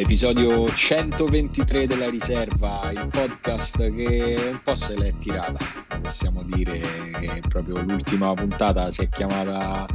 l'episodio 0.00 0.66
123 0.66 1.86
della 1.86 2.08
riserva, 2.08 2.90
il 2.90 3.06
podcast 3.10 3.94
che 3.94 4.50
un 4.50 4.60
po' 4.62 4.74
se 4.74 4.96
l'è 4.96 5.12
tirata. 5.18 5.58
Possiamo 6.00 6.42
dire 6.42 6.80
che 6.80 7.42
proprio 7.46 7.82
l'ultima 7.82 8.32
puntata 8.32 8.90
si 8.90 9.02
è 9.02 9.08
chiamata 9.10 9.86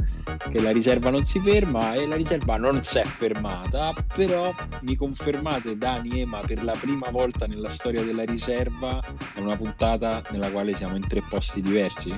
che 0.52 0.60
la 0.60 0.70
riserva 0.70 1.10
non 1.10 1.24
si 1.24 1.40
ferma 1.40 1.94
e 1.94 2.06
la 2.06 2.14
riserva 2.14 2.56
non 2.56 2.84
si 2.84 2.98
è 2.98 3.04
fermata, 3.04 3.92
però 4.14 4.54
mi 4.82 4.94
confermate 4.94 5.76
Dani 5.76 6.20
Ema 6.20 6.38
per 6.38 6.62
la 6.62 6.76
prima 6.80 7.10
volta 7.10 7.46
nella 7.46 7.68
storia 7.68 8.04
della 8.04 8.24
riserva 8.24 9.02
è 9.34 9.40
una 9.40 9.56
puntata 9.56 10.22
nella 10.30 10.52
quale 10.52 10.72
siamo 10.76 10.94
in 10.94 11.06
tre 11.08 11.20
posti 11.28 11.60
diversi? 11.60 12.16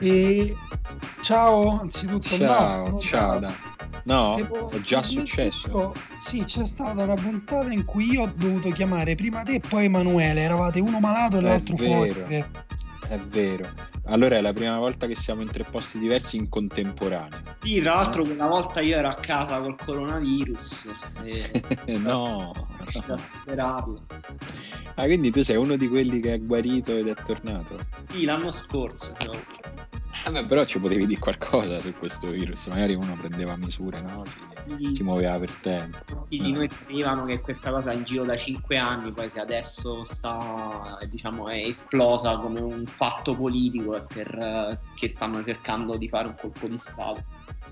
E... 0.00 0.56
Ciao, 1.20 1.78
anzitutto. 1.80 2.38
Ciao, 2.38 2.88
no, 2.88 2.98
ciao. 2.98 3.40
no, 3.40 3.54
No, 4.06 4.36
Devo- 4.36 4.70
è 4.70 4.80
già 4.80 5.02
successo. 5.02 5.92
Sì, 6.20 6.44
c'è 6.44 6.64
stata 6.64 7.02
una 7.02 7.14
puntata 7.14 7.72
in 7.72 7.84
cui 7.84 8.12
io 8.12 8.22
ho 8.22 8.32
dovuto 8.34 8.70
chiamare 8.70 9.16
prima 9.16 9.42
te 9.42 9.54
e 9.54 9.60
poi 9.60 9.86
Emanuele. 9.86 10.42
Eravate 10.42 10.78
uno 10.80 11.00
malato 11.00 11.38
e 11.38 11.40
l'altro 11.40 11.76
fuori. 11.76 12.10
vero. 12.12 12.46
È 13.08 13.18
vero. 13.18 13.68
Allora 14.06 14.36
è 14.36 14.40
la 14.40 14.52
prima 14.52 14.78
volta 14.78 15.08
che 15.08 15.16
siamo 15.16 15.42
in 15.42 15.50
tre 15.50 15.64
posti 15.64 15.98
diversi 15.98 16.36
in 16.36 16.48
contemporanea. 16.48 17.42
Sì, 17.60 17.80
tra 17.80 17.94
l'altro 17.94 18.22
quella 18.22 18.46
volta 18.46 18.80
io 18.80 18.96
ero 18.96 19.08
a 19.08 19.14
casa 19.14 19.60
col 19.60 19.76
coronavirus 19.76 20.92
e 21.24 21.50
no. 21.98 22.52
superarlo. 22.88 24.02
Ah, 24.94 25.04
quindi 25.04 25.32
tu 25.32 25.42
sei 25.42 25.56
uno 25.56 25.76
di 25.76 25.88
quelli 25.88 26.20
che 26.20 26.34
è 26.34 26.40
guarito 26.40 26.96
ed 26.96 27.08
è 27.08 27.14
tornato? 27.24 27.78
Sì, 28.10 28.24
l'anno 28.24 28.52
scorso. 28.52 29.14
cioè, 29.18 29.36
Vabbè, 30.26 30.44
però 30.44 30.64
ci 30.64 30.80
potevi 30.80 31.06
dire 31.06 31.20
qualcosa 31.20 31.80
su 31.80 31.94
questo 31.94 32.30
virus. 32.30 32.66
Magari 32.66 32.94
uno 32.94 33.16
prendeva 33.16 33.54
misure, 33.54 34.00
no? 34.00 34.24
Si, 34.26 34.94
si 34.96 35.02
muoveva 35.04 35.38
per 35.38 35.52
tempo. 35.62 35.98
Molti 36.12 36.38
di 36.38 36.50
noi 36.50 36.66
sapevano 36.66 37.24
che 37.26 37.40
questa 37.40 37.70
cosa 37.70 37.92
in 37.92 38.02
giro 38.02 38.24
da 38.24 38.36
5 38.36 38.76
anni, 38.76 39.12
poi 39.12 39.28
se 39.28 39.38
adesso 39.38 40.02
sta, 40.02 40.98
diciamo, 41.08 41.48
è 41.48 41.58
esplosa 41.58 42.38
come 42.38 42.60
un 42.60 42.86
fatto 42.86 43.36
politico 43.36 44.04
per, 44.12 44.76
che 44.96 45.08
stanno 45.08 45.44
cercando 45.44 45.96
di 45.96 46.08
fare 46.08 46.26
un 46.26 46.34
colpo 46.36 46.66
di 46.66 46.76
Stato. 46.76 47.22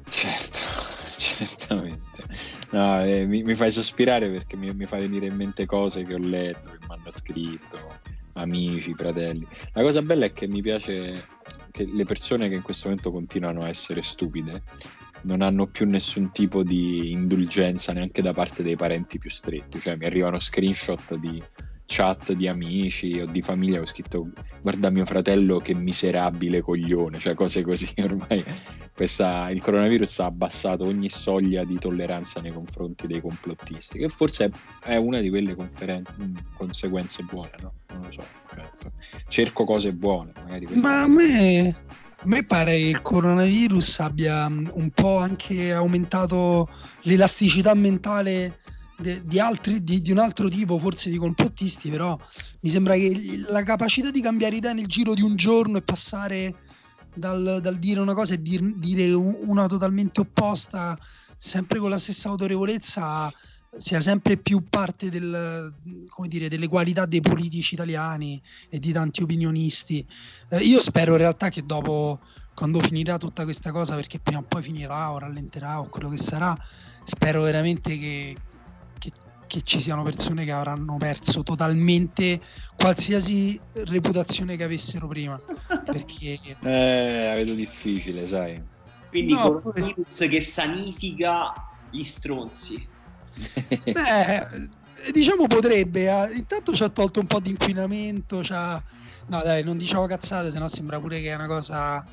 Certo, 0.08 0.58
certamente. 1.18 2.22
No, 2.70 3.04
eh, 3.04 3.26
mi, 3.26 3.42
mi 3.42 3.56
fai 3.56 3.72
sospirare 3.72 4.30
perché 4.30 4.56
mi, 4.56 4.72
mi 4.72 4.86
fai 4.86 5.00
venire 5.00 5.26
in 5.26 5.34
mente 5.34 5.66
cose 5.66 6.04
che 6.04 6.14
ho 6.14 6.18
letto, 6.18 6.70
che 6.70 6.78
mi 6.86 6.94
hanno 6.94 7.10
scritto, 7.10 7.78
amici, 8.34 8.94
fratelli. 8.94 9.44
La 9.72 9.82
cosa 9.82 10.02
bella 10.02 10.26
è 10.26 10.32
che 10.32 10.46
mi 10.46 10.62
piace 10.62 11.33
che 11.74 11.90
le 11.92 12.04
persone 12.04 12.48
che 12.48 12.54
in 12.54 12.62
questo 12.62 12.86
momento 12.86 13.10
continuano 13.10 13.62
a 13.62 13.68
essere 13.68 14.04
stupide 14.04 14.62
non 15.22 15.42
hanno 15.42 15.66
più 15.66 15.88
nessun 15.88 16.30
tipo 16.30 16.62
di 16.62 17.10
indulgenza 17.10 17.92
neanche 17.92 18.22
da 18.22 18.32
parte 18.32 18.62
dei 18.62 18.76
parenti 18.76 19.18
più 19.18 19.28
stretti. 19.28 19.80
Cioè 19.80 19.96
mi 19.96 20.04
arrivano 20.04 20.38
screenshot 20.38 21.16
di 21.16 21.42
chat 21.86 22.32
di 22.32 22.48
amici 22.48 23.20
o 23.20 23.26
di 23.26 23.42
famiglia 23.42 23.80
ho 23.80 23.86
scritto 23.86 24.30
guarda 24.62 24.90
mio 24.90 25.04
fratello 25.04 25.58
che 25.58 25.74
miserabile 25.74 26.62
coglione, 26.62 27.18
cioè 27.18 27.34
cose 27.34 27.62
così 27.62 27.92
ormai 28.02 28.44
questa, 28.94 29.50
il 29.50 29.60
coronavirus 29.60 30.20
ha 30.20 30.26
abbassato 30.26 30.84
ogni 30.84 31.10
soglia 31.10 31.64
di 31.64 31.78
tolleranza 31.78 32.40
nei 32.40 32.52
confronti 32.52 33.08
dei 33.08 33.20
complottisti, 33.20 33.98
che 33.98 34.08
forse 34.08 34.52
è, 34.84 34.94
una 34.96 35.18
di 35.18 35.30
quelle 35.30 35.56
conferen- 35.56 36.04
conseguenze 36.56 37.24
buone, 37.24 37.50
no? 37.60 37.72
Non 37.88 38.02
lo 38.02 38.12
so. 38.12 38.22
cerco 39.26 39.64
cose 39.64 39.92
buone, 39.92 40.32
Ma 40.74 41.02
a 41.02 41.08
me, 41.08 41.76
a 42.18 42.26
me 42.26 42.44
pare 42.44 42.76
che 42.76 42.86
il 42.86 43.02
coronavirus 43.02 43.98
abbia 43.98 44.48
mm, 44.48 44.68
un 44.74 44.90
po' 44.90 45.16
anche 45.16 45.72
aumentato 45.72 46.68
l'elasticità 47.02 47.74
mentale 47.74 48.60
de- 48.96 49.22
di, 49.24 49.38
altri, 49.38 49.82
di, 49.82 50.00
di 50.00 50.10
un 50.10 50.18
altro 50.18 50.48
tipo, 50.48 50.78
forse 50.78 51.10
di 51.10 51.16
complottisti, 51.16 51.90
però 51.90 52.18
mi 52.60 52.70
sembra 52.70 52.94
che 52.94 53.44
la 53.48 53.62
capacità 53.62 54.10
di 54.10 54.20
cambiare 54.20 54.56
idea 54.56 54.72
nel 54.72 54.86
giro 54.86 55.14
di 55.14 55.22
un 55.22 55.36
giorno 55.36 55.78
e 55.78 55.82
passare 55.82 56.62
dal, 57.14 57.60
dal 57.62 57.78
dire 57.78 58.00
una 58.00 58.14
cosa 58.14 58.34
e 58.34 58.42
dir- 58.42 58.76
dire 58.76 59.12
un- 59.12 59.38
una 59.42 59.66
totalmente 59.66 60.20
opposta, 60.20 60.98
sempre 61.36 61.78
con 61.78 61.90
la 61.90 61.98
stessa 61.98 62.28
autorevolezza, 62.28 63.32
sia 63.76 64.00
sempre 64.00 64.36
più 64.36 64.68
parte 64.68 65.08
del, 65.10 65.74
dire, 66.26 66.48
delle 66.48 66.68
qualità 66.68 67.06
dei 67.06 67.20
politici 67.20 67.74
italiani 67.74 68.40
e 68.68 68.78
di 68.78 68.92
tanti 68.92 69.22
opinionisti. 69.22 70.06
Eh, 70.50 70.58
io 70.58 70.80
spero 70.80 71.12
in 71.12 71.18
realtà 71.18 71.48
che 71.48 71.64
dopo, 71.64 72.20
quando 72.54 72.80
finirà 72.80 73.16
tutta 73.18 73.44
questa 73.44 73.72
cosa, 73.72 73.96
perché 73.96 74.20
prima 74.20 74.40
o 74.40 74.44
poi 74.44 74.62
finirà 74.62 75.12
o 75.12 75.18
rallenterà 75.18 75.80
o 75.80 75.88
quello 75.88 76.08
che 76.08 76.18
sarà, 76.18 76.56
spero 77.04 77.42
veramente 77.42 77.98
che, 77.98 78.36
che- 79.46 79.62
ci 79.62 79.80
siano 79.80 80.02
persone 80.02 80.44
che 80.44 80.52
avranno 80.52 80.96
perso 80.96 81.42
totalmente 81.42 82.40
qualsiasi 82.74 83.60
reputazione 83.84 84.56
che 84.56 84.64
avessero 84.64 85.06
prima. 85.08 85.40
Perché 85.84 86.38
Eh, 86.60 87.24
la 87.26 87.34
vedo 87.34 87.54
difficile, 87.54 88.26
sai. 88.26 88.62
Quindi 89.08 89.32
No, 89.32 89.60
coronavirus 89.60 90.28
che 90.28 90.40
sanifica 90.40 91.52
gli 91.90 92.02
stronzi. 92.02 92.90
Beh, 93.92 94.68
diciamo 95.12 95.46
potrebbe. 95.46 96.08
eh. 96.08 96.36
Intanto 96.36 96.72
ci 96.72 96.82
ha 96.82 96.88
tolto 96.88 97.20
un 97.20 97.26
po' 97.26 97.40
di 97.40 97.50
inquinamento. 97.50 98.40
c'ha- 98.42 98.82
No, 99.26 99.40
dai, 99.42 99.62
non 99.64 99.76
diciamo 99.78 100.06
cazzate, 100.06 100.50
sennò 100.50 100.68
sembra 100.68 101.00
pure 101.00 101.20
che 101.20 101.30
è 101.30 101.34
una 101.34 101.46
cosa 101.46 102.04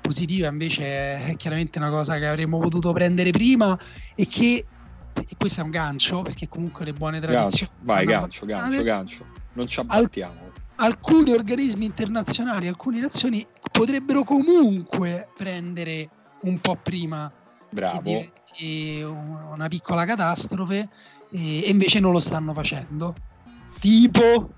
positiva. 0.00 0.48
Invece 0.48 0.84
è 1.16 1.34
chiaramente 1.36 1.78
una 1.78 1.90
cosa 1.90 2.18
che 2.18 2.26
avremmo 2.26 2.58
potuto 2.58 2.92
prendere 2.92 3.30
prima 3.30 3.76
e 4.14 4.26
che. 4.26 4.68
E 5.14 5.36
questo 5.38 5.60
è 5.60 5.64
un 5.64 5.70
gancio, 5.70 6.22
perché 6.22 6.48
comunque 6.48 6.84
le 6.84 6.92
buone 6.92 7.20
gancio, 7.20 7.36
tradizioni. 7.38 7.72
vai, 7.80 8.04
vanno 8.04 8.20
gancio, 8.20 8.46
gancio, 8.46 8.82
gancio. 8.82 9.26
Non 9.52 9.66
ci 9.66 9.80
abbattiamo. 9.80 10.52
Alcuni 10.76 11.32
organismi 11.32 11.84
internazionali, 11.84 12.66
alcune 12.66 13.00
nazioni 13.00 13.46
potrebbero 13.70 14.24
comunque 14.24 15.28
prendere 15.36 16.08
un 16.40 16.58
po' 16.60 16.76
prima 16.76 17.30
Bravo. 17.70 18.28
una 19.52 19.68
piccola 19.68 20.04
catastrofe 20.04 20.88
e, 21.30 21.64
e 21.64 21.70
invece 21.70 22.00
non 22.00 22.12
lo 22.12 22.20
stanno 22.20 22.52
facendo. 22.52 23.14
Tipo, 23.78 24.52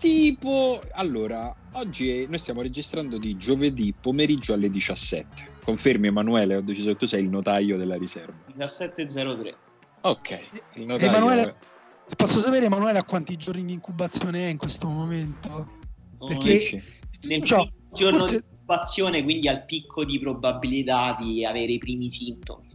Tipo, 0.00 0.82
allora, 0.92 1.54
oggi 1.72 2.24
noi 2.26 2.38
stiamo 2.38 2.62
registrando 2.62 3.18
di 3.18 3.36
giovedì 3.36 3.92
pomeriggio 3.92 4.54
alle 4.54 4.70
17. 4.70 5.58
Confermi 5.62 6.06
Emanuele, 6.06 6.56
ho 6.56 6.62
deciso 6.62 6.88
che 6.92 6.96
tu 6.96 7.06
sei 7.06 7.24
il 7.24 7.28
notaio 7.28 7.76
della 7.76 7.98
riserva. 7.98 8.32
1703. 8.46 9.54
Ok, 10.02 10.40
il 10.74 10.86
notaio... 10.86 11.08
Emanuele, 11.08 11.56
posso 12.16 12.40
sapere 12.40 12.66
Emanuele 12.66 12.98
a 12.98 13.04
quanti 13.04 13.36
giorni 13.36 13.64
di 13.64 13.74
incubazione 13.74 14.46
è 14.46 14.50
in 14.50 14.56
questo 14.56 14.88
momento? 14.88 15.78
Perché 16.26 16.58
Dici? 16.58 16.82
nel 17.22 17.42
Ciò, 17.42 17.66
giorno 17.92 18.20
forse- 18.20 18.36
di 18.38 18.44
incubazione, 18.50 19.22
quindi 19.22 19.48
al 19.48 19.64
picco 19.64 20.04
di 20.04 20.18
probabilità 20.18 21.16
di 21.18 21.44
avere 21.44 21.72
i 21.72 21.78
primi 21.78 22.10
sintomi. 22.10 22.68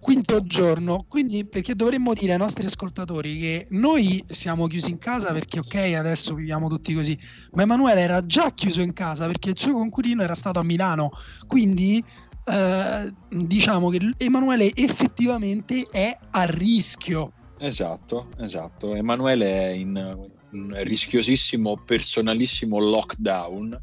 quinto 0.00 0.42
giorno, 0.44 1.04
quindi 1.06 1.44
perché 1.44 1.74
dovremmo 1.74 2.14
dire 2.14 2.32
ai 2.32 2.38
nostri 2.38 2.64
ascoltatori 2.64 3.38
che 3.38 3.66
noi 3.70 4.24
siamo 4.28 4.66
chiusi 4.66 4.90
in 4.90 4.98
casa 4.98 5.30
perché 5.32 5.58
ok 5.58 5.74
adesso 5.94 6.34
viviamo 6.34 6.68
tutti 6.68 6.94
così, 6.94 7.18
ma 7.52 7.62
Emanuele 7.62 8.00
era 8.00 8.24
già 8.24 8.50
chiuso 8.52 8.80
in 8.80 8.94
casa 8.94 9.26
perché 9.26 9.50
il 9.50 9.58
suo 9.58 9.74
conculino 9.74 10.22
era 10.22 10.34
stato 10.34 10.58
a 10.58 10.62
Milano, 10.62 11.10
quindi 11.46 12.02
eh, 12.44 13.12
diciamo 13.28 13.88
che 13.90 14.12
Emanuele 14.18 14.72
effettivamente 14.74 15.86
è 15.90 16.16
a 16.30 16.44
rischio. 16.44 17.32
Esatto, 17.58 18.28
esatto. 18.38 18.94
Emanuele 18.94 19.52
è 19.52 19.68
in 19.68 20.28
un 20.52 20.74
rischiosissimo, 20.82 21.82
personalissimo 21.84 22.78
lockdown 22.78 23.78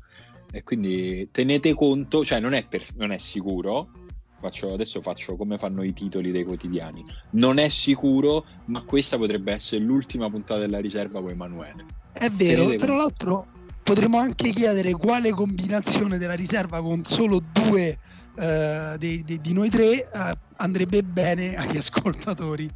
e 0.51 0.63
quindi 0.63 1.29
tenete 1.31 1.73
conto, 1.75 2.25
cioè 2.25 2.39
non 2.39 2.53
è, 2.53 2.65
per- 2.67 2.87
non 2.95 3.11
è 3.11 3.17
sicuro, 3.17 3.89
faccio, 4.39 4.73
adesso 4.73 5.01
faccio 5.01 5.35
come 5.35 5.57
fanno 5.57 5.83
i 5.83 5.93
titoli 5.93 6.31
dei 6.31 6.43
quotidiani, 6.43 7.05
non 7.31 7.59
è 7.59 7.69
sicuro, 7.69 8.47
ma 8.65 8.81
questa 8.81 9.17
potrebbe 9.17 9.53
essere 9.53 9.83
l'ultima 9.83 10.29
puntata 10.29 10.59
della 10.61 10.79
riserva 10.79 11.21
con 11.21 11.29
Emanuele. 11.29 11.85
È 12.13 12.29
vero, 12.29 12.65
Tenete 12.65 12.77
tra 12.77 12.87
conto. 12.87 13.01
l'altro 13.01 13.47
potremmo 13.83 14.17
anche 14.17 14.51
chiedere 14.51 14.91
quale 14.93 15.29
combinazione 15.29 16.17
della 16.17 16.33
riserva 16.33 16.81
con 16.81 17.03
solo 17.05 17.39
due 17.39 17.97
eh, 18.37 18.95
dei- 18.97 19.23
dei- 19.23 19.41
di 19.41 19.53
noi 19.53 19.69
tre 19.69 20.09
eh, 20.09 20.37
andrebbe 20.57 21.01
bene 21.03 21.55
agli 21.55 21.77
ascoltatori. 21.77 22.69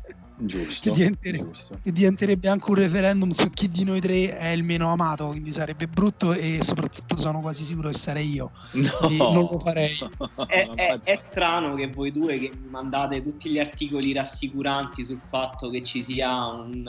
Giusto, 0.43 0.89
Che 0.91 0.97
diventere- 0.97 1.37
giusto. 1.37 1.79
che 1.83 1.91
diventerebbe 1.91 2.49
anche 2.49 2.67
un 2.69 2.75
referendum 2.75 3.29
su 3.29 3.47
chi 3.51 3.69
di 3.69 3.83
noi 3.83 3.99
tre 4.01 4.35
è 4.35 4.47
il 4.47 4.63
meno 4.63 4.91
amato, 4.91 5.27
quindi 5.27 5.53
sarebbe 5.53 5.87
brutto 5.87 6.33
e 6.33 6.61
soprattutto 6.63 7.15
sono 7.19 7.41
quasi 7.41 7.63
sicuro 7.63 7.89
che 7.89 7.97
sarei 7.97 8.31
io. 8.31 8.51
No, 8.73 9.31
non 9.33 9.47
lo 9.51 9.59
farei. 9.59 9.95
È, 10.47 10.67
è- 10.75 10.99
è 11.03 11.15
strano 11.15 11.75
che 11.75 11.91
voi 11.91 12.11
due 12.11 12.39
che 12.39 12.57
mi 12.59 12.67
mandate 12.69 13.21
tutti 13.21 13.51
gli 13.51 13.59
articoli 13.59 14.13
rassicuranti 14.13 15.05
sul 15.05 15.19
fatto 15.19 15.69
che 15.69 15.83
ci 15.83 16.01
sia 16.01 16.45
un- 16.47 16.83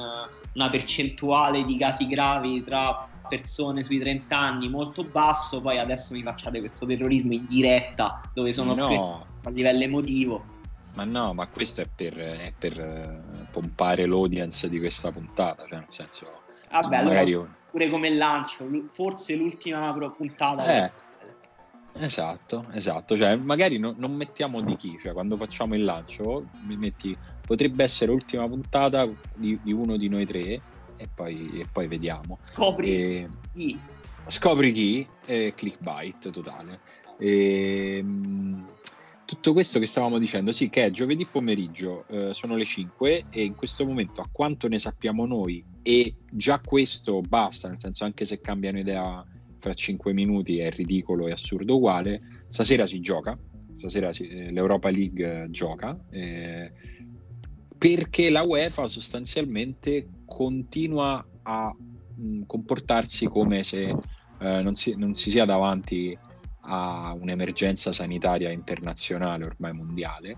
una 0.55 0.71
percentuale 0.71 1.65
di 1.65 1.77
casi 1.79 2.07
gravi 2.07 2.63
tra 2.63 2.95
persone 3.32 3.82
sui 3.82 3.99
30 3.99 4.38
anni 4.38 4.69
molto 4.69 5.05
basso, 5.05 5.62
poi 5.62 5.79
adesso 5.79 6.12
mi 6.12 6.23
facciate 6.23 6.58
questo 6.58 6.84
terrorismo 6.84 7.32
in 7.32 7.46
diretta 7.46 8.20
dove 8.34 8.52
sono 8.52 8.75
no. 8.75 9.26
a 9.43 9.49
livello 9.49 9.82
emotivo. 9.82 10.44
Ma 10.96 11.05
no, 11.05 11.32
ma 11.32 11.46
questo 11.46 11.81
è 11.81 11.88
per, 11.88 12.14
è 12.14 12.52
per 12.58 12.79
uh, 12.79 13.46
pompare 13.50 14.05
l'audience 14.05 14.69
di 14.69 14.79
questa 14.79 15.11
puntata, 15.11 15.64
cioè 15.67 15.79
nel 15.79 15.87
senso... 15.88 16.43
Vabbè, 16.70 17.05
magari... 17.05 17.32
allora, 17.32 17.56
pure 17.70 17.88
come 17.88 18.11
lancio, 18.11 18.69
forse 18.88 19.35
l'ultima 19.35 19.90
puntata. 20.14 20.85
Eh, 20.85 20.90
esatto, 21.94 22.67
esatto, 22.73 23.17
cioè 23.17 23.35
magari 23.37 23.78
no, 23.78 23.94
non 23.96 24.14
mettiamo 24.14 24.61
di 24.61 24.76
chi, 24.76 24.99
cioè 25.00 25.14
quando 25.14 25.38
facciamo 25.38 25.75
il 25.75 25.85
lancio 25.85 26.49
mi 26.67 26.76
metti, 26.76 27.17
potrebbe 27.46 27.82
essere 27.82 28.11
l'ultima 28.11 28.46
puntata 28.46 29.08
di, 29.35 29.58
di 29.62 29.73
uno 29.73 29.96
di 29.96 30.08
noi 30.08 30.26
tre 30.26 30.61
e 31.02 31.08
poi, 31.12 31.60
e 31.60 31.66
poi 31.70 31.88
vediamo. 31.88 32.38
Scopri 32.40 32.96
e... 32.96 33.28
chi. 33.52 33.78
Scopri 34.28 34.72
chi, 34.72 35.06
e 35.26 35.52
clickbait 35.54 36.31
totale. 36.31 36.81
E, 37.19 37.99
ehm, 37.99 38.66
tutto 39.25 39.52
questo 39.52 39.78
che 39.78 39.87
stavamo 39.87 40.19
dicendo, 40.19 40.52
sì, 40.52 40.69
che 40.69 40.84
è 40.84 40.90
giovedì 40.90 41.25
pomeriggio, 41.25 42.04
eh, 42.08 42.34
sono 42.34 42.54
le 42.54 42.64
5 42.64 43.26
e 43.31 43.44
in 43.44 43.54
questo 43.54 43.87
momento, 43.87 44.20
a 44.20 44.28
quanto 44.31 44.69
ne 44.69 44.78
sappiamo 44.78 45.26
noi, 45.26 45.64
e 45.82 46.16
già 46.31 46.60
questo 46.60 47.20
basta, 47.20 47.69
nel 47.69 47.81
senso 47.81 48.04
anche 48.04 48.25
se 48.25 48.40
cambiano 48.40 48.78
idea 48.78 49.25
fra 49.58 49.72
5 49.72 50.12
minuti 50.12 50.58
è 50.58 50.70
ridicolo 50.70 51.28
e 51.28 51.32
assurdo 51.32 51.76
uguale, 51.76 52.44
stasera 52.49 52.87
si 52.87 53.00
gioca, 53.00 53.38
stasera 53.75 54.12
si, 54.12 54.28
eh, 54.28 54.50
l'Europa 54.50 54.90
League 54.90 55.46
gioca, 55.50 55.99
eh, 56.10 56.70
perché 57.78 58.28
la 58.28 58.43
UEFA 58.43 58.87
sostanzialmente 58.87 60.08
continua 60.32 61.25
a 61.43 61.75
mh, 61.76 62.25
mm, 62.25 62.43
comportarsi 62.46 63.26
come 63.26 63.62
se 63.62 63.94
eh, 64.38 64.62
non 64.62 64.75
si, 64.75 64.94
non 64.96 65.14
si 65.14 65.31
sia 65.31 65.44
davanti 65.44 66.17
a 66.64 67.14
un'emergenza 67.19 67.93
sanitaria 67.93 68.50
internazionale 68.50 69.44
ormai 69.44 69.73
mondiale, 69.73 70.37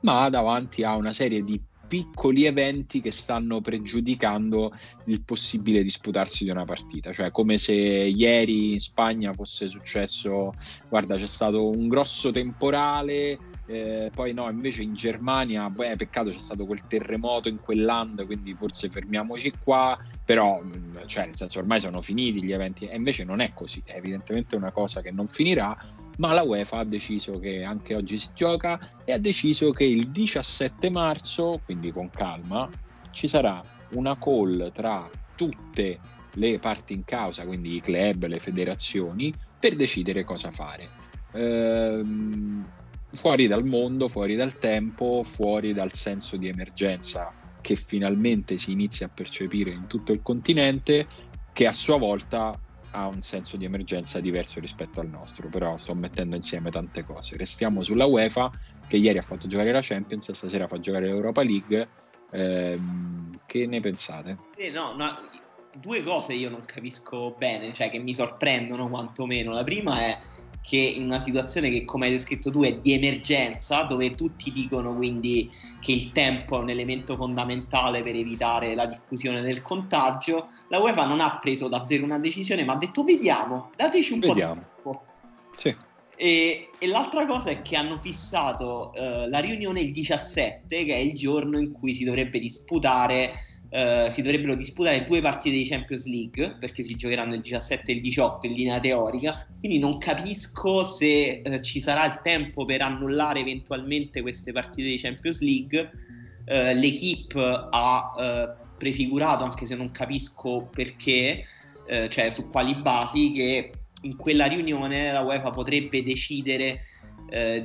ma 0.00 0.28
davanti 0.28 0.84
a 0.84 0.96
una 0.96 1.12
serie 1.12 1.42
di 1.42 1.60
piccoli 1.92 2.44
eventi 2.44 3.02
che 3.02 3.10
stanno 3.10 3.60
pregiudicando 3.60 4.72
il 5.06 5.22
possibile 5.22 5.82
disputarsi 5.82 6.44
di 6.44 6.50
una 6.50 6.64
partita, 6.64 7.12
cioè 7.12 7.30
come 7.30 7.58
se 7.58 7.74
ieri 7.74 8.72
in 8.72 8.80
Spagna 8.80 9.34
fosse 9.34 9.68
successo, 9.68 10.54
guarda 10.88 11.16
c'è 11.16 11.26
stato 11.26 11.68
un 11.68 11.88
grosso 11.88 12.30
temporale, 12.30 13.38
eh, 13.66 14.10
poi 14.12 14.32
no, 14.32 14.50
invece 14.50 14.82
in 14.82 14.94
Germania, 14.94 15.70
beh, 15.70 15.96
peccato 15.96 16.30
c'è 16.30 16.38
stato 16.38 16.66
quel 16.66 16.86
terremoto 16.86 17.48
in 17.48 17.60
quell'anno, 17.60 18.26
quindi 18.26 18.54
forse 18.54 18.88
fermiamoci 18.88 19.54
qua, 19.62 19.96
però 20.24 20.60
mm, 20.62 20.96
cioè, 21.06 21.26
nel 21.26 21.36
senso 21.36 21.58
ormai 21.60 21.80
sono 21.80 22.00
finiti 22.00 22.42
gli 22.42 22.52
eventi 22.52 22.86
e 22.86 22.96
invece 22.96 23.24
non 23.24 23.40
è 23.40 23.52
così, 23.52 23.82
è 23.84 23.96
evidentemente 23.96 24.56
una 24.56 24.72
cosa 24.72 25.00
che 25.00 25.12
non 25.12 25.28
finirà, 25.28 25.76
ma 26.16 26.32
la 26.32 26.42
UEFA 26.42 26.78
ha 26.78 26.84
deciso 26.84 27.38
che 27.38 27.62
anche 27.62 27.94
oggi 27.94 28.18
si 28.18 28.30
gioca 28.34 28.78
e 29.04 29.12
ha 29.12 29.18
deciso 29.18 29.70
che 29.70 29.84
il 29.84 30.08
17 30.08 30.90
marzo, 30.90 31.60
quindi 31.64 31.90
con 31.90 32.10
calma, 32.10 32.68
ci 33.10 33.28
sarà 33.28 33.62
una 33.90 34.16
call 34.18 34.72
tra 34.72 35.08
tutte 35.36 36.00
le 36.34 36.58
parti 36.58 36.94
in 36.94 37.04
causa, 37.04 37.44
quindi 37.44 37.76
i 37.76 37.80
club, 37.80 38.26
le 38.26 38.38
federazioni, 38.38 39.32
per 39.58 39.76
decidere 39.76 40.24
cosa 40.24 40.50
fare. 40.50 40.90
Ehm, 41.32 42.66
fuori 43.12 43.46
dal 43.46 43.64
mondo, 43.64 44.08
fuori 44.08 44.34
dal 44.34 44.58
tempo, 44.58 45.22
fuori 45.24 45.72
dal 45.72 45.92
senso 45.92 46.36
di 46.36 46.48
emergenza 46.48 47.34
che 47.60 47.76
finalmente 47.76 48.58
si 48.58 48.72
inizia 48.72 49.06
a 49.06 49.10
percepire 49.12 49.70
in 49.70 49.86
tutto 49.86 50.12
il 50.12 50.20
continente, 50.20 51.06
che 51.52 51.66
a 51.66 51.72
sua 51.72 51.96
volta 51.96 52.58
ha 52.94 53.06
un 53.06 53.22
senso 53.22 53.56
di 53.56 53.64
emergenza 53.64 54.20
diverso 54.20 54.60
rispetto 54.60 55.00
al 55.00 55.08
nostro, 55.08 55.48
però 55.48 55.76
sto 55.78 55.94
mettendo 55.94 56.36
insieme 56.36 56.70
tante 56.70 57.04
cose. 57.04 57.36
Restiamo 57.36 57.82
sulla 57.82 58.04
UEFA 58.04 58.50
che 58.86 58.96
ieri 58.96 59.18
ha 59.18 59.22
fatto 59.22 59.46
giocare 59.46 59.72
la 59.72 59.80
Champions 59.80 60.32
stasera 60.32 60.66
fa 60.66 60.78
giocare 60.78 61.06
l'Europa 61.06 61.42
League. 61.42 61.88
Ehm, 62.32 63.40
che 63.46 63.66
ne 63.66 63.80
pensate? 63.80 64.36
Eh, 64.56 64.70
no, 64.70 64.94
no, 64.94 65.14
due 65.74 66.02
cose 66.02 66.34
io 66.34 66.50
non 66.50 66.64
capisco 66.64 67.34
bene, 67.38 67.72
cioè 67.72 67.88
che 67.88 67.98
mi 67.98 68.14
sorprendono 68.14 68.88
quantomeno. 68.88 69.52
La 69.52 69.64
prima 69.64 69.98
è 70.00 70.18
che 70.62 70.76
in 70.76 71.02
una 71.04 71.20
situazione 71.20 71.70
che 71.70 71.84
come 71.84 72.06
hai 72.06 72.12
descritto 72.12 72.50
tu 72.50 72.62
è 72.62 72.78
di 72.78 72.92
emergenza, 72.92 73.82
dove 73.82 74.14
tutti 74.14 74.52
dicono 74.52 74.94
quindi 74.94 75.50
che 75.80 75.92
il 75.92 76.12
tempo 76.12 76.56
è 76.56 76.60
un 76.60 76.70
elemento 76.70 77.16
fondamentale 77.16 78.02
per 78.02 78.14
evitare 78.14 78.74
la 78.74 78.86
diffusione 78.86 79.40
del 79.40 79.60
contagio, 79.60 80.50
la 80.68 80.78
UEFA 80.78 81.04
non 81.04 81.20
ha 81.20 81.38
preso 81.38 81.68
davvero 81.68 82.04
una 82.04 82.18
decisione, 82.18 82.64
ma 82.64 82.74
ha 82.74 82.76
detto 82.76 83.02
vediamo, 83.02 83.72
dateci 83.76 84.12
un 84.12 84.20
vediamo. 84.20 84.54
po' 84.54 84.60
di 84.60 84.64
tempo. 84.64 85.04
Sì. 85.56 85.76
E, 86.14 86.70
e, 86.78 86.86
l'altra 86.86 87.26
cosa 87.26 87.50
è 87.50 87.62
che 87.62 87.74
hanno 87.74 87.96
fissato 87.96 88.92
uh, 88.94 89.28
la 89.28 89.40
riunione 89.40 89.80
il 89.80 89.90
17, 89.90 90.84
che 90.84 90.94
è 90.94 90.98
il 90.98 91.14
giorno 91.14 91.58
in 91.58 91.72
cui 91.72 91.94
si 91.94 92.04
dovrebbe 92.04 92.38
disputare 92.38 93.32
Uh, 93.72 94.10
si 94.10 94.20
dovrebbero 94.20 94.54
disputare 94.54 95.02
due 95.02 95.22
partite 95.22 95.56
di 95.56 95.66
Champions 95.66 96.04
League 96.04 96.56
perché 96.60 96.82
si 96.82 96.94
giocheranno 96.94 97.32
il 97.32 97.40
17 97.40 97.90
e 97.90 97.94
il 97.94 98.00
18 98.02 98.46
in 98.46 98.52
linea 98.52 98.78
teorica. 98.78 99.46
Quindi 99.60 99.78
non 99.78 99.96
capisco 99.96 100.84
se 100.84 101.40
uh, 101.42 101.58
ci 101.60 101.80
sarà 101.80 102.04
il 102.04 102.20
tempo 102.22 102.66
per 102.66 102.82
annullare 102.82 103.40
eventualmente 103.40 104.20
queste 104.20 104.52
partite 104.52 104.88
di 104.88 104.98
Champions 104.98 105.40
League. 105.40 105.90
Uh, 106.44 106.78
l'equipe 106.78 107.68
ha 107.70 108.58
prefigurato 108.76 109.44
anche 109.44 109.64
se 109.64 109.74
non 109.74 109.90
capisco 109.90 110.68
perché 110.70 111.44
cioè 112.08 112.30
su 112.30 112.48
quali 112.48 112.74
basi 112.74 113.32
che 113.32 113.72
in 114.02 114.16
quella 114.16 114.46
riunione 114.46 115.12
la 115.12 115.20
UEFA 115.20 115.50
potrebbe 115.50 116.02
decidere 116.02 116.80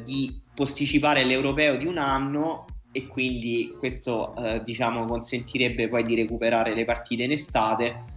di 0.04 0.40
posticipare 0.54 1.24
l'europeo 1.24 1.76
di 1.76 1.86
un 1.86 1.98
anno 1.98 2.66
e 2.98 3.06
quindi 3.06 3.76
questo 3.78 4.36
eh, 4.38 4.60
diciamo 4.64 5.06
consentirebbe 5.06 5.88
poi 5.88 6.02
di 6.02 6.16
recuperare 6.16 6.74
le 6.74 6.84
partite 6.84 7.24
in 7.24 7.32
estate 7.32 8.16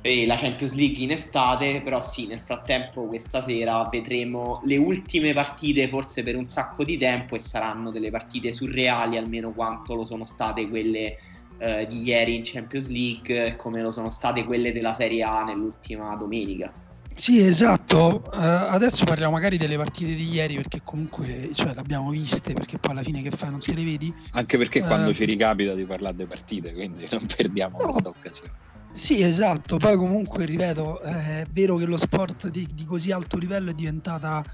e 0.00 0.26
la 0.26 0.34
Champions 0.34 0.74
League 0.74 1.00
in 1.02 1.12
estate, 1.12 1.80
però 1.80 2.00
sì, 2.00 2.26
nel 2.26 2.42
frattempo 2.44 3.06
questa 3.06 3.40
sera 3.40 3.88
vedremo 3.90 4.60
le 4.64 4.76
ultime 4.76 5.32
partite 5.32 5.86
forse 5.86 6.24
per 6.24 6.34
un 6.34 6.48
sacco 6.48 6.82
di 6.82 6.96
tempo 6.96 7.36
e 7.36 7.38
saranno 7.38 7.90
delle 7.90 8.10
partite 8.10 8.52
surreali 8.52 9.16
almeno 9.16 9.52
quanto 9.52 9.94
lo 9.94 10.04
sono 10.04 10.24
state 10.24 10.68
quelle 10.68 11.16
eh, 11.58 11.86
di 11.86 12.02
ieri 12.02 12.34
in 12.34 12.42
Champions 12.44 12.88
League, 12.88 13.54
come 13.56 13.80
lo 13.80 13.92
sono 13.92 14.10
state 14.10 14.42
quelle 14.42 14.72
della 14.72 14.92
Serie 14.92 15.22
A 15.22 15.44
nell'ultima 15.44 16.16
domenica. 16.16 16.83
Sì, 17.16 17.40
esatto. 17.40 18.22
Uh, 18.32 18.38
adesso 18.38 19.04
parliamo 19.04 19.32
magari 19.32 19.56
delle 19.56 19.76
partite 19.76 20.14
di 20.14 20.32
ieri 20.32 20.56
perché 20.56 20.80
comunque 20.82 21.50
cioè, 21.54 21.72
le 21.72 21.80
abbiamo 21.80 22.10
viste 22.10 22.52
perché 22.52 22.78
poi 22.78 22.90
alla 22.90 23.02
fine 23.02 23.22
che 23.22 23.30
fai 23.30 23.50
non 23.50 23.60
se 23.60 23.72
le 23.72 23.84
vedi. 23.84 24.12
Anche 24.32 24.58
perché 24.58 24.80
uh, 24.80 24.86
quando 24.86 25.12
ci 25.12 25.24
ricapita 25.24 25.74
di 25.74 25.84
parlare 25.86 26.16
delle 26.16 26.28
partite, 26.28 26.72
quindi 26.72 27.06
non 27.10 27.24
perdiamo 27.26 27.78
no, 27.78 27.84
questa 27.86 28.08
occasione. 28.08 28.52
Sì, 28.92 29.22
esatto. 29.22 29.76
Poi 29.76 29.96
comunque, 29.96 30.44
ripeto, 30.44 31.00
è 31.00 31.46
vero 31.50 31.76
che 31.76 31.84
lo 31.84 31.96
sport 31.96 32.48
di, 32.48 32.68
di 32.72 32.84
così 32.84 33.12
alto 33.12 33.38
livello 33.38 33.70
è 33.70 33.74
diventata 33.74 34.44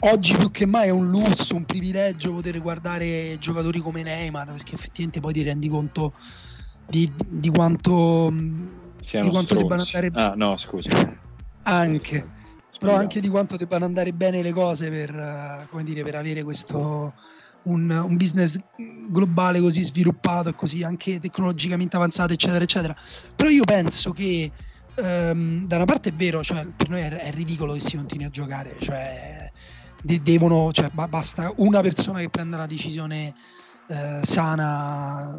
oggi 0.00 0.36
più 0.36 0.50
che 0.50 0.66
mai 0.66 0.88
è 0.88 0.90
un 0.90 1.08
lusso, 1.08 1.54
un 1.54 1.64
privilegio 1.64 2.32
poter 2.32 2.60
guardare 2.60 3.36
giocatori 3.38 3.80
come 3.80 4.02
Neymar 4.02 4.52
perché 4.52 4.74
effettivamente 4.74 5.20
poi 5.20 5.32
ti 5.32 5.42
rendi 5.42 5.68
conto 5.68 6.14
di, 6.86 7.12
di 7.28 7.48
quanto, 7.48 8.32
Siano 8.98 9.26
di 9.26 9.30
quanto 9.30 9.54
debbano 9.54 9.82
andare... 9.82 10.10
Ah, 10.14 10.34
no, 10.36 10.56
scusa 10.56 11.26
anche. 11.68 12.36
Però 12.78 12.94
anche 12.94 13.20
di 13.20 13.28
quanto 13.28 13.56
debbano 13.56 13.84
andare 13.84 14.12
bene 14.12 14.40
le 14.40 14.52
cose 14.52 14.88
per, 14.88 15.68
uh, 15.70 15.82
dire, 15.82 16.04
per 16.04 16.14
avere 16.14 16.44
questo 16.44 17.12
un, 17.62 17.90
un, 17.90 18.16
business 18.16 18.56
globale 19.08 19.60
così 19.60 19.82
sviluppato 19.82 20.50
e 20.50 20.54
così 20.54 20.84
anche 20.84 21.18
tecnologicamente 21.18 21.96
avanzato 21.96 22.32
eccetera 22.32 22.62
eccetera. 22.62 22.96
Però 23.34 23.48
io 23.48 23.64
penso 23.64 24.12
che 24.12 24.50
um, 24.94 25.66
da 25.66 25.76
una 25.76 25.84
parte 25.86 26.10
è 26.10 26.12
vero 26.12 26.42
cioè, 26.44 26.66
per 26.66 26.88
noi 26.88 27.00
è, 27.00 27.10
è, 27.10 27.32
ridicolo 27.32 27.72
che 27.72 27.80
si 27.80 27.96
continui 27.96 28.26
a 28.26 28.30
giocare 28.30 28.76
cioè, 28.78 29.50
de- 30.00 30.22
devono, 30.22 30.70
cioè, 30.72 30.88
ba- 30.92 31.08
basta 31.08 31.52
una 31.56 31.80
persona 31.80 32.20
che 32.20 32.30
prenda 32.30 32.56
la 32.56 32.66
decisione 32.66 33.34
uh, 33.88 34.24
sana 34.24 35.36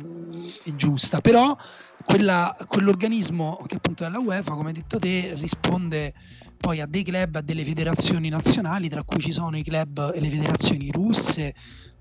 e 0.64 0.76
giusta 0.76 1.22
però 1.22 1.56
quella, 2.04 2.56
quell'organismo 2.68 3.62
che 3.68 3.76
appunto 3.76 4.04
è 4.04 4.10
la 4.10 4.20
UEFA, 4.20 4.54
come 4.54 4.70
hai 4.70 4.74
detto 4.74 5.00
te, 5.00 5.34
risponde 5.36 6.14
poi 6.58 6.82
a 6.82 6.86
dei 6.86 7.04
club, 7.04 7.36
a 7.36 7.42
delle 7.42 7.64
federazioni 7.64 8.30
nazionali, 8.30 8.90
tra 8.90 9.04
cui 9.04 9.22
ci 9.22 9.32
sono 9.32 9.58
i 9.58 9.64
club 9.64 10.12
e 10.14 10.20
le 10.20 10.30
federazioni 10.30 10.92
russe, 10.92 11.54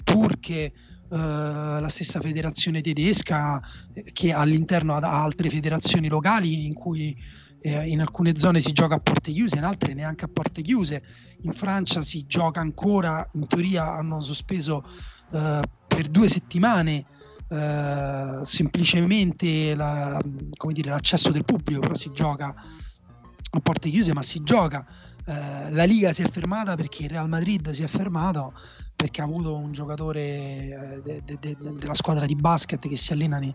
turche, 0.02 0.72
Uh, 1.08 1.80
la 1.80 1.88
stessa 1.88 2.20
federazione 2.20 2.82
tedesca 2.82 3.62
eh, 3.94 4.12
che 4.12 4.30
all'interno 4.30 4.94
ha 4.94 5.22
altre 5.22 5.48
federazioni 5.48 6.06
locali 6.06 6.66
in 6.66 6.74
cui 6.74 7.16
eh, 7.60 7.86
in 7.88 8.02
alcune 8.02 8.38
zone 8.38 8.60
si 8.60 8.72
gioca 8.72 8.96
a 8.96 9.00
porte 9.00 9.32
chiuse, 9.32 9.56
in 9.56 9.64
altre 9.64 9.94
neanche 9.94 10.26
a 10.26 10.28
porte 10.28 10.60
chiuse. 10.60 11.02
In 11.44 11.54
Francia 11.54 12.02
si 12.02 12.26
gioca 12.26 12.60
ancora, 12.60 13.26
in 13.32 13.46
teoria 13.46 13.92
hanno 13.92 14.20
sospeso 14.20 14.84
uh, 15.30 15.60
per 15.98 16.10
due 16.10 16.28
settimane 16.28 17.06
eh, 17.48 18.38
semplicemente 18.44 19.74
la, 19.74 20.20
dire, 20.22 20.90
l'accesso 20.90 21.32
del 21.32 21.44
pubblico, 21.44 21.80
però 21.80 21.94
si 21.96 22.12
gioca 22.12 22.54
a 23.50 23.60
porte 23.60 23.90
chiuse, 23.90 24.14
ma 24.14 24.22
si 24.22 24.44
gioca. 24.44 24.86
Eh, 25.26 25.72
la 25.72 25.82
Liga 25.82 26.12
si 26.12 26.22
è 26.22 26.30
fermata 26.30 26.76
perché 26.76 27.02
il 27.02 27.10
Real 27.10 27.28
Madrid 27.28 27.70
si 27.70 27.82
è 27.82 27.88
fermato 27.88 28.52
perché 28.94 29.22
ha 29.22 29.24
avuto 29.24 29.56
un 29.56 29.72
giocatore 29.72 30.20
eh, 30.20 31.00
de, 31.02 31.22
de, 31.24 31.38
de, 31.40 31.56
della 31.58 31.94
squadra 31.94 32.26
di 32.26 32.36
basket 32.36 32.86
che 32.86 32.96
si 32.96 33.12
allena 33.12 33.38
nei, 33.38 33.52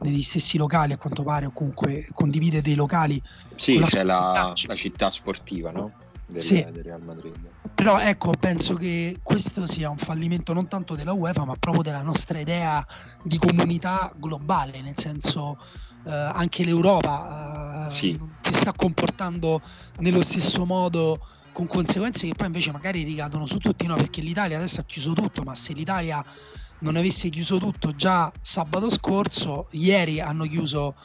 negli 0.00 0.22
stessi 0.22 0.56
locali 0.56 0.94
a 0.94 0.98
quanto 0.98 1.22
pare 1.22 1.46
o 1.46 1.52
comunque 1.52 2.08
condivide 2.12 2.60
dei 2.60 2.74
locali. 2.74 3.22
Sì, 3.54 3.80
c'è 3.82 4.02
la, 4.02 4.52
la, 4.66 4.74
città 4.74 5.10
sportiva 5.10 5.70
no? 5.70 5.92
Del, 6.26 6.42
sì. 6.42 6.64
del 6.70 6.82
Real 6.82 7.02
Madrid. 7.02 7.34
Però 7.74 7.98
ecco, 7.98 8.32
penso 8.38 8.74
che 8.74 9.18
questo 9.22 9.66
sia 9.66 9.90
un 9.90 9.98
fallimento 9.98 10.52
non 10.52 10.68
tanto 10.68 10.94
della 10.94 11.12
UEFA 11.12 11.44
ma 11.44 11.56
proprio 11.56 11.82
della 11.82 12.02
nostra 12.02 12.38
idea 12.38 12.86
di 13.22 13.38
comunità 13.38 14.12
globale, 14.16 14.80
nel 14.80 14.94
senso 14.96 15.58
eh, 16.04 16.10
anche 16.10 16.64
l'Europa 16.64 17.86
eh, 17.86 17.90
sì. 17.90 18.18
si 18.40 18.54
sta 18.54 18.72
comportando 18.72 19.60
nello 19.98 20.22
stesso 20.22 20.64
modo 20.64 21.26
con 21.52 21.66
conseguenze 21.66 22.26
che 22.26 22.34
poi 22.34 22.46
invece 22.46 22.72
magari 22.72 23.02
ricadono 23.04 23.46
su 23.46 23.58
tutti, 23.58 23.86
no? 23.86 23.94
Perché 23.94 24.20
l'Italia 24.20 24.56
adesso 24.56 24.80
ha 24.80 24.84
chiuso 24.84 25.12
tutto, 25.12 25.42
ma 25.42 25.54
se 25.54 25.72
l'Italia 25.72 26.22
non 26.80 26.96
avesse 26.96 27.30
chiuso 27.30 27.58
tutto 27.58 27.94
già 27.94 28.30
sabato 28.42 28.90
scorso, 28.90 29.68
ieri 29.70 30.20
hanno 30.20 30.44
chiuso 30.44 30.96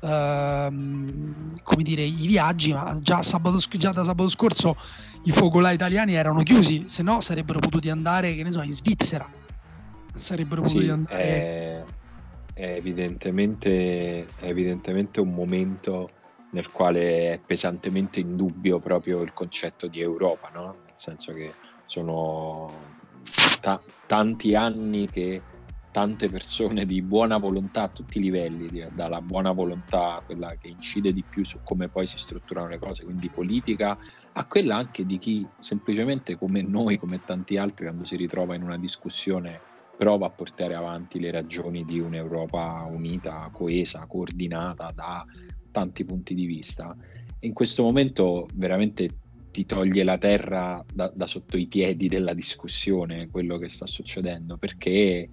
ehm, 0.00 1.60
come 1.62 1.82
dire, 1.82 2.02
i 2.02 2.26
viaggi, 2.26 2.72
ma 2.72 2.98
già, 3.00 3.22
sabato, 3.22 3.58
già 3.58 3.92
da 3.92 4.04
sabato 4.04 4.28
scorso 4.30 4.76
i 5.24 5.32
focolai 5.32 5.74
italiani 5.74 6.14
erano 6.14 6.42
chiusi, 6.42 6.88
se 6.88 7.02
no 7.02 7.20
sarebbero 7.20 7.58
potuti 7.58 7.90
andare, 7.90 8.34
che 8.34 8.42
ne 8.42 8.52
so, 8.52 8.62
in 8.62 8.72
Svizzera. 8.72 9.28
Sarebbero 10.14 10.62
potuti 10.62 10.84
sì, 10.84 10.90
andare. 10.90 11.22
È, 11.22 11.84
è, 12.54 12.72
evidentemente, 12.72 14.26
è 14.36 14.46
evidentemente 14.46 15.20
un 15.20 15.32
momento 15.32 16.10
nel 16.50 16.70
quale 16.70 17.34
è 17.34 17.40
pesantemente 17.44 18.20
in 18.20 18.36
dubbio 18.36 18.78
proprio 18.78 19.22
il 19.22 19.32
concetto 19.32 19.86
di 19.86 20.00
Europa, 20.00 20.50
no? 20.52 20.76
nel 20.86 20.94
senso 20.96 21.32
che 21.34 21.52
sono 21.86 22.94
ta- 23.60 23.80
tanti 24.06 24.54
anni 24.54 25.08
che 25.10 25.42
tante 25.98 26.28
persone 26.28 26.86
di 26.86 27.02
buona 27.02 27.38
volontà 27.38 27.82
a 27.82 27.88
tutti 27.88 28.18
i 28.18 28.20
livelli, 28.20 28.86
dalla 28.92 29.20
buona 29.20 29.50
volontà, 29.50 30.22
quella 30.24 30.54
che 30.56 30.68
incide 30.68 31.12
di 31.12 31.24
più 31.28 31.44
su 31.44 31.58
come 31.64 31.88
poi 31.88 32.06
si 32.06 32.18
strutturano 32.18 32.68
le 32.68 32.78
cose, 32.78 33.02
quindi 33.02 33.28
politica, 33.28 33.98
a 34.34 34.46
quella 34.46 34.76
anche 34.76 35.04
di 35.04 35.18
chi 35.18 35.44
semplicemente 35.58 36.36
come 36.38 36.62
noi, 36.62 36.98
come 36.98 37.20
tanti 37.24 37.56
altri, 37.56 37.86
quando 37.86 38.04
si 38.04 38.14
ritrova 38.14 38.54
in 38.54 38.62
una 38.62 38.78
discussione 38.78 39.58
prova 39.96 40.26
a 40.26 40.30
portare 40.30 40.76
avanti 40.76 41.18
le 41.18 41.32
ragioni 41.32 41.84
di 41.84 41.98
un'Europa 41.98 42.86
unita, 42.88 43.50
coesa, 43.52 44.06
coordinata 44.06 44.92
da 44.94 45.26
tanti 45.72 46.04
punti 46.04 46.36
di 46.36 46.46
vista. 46.46 46.96
In 47.40 47.52
questo 47.52 47.82
momento 47.82 48.46
veramente 48.54 49.16
ti 49.50 49.66
toglie 49.66 50.04
la 50.04 50.16
terra 50.16 50.80
da, 50.94 51.10
da, 51.12 51.26
sotto 51.26 51.56
i 51.56 51.66
piedi 51.66 52.06
della 52.06 52.34
discussione 52.34 53.30
quello 53.30 53.58
che 53.58 53.68
sta 53.68 53.88
succedendo 53.88 54.58
perché 54.58 55.28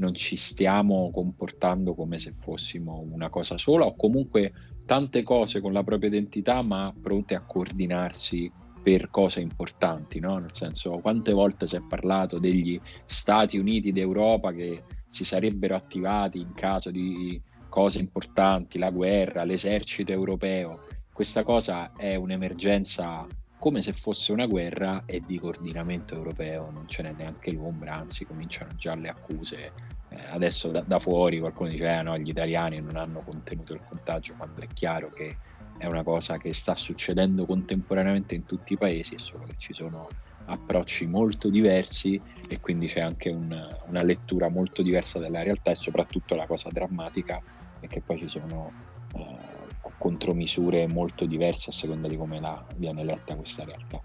non 0.00 0.14
ci 0.14 0.36
stiamo 0.36 1.10
comportando 1.12 1.94
come 1.94 2.18
se 2.18 2.34
fossimo 2.40 3.06
una 3.12 3.28
cosa 3.28 3.58
sola 3.58 3.84
o 3.84 3.94
comunque 3.94 4.52
tante 4.86 5.22
cose 5.22 5.60
con 5.60 5.72
la 5.72 5.84
propria 5.84 6.08
identità 6.08 6.62
ma 6.62 6.92
pronte 7.00 7.34
a 7.34 7.44
coordinarsi 7.44 8.50
per 8.82 9.10
cose 9.10 9.40
importanti, 9.40 10.18
no? 10.18 10.38
nel 10.38 10.54
senso 10.54 10.98
quante 11.00 11.32
volte 11.32 11.66
si 11.66 11.76
è 11.76 11.82
parlato 11.82 12.38
degli 12.38 12.80
Stati 13.04 13.58
Uniti 13.58 13.92
d'Europa 13.92 14.52
che 14.52 14.84
si 15.06 15.24
sarebbero 15.24 15.76
attivati 15.76 16.40
in 16.40 16.54
caso 16.54 16.90
di 16.90 17.40
cose 17.68 17.98
importanti, 17.98 18.78
la 18.78 18.90
guerra, 18.90 19.44
l'esercito 19.44 20.12
europeo. 20.12 20.86
Questa 21.12 21.42
cosa 21.42 21.92
è 21.94 22.14
un'emergenza 22.14 23.26
come 23.60 23.82
se 23.82 23.92
fosse 23.92 24.32
una 24.32 24.46
guerra 24.46 25.02
e 25.04 25.20
di 25.20 25.38
coordinamento 25.38 26.14
europeo 26.14 26.70
non 26.70 26.88
ce 26.88 27.02
n'è 27.02 27.12
neanche 27.12 27.52
l'ombra, 27.52 27.94
anzi 27.94 28.24
cominciano 28.24 28.74
già 28.74 28.94
le 28.94 29.10
accuse. 29.10 29.72
Eh, 30.08 30.24
adesso 30.30 30.70
da, 30.70 30.80
da, 30.80 30.98
fuori 30.98 31.38
qualcuno 31.38 31.68
dice 31.68 31.86
eh, 31.86 32.02
no, 32.02 32.16
gli 32.16 32.30
italiani 32.30 32.80
non 32.80 32.96
hanno 32.96 33.20
contenuto 33.20 33.74
il 33.74 33.82
contagio, 33.86 34.34
quando 34.34 34.62
è 34.62 34.66
chiaro 34.72 35.10
che 35.10 35.36
è 35.76 35.86
una 35.86 36.02
cosa 36.02 36.38
che 36.38 36.54
sta 36.54 36.74
succedendo 36.74 37.44
contemporaneamente 37.44 38.34
in 38.34 38.46
tutti 38.46 38.72
i 38.72 38.78
paesi, 38.78 39.16
è 39.16 39.18
solo 39.18 39.44
che 39.44 39.56
ci 39.58 39.74
sono 39.74 40.08
approcci 40.46 41.06
molto 41.06 41.50
diversi 41.50 42.20
e 42.48 42.60
quindi 42.60 42.86
c'è 42.86 43.00
anche 43.00 43.28
un, 43.28 43.78
una 43.86 44.02
lettura 44.02 44.48
molto 44.48 44.80
diversa 44.80 45.18
della 45.18 45.42
realtà 45.42 45.70
e 45.70 45.74
soprattutto 45.74 46.34
la 46.34 46.46
cosa 46.46 46.70
drammatica 46.72 47.40
e 47.78 47.86
che 47.88 48.00
poi 48.00 48.16
ci 48.16 48.28
sono 48.28 48.72
eh, 49.14 49.59
contromisure 50.00 50.86
molto 50.88 51.26
diverse 51.26 51.68
a 51.68 51.72
seconda 51.74 52.08
di 52.08 52.16
come 52.16 52.40
la, 52.40 52.64
viene 52.76 53.04
letta 53.04 53.34
questa 53.34 53.64
realtà. 53.64 54.00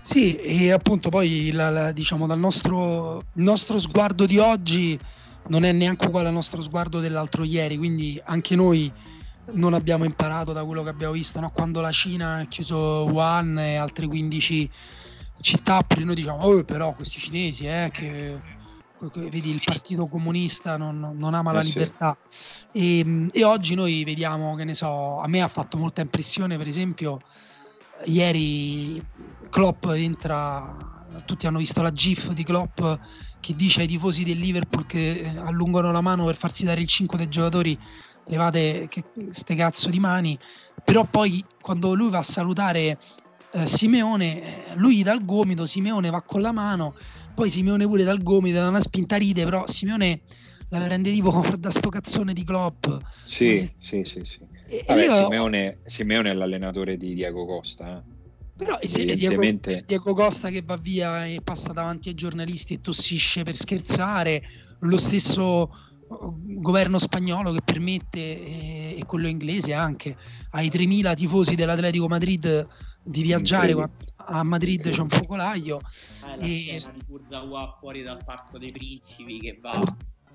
Sì, 0.00 0.34
e 0.34 0.72
appunto 0.72 1.08
poi 1.08 1.52
la, 1.52 1.70
la, 1.70 1.92
diciamo 1.92 2.26
dal 2.26 2.38
nostro, 2.40 3.22
nostro 3.34 3.78
sguardo 3.78 4.26
di 4.26 4.38
oggi 4.38 4.98
non 5.48 5.62
è 5.62 5.70
neanche 5.70 6.08
uguale 6.08 6.28
al 6.28 6.34
nostro 6.34 6.62
sguardo 6.62 6.98
dell'altro 6.98 7.44
ieri, 7.44 7.76
quindi 7.76 8.20
anche 8.24 8.56
noi 8.56 8.92
non 9.52 9.72
abbiamo 9.72 10.02
imparato 10.04 10.52
da 10.52 10.64
quello 10.64 10.82
che 10.82 10.88
abbiamo 10.88 11.12
visto, 11.12 11.38
no? 11.38 11.50
quando 11.50 11.80
la 11.80 11.92
Cina 11.92 12.38
ha 12.38 12.44
chiuso 12.46 13.06
Wuhan 13.08 13.56
e 13.56 13.76
altre 13.76 14.08
15 14.08 14.70
città, 15.40 15.84
noi 15.98 16.14
diciamo, 16.16 16.42
oh, 16.42 16.64
però 16.64 16.92
questi 16.94 17.20
cinesi 17.20 17.66
eh, 17.66 17.88
che 17.92 18.58
vedi 19.14 19.50
il 19.50 19.62
partito 19.64 20.06
comunista 20.06 20.76
non, 20.76 21.14
non 21.16 21.34
ama 21.34 21.50
eh 21.50 21.54
la 21.54 21.60
libertà 21.60 22.16
sì. 22.28 23.00
e, 23.00 23.28
e, 23.32 23.44
oggi 23.44 23.74
noi 23.74 24.04
vediamo 24.04 24.54
che 24.54 24.64
ne 24.64 24.74
so 24.74 25.18
a 25.18 25.26
me 25.28 25.40
ha 25.40 25.48
fatto 25.48 25.78
molta 25.78 26.00
impressione 26.00 26.56
per 26.56 26.68
esempio 26.68 27.20
ieri 28.04 29.02
Klopp 29.48 29.86
entra 29.86 30.98
tutti 31.24 31.46
hanno 31.46 31.58
visto 31.58 31.82
la 31.82 31.92
gif 31.92 32.30
di 32.32 32.44
Klopp 32.44 32.80
che 33.40 33.56
dice 33.56 33.80
ai 33.80 33.86
tifosi 33.86 34.22
del 34.22 34.38
Liverpool 34.38 34.86
che 34.86 35.10
eh, 35.20 35.38
allungano 35.38 35.90
la 35.90 36.00
mano 36.00 36.24
per 36.24 36.36
farsi 36.36 36.64
dare 36.64 36.80
il 36.80 36.86
5 36.86 37.18
dei 37.18 37.28
giocatori 37.28 37.78
levate 38.26 38.86
che, 38.88 39.04
ste 39.30 39.54
cazzo 39.54 39.90
di 39.90 39.98
mani 39.98 40.38
però 40.84 41.04
poi 41.04 41.44
quando 41.60 41.94
lui 41.94 42.10
va 42.10 42.18
a 42.18 42.22
salutare 42.22 42.98
eh, 43.52 43.66
Simeone 43.66 44.74
lui 44.74 45.02
dà 45.02 45.12
il 45.12 45.24
gomito 45.24 45.66
Simeone 45.66 46.10
va 46.10 46.22
con 46.22 46.40
la 46.40 46.52
mano 46.52 46.94
poi 47.40 47.48
Simeone 47.48 47.86
pure 47.86 48.02
dal 48.02 48.22
gomito, 48.22 48.58
da 48.58 48.68
una 48.68 48.82
spinta 48.82 49.16
ride, 49.16 49.44
però 49.44 49.66
Simeone 49.66 50.20
la 50.68 50.78
prende 50.80 51.10
tipo 51.10 51.42
da 51.58 51.70
sto 51.70 51.88
cazzone 51.88 52.34
di 52.34 52.44
Klopp. 52.44 52.86
Sì, 53.22 53.70
sì, 53.78 54.04
sì, 54.04 54.24
sì. 54.24 54.40
E, 54.66 54.84
Vabbè, 54.86 55.04
io... 55.04 55.22
Simeone, 55.22 55.78
Simeone, 55.84 56.30
è 56.30 56.34
l'allenatore 56.34 56.98
di 56.98 57.14
Diego 57.14 57.46
Costa. 57.46 57.96
Eh. 57.96 58.18
Però 58.56 58.78
evidentemente... 58.78 59.70
Diego, 59.70 59.86
Diego 59.86 60.14
Costa 60.14 60.50
che 60.50 60.62
va 60.62 60.76
via 60.76 61.24
e 61.24 61.40
passa 61.42 61.72
davanti 61.72 62.08
ai 62.08 62.14
giornalisti 62.14 62.74
e 62.74 62.80
tossisce 62.82 63.42
per 63.42 63.56
scherzare, 63.56 64.42
lo 64.80 64.98
stesso 64.98 65.74
uh, 66.08 66.60
governo 66.60 66.98
spagnolo 66.98 67.52
che 67.52 67.62
permette, 67.64 68.18
eh, 68.18 68.96
e 68.98 69.04
quello 69.06 69.28
inglese 69.28 69.72
anche, 69.72 70.14
ai 70.50 70.68
3.000 70.68 71.14
tifosi 71.14 71.54
dell'Atletico 71.54 72.06
Madrid 72.06 72.68
di 73.02 73.22
viaggiare 73.22 73.74
a 74.16 74.42
Madrid 74.42 74.90
c'è 74.90 75.00
un 75.00 75.08
focolaio. 75.08 75.80
Ah, 76.20 76.36
la 76.36 76.44
e... 76.44 76.78
scena 76.78 76.94
di 76.94 77.04
Kurzawa 77.06 77.76
fuori 77.78 78.02
dal 78.02 78.22
Parco 78.24 78.58
dei 78.58 78.70
Principi 78.70 79.40
che 79.40 79.58
va 79.60 79.82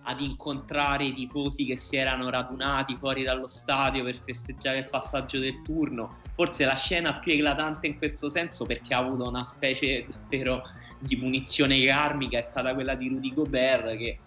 ad 0.08 0.22
incontrare 0.22 1.06
i 1.06 1.14
tifosi 1.14 1.66
che 1.66 1.78
si 1.78 1.96
erano 1.96 2.30
radunati 2.30 2.96
fuori 2.98 3.24
dallo 3.24 3.48
stadio 3.48 4.04
per 4.04 4.22
festeggiare 4.24 4.80
il 4.80 4.90
passaggio 4.90 5.40
del 5.40 5.62
turno. 5.64 6.18
Forse 6.36 6.66
la 6.66 6.76
scena 6.76 7.20
più 7.20 7.32
eclatante 7.32 7.88
in 7.88 7.98
questo 7.98 8.30
senso 8.30 8.66
perché 8.66 8.94
ha 8.94 9.00
avuto 9.00 9.28
una 9.28 9.46
specie 9.46 10.06
davvero 10.08 10.62
di 11.00 11.18
punizione 11.18 11.84
karmica 11.86 12.40
è 12.40 12.44
stata 12.44 12.74
quella 12.74 12.96
di 12.96 13.10
Rudy 13.10 13.34
Gobert 13.34 13.98
che 13.98 14.20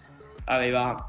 aveva 0.45 1.08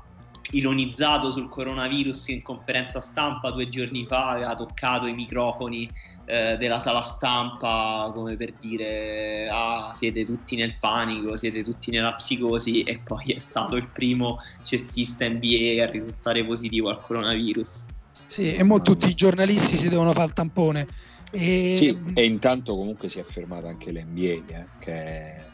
ironizzato 0.52 1.32
sul 1.32 1.48
coronavirus 1.48 2.30
in 2.30 2.42
conferenza 2.42 3.02
stampa 3.02 3.52
due 3.52 3.70
giorni 3.70 4.06
fa, 4.08 4.30
aveva 4.30 4.56
toccato 4.56 5.06
i 5.06 5.14
microfoni 5.14 5.92
eh, 6.26 6.58
della 6.58 6.80
sala 6.80 7.02
stampa 7.02 8.12
come 8.14 8.36
per 8.36 8.54
dire 8.54 9.48
ah 9.52 9.92
siete 9.94 10.24
tutti 10.24 10.56
nel 10.56 10.78
panico, 10.78 11.36
siete 11.36 11.64
tutti 11.64 11.92
nella 11.92 12.16
psicosi 12.16 12.84
e 12.84 13.00
poi 13.00 13.32
è 13.34 13.40
stato 13.40 13.76
il 13.76 13.90
primo 13.92 14.38
cestista 14.64 15.28
NBA 15.28 15.84
a 15.84 15.90
risultare 15.90 16.46
positivo 16.46 16.90
al 16.90 17.02
coronavirus. 17.02 17.86
Sì, 18.28 18.54
e 18.54 18.64
mo 18.64 18.82
tutti 18.82 19.08
i 19.08 19.16
giornalisti 19.16 19.76
si 19.76 19.90
devono 19.90 20.14
fare 20.14 20.28
il 20.28 20.34
tampone. 20.34 20.88
E... 21.32 21.74
Sì, 21.76 22.00
e 22.14 22.26
intanto 22.26 22.76
comunque 22.76 23.10
si 23.10 23.20
è 23.20 23.24
fermata 23.24 23.68
anche 23.68 23.92
l'NBA, 23.92 24.22
eh, 24.22 24.66
che 24.80 24.92
è, 24.94 25.46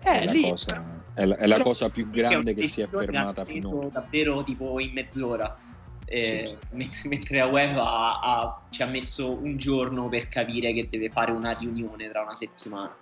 è, 0.00 0.22
eh, 0.22 0.32
lì, 0.32 0.42
cosa 0.42 1.01
è 1.14 1.24
la, 1.26 1.36
è 1.36 1.46
la 1.46 1.60
cosa 1.60 1.90
più 1.90 2.08
grande 2.10 2.54
che 2.54 2.66
si 2.66 2.80
è 2.80 2.86
fermata 2.86 3.44
finora. 3.44 3.88
Davvero 3.88 4.42
tipo 4.42 4.80
in 4.80 4.92
mezz'ora. 4.92 5.58
Eh, 6.04 6.58
sì. 6.70 7.08
mentre 7.08 7.38
la 7.38 7.46
UEFA 7.46 7.90
ha, 7.90 8.18
ha, 8.20 8.62
ci 8.70 8.82
ha 8.82 8.86
messo 8.86 9.30
un 9.30 9.56
giorno 9.56 10.08
per 10.08 10.28
capire 10.28 10.72
che 10.72 10.88
deve 10.90 11.10
fare 11.10 11.32
una 11.32 11.52
riunione 11.52 12.08
tra 12.10 12.22
una 12.22 12.34
settimana. 12.34 12.94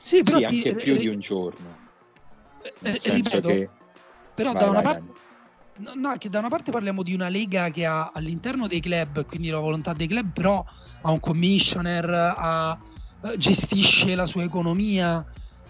Sì, 0.00 0.22
però 0.22 0.38
sì, 0.38 0.44
anche 0.44 0.74
ti, 0.74 0.74
più 0.74 0.94
eh, 0.94 0.98
di 0.98 1.08
un 1.08 1.18
giorno. 1.18 1.76
Eh, 2.62 3.00
ripeto, 3.02 3.48
che... 3.48 3.68
però 4.34 4.52
vai, 4.52 4.62
da 4.62 4.70
una 4.70 4.82
parte... 4.82 5.24
No, 5.78 6.14
che 6.16 6.30
da 6.30 6.38
una 6.38 6.48
parte 6.48 6.70
parliamo 6.70 7.02
di 7.02 7.12
una 7.12 7.28
lega 7.28 7.68
che 7.70 7.84
ha 7.84 8.10
all'interno 8.14 8.66
dei 8.66 8.80
club, 8.80 9.26
quindi 9.26 9.50
la 9.50 9.58
volontà 9.58 9.92
dei 9.92 10.06
club, 10.06 10.32
però 10.32 10.64
ha 11.02 11.10
un 11.10 11.20
commissioner, 11.20 12.08
ha, 12.08 12.78
eh, 13.22 13.36
gestisce 13.36 14.14
la 14.14 14.24
sua 14.24 14.42
economia, 14.42 15.24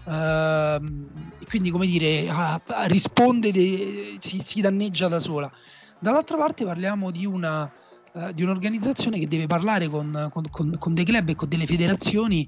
Uh, 0.07 1.05
quindi, 1.49 1.69
come 1.69 1.85
dire, 1.85 2.29
uh, 2.29 2.61
risponde, 2.85 3.51
de- 3.51 4.15
si, 4.19 4.39
si, 4.41 4.61
danneggia 4.61 5.09
da 5.09 5.19
sola. 5.19 5.51
Dall'altra 5.99 6.37
parte 6.37 6.63
parliamo 6.63 7.11
di, 7.11 7.25
una, 7.25 7.69
uh, 8.13 8.31
di 8.31 8.41
un'organizzazione 8.41 9.19
che 9.19 9.27
deve 9.27 9.47
parlare 9.47 9.89
con, 9.89 10.29
con, 10.31 10.49
con, 10.49 10.77
con, 10.79 10.93
dei 10.93 11.03
club 11.03 11.27
e 11.29 11.35
con 11.35 11.49
delle 11.49 11.65
federazioni 11.65 12.47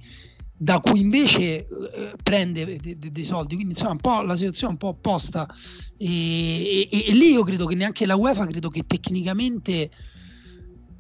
da 0.56 0.80
cui 0.80 1.02
invece 1.02 1.68
eh, 1.68 2.14
prende 2.24 2.64
dei 2.64 2.98
de- 2.98 3.12
de 3.12 3.24
soldi. 3.26 3.56
Quindi, 3.56 3.74
insomma, 3.74 3.92
un 3.92 4.00
po' 4.00 4.22
la 4.22 4.38
situazione 4.38 4.72
è 4.72 4.76
un 4.76 4.80
po' 4.80 4.96
opposta. 4.96 5.46
E, 5.98 6.88
e, 6.90 7.06
e 7.10 7.12
lì 7.12 7.32
io 7.32 7.44
credo 7.44 7.66
che 7.66 7.76
neanche 7.76 8.06
la 8.06 8.16
UEFA, 8.16 8.46
credo 8.46 8.70
che 8.70 8.86
tecnicamente 8.88 9.92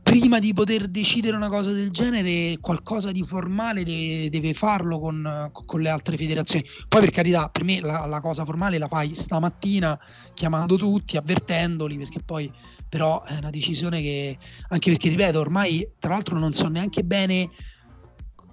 prima 0.10 0.40
di 0.40 0.54
poter 0.54 0.88
decidere 0.88 1.36
una 1.36 1.50
cosa 1.50 1.72
del 1.72 1.92
genere, 1.92 2.58
qualcosa 2.60 3.12
di 3.12 3.24
formale 3.24 3.84
deve, 3.84 4.30
deve 4.32 4.54
farlo 4.56 5.00
con, 5.00 5.52
con, 5.52 5.82
le 5.82 5.90
altre 5.90 6.18
federazioni. 6.18 6.66
Poi, 6.88 7.02
per 7.02 7.12
carità, 7.12 7.48
per 7.50 7.64
me 7.64 7.80
la, 7.80 8.08
la, 8.08 8.20
cosa 8.20 8.44
formale 8.44 8.80
la 8.80 8.88
fai 8.88 9.14
stamattina 9.14 10.00
chiamando 10.34 10.78
tutti, 10.78 11.16
avvertendoli, 11.16 11.96
perché 11.98 12.24
poi 12.24 12.52
però 12.90 13.24
è 13.24 13.38
una 13.38 13.52
decisione 13.52 14.02
che, 14.02 14.36
anche 14.70 14.90
perché 14.90 15.10
ripeto, 15.10 15.40
ormai 15.40 15.88
tra 16.00 16.10
l'altro 16.10 16.40
non 16.40 16.54
so 16.54 16.68
neanche 16.70 17.04
bene 17.04 17.48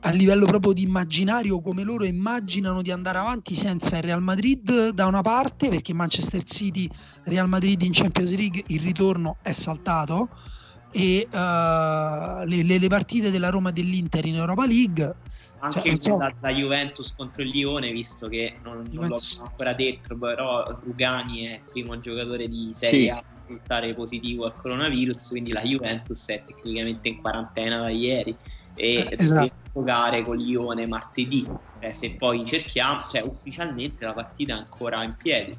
a 0.01 0.11
livello 0.11 0.45
proprio 0.45 0.75
di 0.75 0.83
immaginario 0.83 1.63
come 1.63 1.85
loro 1.85 2.05
immaginano 2.05 2.83
di 2.83 2.91
andare 2.91 3.17
avanti 3.17 3.55
senza 3.55 3.97
il 3.97 4.03
Real 4.03 4.23
Madrid 4.23 4.91
da 4.91 5.07
una 5.07 5.23
parte 5.23 5.69
perché 5.69 5.95
Manchester 5.95 6.45
City 6.45 6.87
Real 7.25 7.49
Madrid 7.49 7.81
in 7.81 7.93
Champions 7.93 8.37
League 8.37 8.63
il 8.67 8.81
ritorno 8.81 9.39
è 9.41 9.53
saltato 9.53 10.29
e 10.91 11.27
uh, 11.31 12.45
le, 12.47 12.63
le, 12.63 12.79
le, 12.79 12.89
partite 12.89 13.31
della 13.31 13.51
Roma 13.51 13.71
e 13.71 13.73
dell'Inter 13.73 14.25
in 14.25 14.37
Europa 14.37 14.67
League. 14.67 15.15
Anche 15.59 15.81
cioè, 15.81 15.99
so... 15.99 16.17
la, 16.19 16.33
la, 16.41 16.51
Juventus 16.51 17.15
contro 17.15 17.43
il 17.43 17.49
Lione, 17.49 17.91
visto 17.91 18.29
che 18.29 18.59
non, 18.63 18.87
non 18.93 19.09
l'ho 19.09 19.21
ancora 19.41 19.73
detto, 19.73 20.17
però 20.17 20.65
Rugani 20.85 21.47
è 21.47 21.53
il 21.55 21.61
primo 21.71 21.99
giocatore 21.99 22.49
di 22.49 22.71
Serie 22.73 23.01
sì. 23.01 23.09
A 23.09 23.23
a 23.47 23.49
risultare 23.49 23.95
positivo 23.95 24.45
al 24.45 24.57
coronavirus, 24.57 25.29
quindi 25.29 25.53
la 25.53 25.63
Juventus 25.63 26.29
è 26.29 26.43
tecnicamente 26.45 27.09
in 27.09 27.21
quarantena 27.21 27.81
da 27.81 27.91
ieri 27.91 28.37
e 28.75 28.95
eh, 28.95 29.09
esatto. 29.11 29.41
deve 29.43 29.53
giocare 29.73 30.23
con 30.23 30.37
Lione 30.37 30.87
martedì. 30.87 31.47
Eh, 31.79 31.93
se 31.93 32.13
poi 32.13 32.45
cerchiamo, 32.45 33.01
cioè 33.11 33.23
ufficialmente 33.23 34.05
la 34.05 34.13
partita 34.13 34.55
è 34.55 34.59
ancora 34.59 35.03
in 35.05 35.15
piedi. 35.17 35.57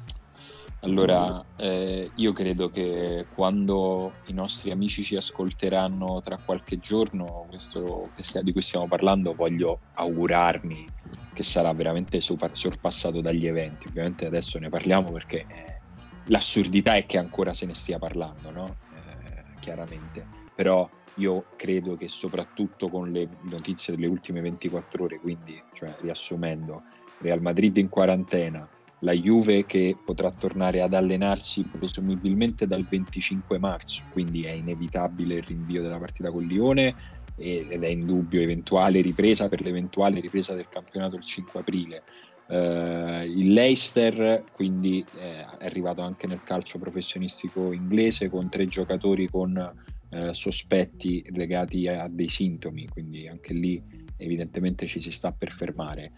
Allora, 0.80 1.44
eh, 1.56 2.12
io 2.14 2.32
credo 2.32 2.70
che 2.70 3.26
quando 3.34 4.12
i 4.26 4.32
nostri 4.32 4.70
amici 4.70 5.02
ci 5.02 5.16
ascolteranno 5.16 6.20
tra 6.20 6.38
qualche 6.38 6.78
giorno, 6.78 7.46
questo 7.48 8.12
di 8.42 8.52
cui 8.52 8.62
stiamo 8.62 8.86
parlando, 8.86 9.34
voglio 9.34 9.80
augurarmi 9.94 10.88
che 11.34 11.42
sarà 11.42 11.72
veramente 11.72 12.20
super, 12.20 12.56
sorpassato 12.56 13.20
dagli 13.20 13.46
eventi. 13.46 13.88
Ovviamente 13.88 14.26
adesso 14.26 14.60
ne 14.60 14.68
parliamo 14.68 15.10
perché 15.10 15.46
eh, 15.48 15.80
l'assurdità 16.26 16.94
è 16.94 17.06
che 17.06 17.18
ancora 17.18 17.52
se 17.52 17.66
ne 17.66 17.74
stia 17.74 17.98
parlando, 17.98 18.50
no? 18.52 18.76
eh, 18.92 19.58
chiaramente. 19.58 20.26
Però 20.54 20.88
io 21.16 21.46
credo 21.56 21.96
che 21.96 22.06
soprattutto 22.06 22.88
con 22.88 23.10
le 23.10 23.28
notizie 23.42 23.94
delle 23.94 24.06
ultime 24.06 24.40
24 24.40 25.04
ore, 25.04 25.18
quindi 25.18 25.60
cioè, 25.72 25.92
riassumendo, 26.00 26.84
Real 27.18 27.40
Madrid 27.40 27.76
in 27.78 27.88
quarantena, 27.88 28.68
la 29.00 29.12
Juve 29.12 29.64
che 29.64 29.96
potrà 30.02 30.30
tornare 30.30 30.80
ad 30.80 30.94
allenarsi 30.94 31.62
presumibilmente 31.62 32.66
dal 32.66 32.84
25 32.84 33.58
marzo, 33.58 34.02
quindi 34.12 34.42
è 34.42 34.50
inevitabile 34.50 35.36
il 35.36 35.42
rinvio 35.42 35.82
della 35.82 35.98
partita 35.98 36.30
con 36.30 36.44
Lione 36.44 37.16
ed 37.36 37.84
è 37.84 37.86
in 37.86 38.04
dubbio 38.04 38.40
eventuale 38.40 39.00
ripresa 39.00 39.48
per 39.48 39.60
l'eventuale 39.60 40.18
ripresa 40.18 40.54
del 40.54 40.68
campionato 40.68 41.16
il 41.16 41.24
5 41.24 41.60
aprile. 41.60 42.02
Uh, 42.48 43.24
il 43.24 43.52
Leicester 43.52 44.42
quindi 44.52 45.04
eh, 45.18 45.44
è 45.58 45.66
arrivato 45.66 46.00
anche 46.00 46.26
nel 46.26 46.42
calcio 46.42 46.78
professionistico 46.78 47.72
inglese 47.72 48.30
con 48.30 48.48
tre 48.48 48.66
giocatori 48.66 49.28
con 49.28 49.74
uh, 50.08 50.32
sospetti 50.32 51.26
legati 51.34 51.86
a 51.88 52.08
dei 52.08 52.30
sintomi, 52.30 52.88
quindi 52.88 53.28
anche 53.28 53.52
lì 53.52 53.80
evidentemente 54.16 54.86
ci 54.86 55.00
si 55.00 55.10
sta 55.10 55.30
per 55.30 55.52
fermare. 55.52 56.10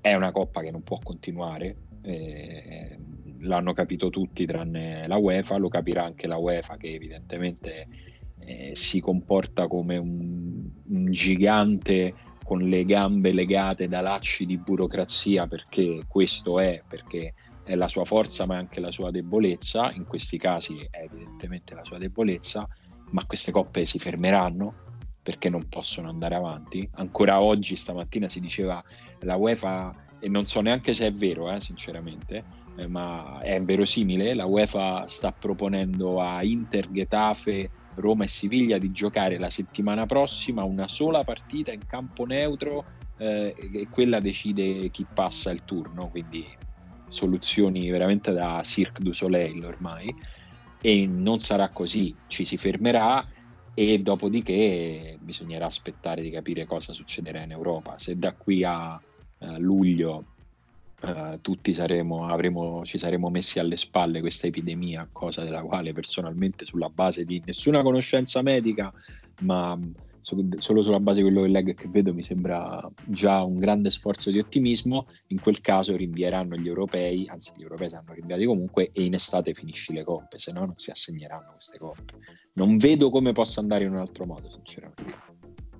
È 0.00 0.14
una 0.14 0.30
coppa 0.30 0.62
che 0.62 0.70
non 0.70 0.82
può 0.82 0.98
continuare, 1.02 1.76
eh, 2.02 2.98
l'hanno 3.40 3.72
capito 3.72 4.10
tutti 4.10 4.46
tranne 4.46 5.06
la 5.06 5.16
UEFA, 5.16 5.56
lo 5.56 5.68
capirà 5.68 6.04
anche 6.04 6.26
la 6.26 6.36
UEFA 6.36 6.76
che 6.76 6.94
evidentemente 6.94 7.88
eh, 8.38 8.70
si 8.74 9.00
comporta 9.00 9.66
come 9.66 9.96
un, 9.96 10.68
un, 10.88 11.10
gigante 11.10 12.14
con 12.44 12.60
le 12.60 12.84
gambe 12.84 13.32
legate 13.32 13.88
da 13.88 14.00
lacci 14.00 14.46
di 14.46 14.58
burocrazia 14.58 15.46
perché 15.46 16.02
questo 16.08 16.58
è, 16.58 16.82
perché 16.86 17.34
è 17.64 17.74
la 17.76 17.88
sua 17.88 18.04
forza 18.04 18.46
ma 18.46 18.56
anche 18.56 18.80
la 18.80 18.90
sua 18.90 19.10
debolezza, 19.10 19.92
in 19.92 20.04
questi 20.04 20.38
casi 20.38 20.86
è 20.90 21.02
evidentemente 21.04 21.74
la 21.74 21.84
sua 21.84 21.98
debolezza, 21.98 22.68
ma 23.10 23.24
queste 23.26 23.52
coppe 23.52 23.84
si 23.84 23.98
fermeranno 23.98 24.74
perché 25.22 25.48
non 25.48 25.68
possono 25.68 26.08
andare 26.08 26.34
avanti. 26.34 26.88
Ancora 26.94 27.40
oggi, 27.40 27.76
stamattina 27.76 28.28
si 28.28 28.40
diceva 28.40 28.82
la 29.20 29.36
UEFA 29.36 29.94
e 30.24 30.28
non 30.28 30.44
so 30.44 30.60
neanche 30.60 30.94
se 30.94 31.06
è 31.08 31.12
vero, 31.12 31.50
eh, 31.50 31.60
sinceramente, 31.60 32.46
eh, 32.76 32.86
ma 32.86 33.40
è 33.42 33.60
verosimile, 33.60 34.34
la 34.34 34.46
UEFA 34.46 35.04
sta 35.08 35.32
proponendo 35.32 36.20
a 36.20 36.44
Inter, 36.44 36.88
Getafe, 36.92 37.72
Roma 37.94 38.22
e 38.22 38.28
Siviglia 38.28 38.78
di 38.78 38.92
giocare 38.92 39.36
la 39.36 39.50
settimana 39.50 40.06
prossima 40.06 40.62
una 40.62 40.86
sola 40.86 41.24
partita 41.24 41.72
in 41.72 41.84
campo 41.86 42.24
neutro 42.24 42.86
eh, 43.16 43.52
e 43.56 43.88
quella 43.90 44.20
decide 44.20 44.90
chi 44.90 45.08
passa 45.12 45.50
il 45.50 45.64
turno, 45.64 46.08
quindi 46.08 46.46
soluzioni 47.08 47.90
veramente 47.90 48.30
da 48.30 48.62
Cirque 48.62 49.02
du 49.02 49.12
Soleil 49.12 49.64
ormai 49.64 50.14
e 50.80 51.06
non 51.08 51.40
sarà 51.40 51.68
così, 51.70 52.16
ci 52.28 52.44
si 52.44 52.56
fermerà 52.56 53.26
e 53.74 53.98
dopodiché 53.98 55.16
bisognerà 55.20 55.66
aspettare 55.66 56.22
di 56.22 56.30
capire 56.30 56.64
cosa 56.64 56.92
succederà 56.92 57.42
in 57.42 57.50
Europa. 57.50 57.98
Se 57.98 58.16
da 58.16 58.36
qui 58.36 58.62
a 58.62 59.02
uh, 59.42 59.58
luglio 59.58 60.24
uh, 61.02 61.40
tutti 61.40 61.74
saremo, 61.74 62.26
avremo, 62.26 62.84
ci 62.84 62.98
saremo 62.98 63.28
messi 63.28 63.58
alle 63.58 63.76
spalle 63.76 64.20
questa 64.20 64.46
epidemia, 64.46 65.08
cosa 65.12 65.44
della 65.44 65.62
quale 65.62 65.92
personalmente 65.92 66.64
sulla 66.64 66.88
base 66.88 67.24
di 67.24 67.42
nessuna 67.44 67.82
conoscenza 67.82 68.42
medica, 68.42 68.92
ma 69.40 69.78
solo 70.22 70.82
sulla 70.82 71.00
base 71.00 71.16
di 71.18 71.24
quello 71.24 71.42
che 71.42 71.48
leggo 71.48 71.70
e 71.70 71.74
che 71.74 71.88
vedo 71.88 72.14
mi 72.14 72.22
sembra 72.22 72.88
già 73.04 73.42
un 73.42 73.58
grande 73.58 73.90
sforzo 73.90 74.30
di 74.30 74.38
ottimismo, 74.38 75.08
in 75.28 75.40
quel 75.40 75.60
caso 75.60 75.96
rinvieranno 75.96 76.54
gli 76.54 76.68
europei, 76.68 77.26
anzi 77.28 77.50
gli 77.56 77.62
europei 77.62 77.90
saranno 77.90 78.12
rinviati 78.14 78.44
comunque 78.44 78.90
e 78.92 79.02
in 79.02 79.14
estate 79.14 79.52
finisci 79.52 79.92
le 79.92 80.04
coppe, 80.04 80.38
se 80.38 80.52
no 80.52 80.60
non 80.64 80.76
si 80.76 80.90
assegneranno 80.90 81.52
queste 81.52 81.78
coppe. 81.78 82.18
Non 82.54 82.76
vedo 82.76 83.10
come 83.10 83.32
possa 83.32 83.60
andare 83.60 83.84
in 83.84 83.90
un 83.90 83.98
altro 83.98 84.24
modo, 84.24 84.48
sinceramente. 84.48 85.31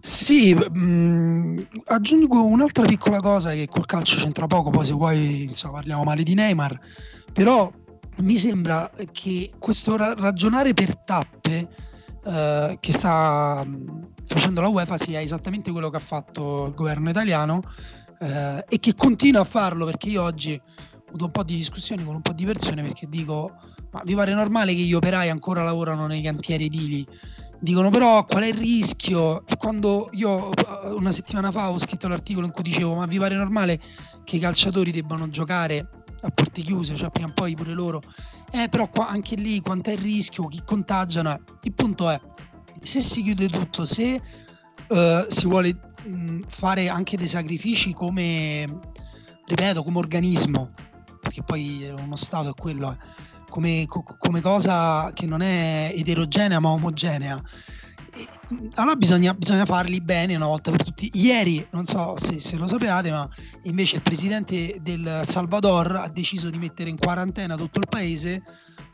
Sì, 0.04 0.52
mh, 0.52 1.68
aggiungo 1.84 2.44
un'altra 2.44 2.84
piccola 2.84 3.20
cosa 3.20 3.52
che 3.52 3.68
col 3.68 3.86
calcio 3.86 4.16
c'entra 4.16 4.48
poco, 4.48 4.70
poi 4.70 4.84
se 4.84 4.92
vuoi 4.94 5.44
insomma, 5.44 5.74
parliamo 5.74 6.02
male 6.02 6.24
di 6.24 6.34
Neymar, 6.34 6.76
però 7.32 7.70
mi 8.16 8.36
sembra 8.36 8.90
che 9.12 9.52
questo 9.60 9.96
ra- 9.96 10.14
ragionare 10.14 10.74
per 10.74 10.96
tappe 10.98 11.68
eh, 12.24 12.76
che 12.80 12.92
sta 12.92 13.64
facendo 14.26 14.60
la 14.60 14.68
UEFA 14.68 14.98
sia 14.98 15.20
esattamente 15.20 15.70
quello 15.70 15.88
che 15.88 15.98
ha 15.98 16.00
fatto 16.00 16.66
il 16.66 16.74
governo 16.74 17.08
italiano 17.08 17.60
eh, 18.18 18.64
e 18.68 18.80
che 18.80 18.94
continua 18.96 19.42
a 19.42 19.44
farlo 19.44 19.84
perché 19.84 20.08
io 20.08 20.22
oggi 20.24 20.60
ho 20.60 21.02
avuto 21.08 21.26
un 21.26 21.30
po' 21.30 21.44
di 21.44 21.54
discussioni 21.54 22.04
con 22.04 22.16
un 22.16 22.22
po' 22.22 22.32
di 22.32 22.44
persone 22.44 22.82
perché 22.82 23.06
dico 23.08 23.52
ma 23.92 24.02
vi 24.04 24.14
pare 24.14 24.34
normale 24.34 24.74
che 24.74 24.82
gli 24.82 24.94
operai 24.94 25.28
ancora 25.28 25.62
lavorano 25.62 26.06
nei 26.06 26.22
cantieri 26.22 26.64
edili 26.66 27.06
dicono 27.62 27.90
però 27.90 28.24
qual 28.24 28.42
è 28.42 28.48
il 28.48 28.54
rischio? 28.54 29.46
E 29.46 29.56
quando 29.56 30.08
io 30.14 30.52
eh, 30.52 30.88
una 30.88 31.12
settimana 31.12 31.52
fa 31.52 31.70
ho 31.70 31.78
scritto 31.78 32.08
l'articolo 32.08 32.46
in 32.46 32.52
cui 32.52 32.64
dicevo 32.64 32.96
ma 32.96 33.06
vi 33.06 33.18
pare 33.18 33.36
normale 33.36 33.80
che 34.24 34.36
i 34.36 34.40
calciatori 34.40 34.90
debbano 34.90 35.28
giocare 35.28 35.88
a 36.22 36.30
porte 36.30 36.60
chiuse 36.62 36.96
cioè 36.96 37.10
prima 37.10 37.28
o 37.28 37.32
poi 37.32 37.54
pure 37.54 37.72
loro? 37.72 38.00
Eh 38.50 38.68
però 38.68 38.88
qua, 38.88 39.06
anche 39.06 39.36
lì 39.36 39.60
quant'è 39.60 39.92
il 39.92 39.98
rischio 39.98 40.48
chi 40.48 40.60
contagiano 40.64 41.38
il 41.62 41.72
punto 41.72 42.10
è 42.10 42.20
se 42.80 43.00
si 43.00 43.22
chiude 43.22 43.48
tutto 43.48 43.84
se 43.84 44.20
uh, 44.88 45.24
si 45.28 45.46
vuole 45.46 45.78
mh, 46.04 46.40
fare 46.48 46.88
anche 46.88 47.16
dei 47.16 47.28
sacrifici 47.28 47.92
come 47.92 48.66
ripeto 49.46 49.84
come 49.84 49.98
organismo 49.98 50.72
perché 51.20 51.44
poi 51.44 51.94
uno 51.96 52.16
stato 52.16 52.48
è 52.48 52.54
quello 52.54 52.90
eh 52.90 53.30
come, 53.52 53.84
come 53.86 54.40
cosa 54.40 55.10
che 55.12 55.26
non 55.26 55.42
è 55.42 55.92
eterogenea 55.94 56.58
ma 56.58 56.70
omogenea. 56.70 57.38
allora 58.76 58.96
bisogna, 58.96 59.34
bisogna, 59.34 59.66
farli 59.66 60.00
bene 60.00 60.34
una 60.36 60.46
volta 60.46 60.70
per 60.70 60.82
tutti. 60.82 61.10
Ieri, 61.12 61.64
non 61.72 61.84
so 61.84 62.16
se, 62.16 62.40
se, 62.40 62.56
lo 62.56 62.66
sapete, 62.66 63.10
ma 63.10 63.28
invece 63.64 63.96
il 63.96 64.02
presidente 64.02 64.78
del 64.80 65.24
Salvador 65.26 65.96
ha 65.96 66.08
deciso 66.08 66.48
di 66.48 66.56
mettere 66.56 66.88
in 66.88 66.96
quarantena 66.96 67.54
tutto 67.54 67.78
il 67.78 67.88
paese, 67.90 68.42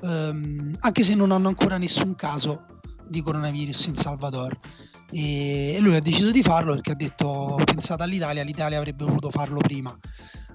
ehm, 0.03 0.77
anche 0.81 1.03
se 1.05 1.15
non 1.15 1.31
hanno 1.31 1.47
ancora 1.47 1.79
nessun 1.79 2.17
caso 2.17 2.81
di 3.07 3.23
coronavirus 3.23 3.87
in 3.87 3.95
Salvador. 3.95 4.59
E 5.13 5.79
lui 5.81 5.95
ha 5.95 6.01
deciso 6.01 6.33
di 6.33 6.43
farlo 6.43 6.73
perché 6.73 6.91
ha 6.91 6.97
detto: 6.97 7.27
Ho 7.29 7.65
pensato 7.65 8.03
all'Italia, 8.03 8.43
l'Italia 8.43 8.79
avrebbe 8.79 9.05
voluto 9.05 9.31
farlo 9.31 9.61
prima. 9.61 9.97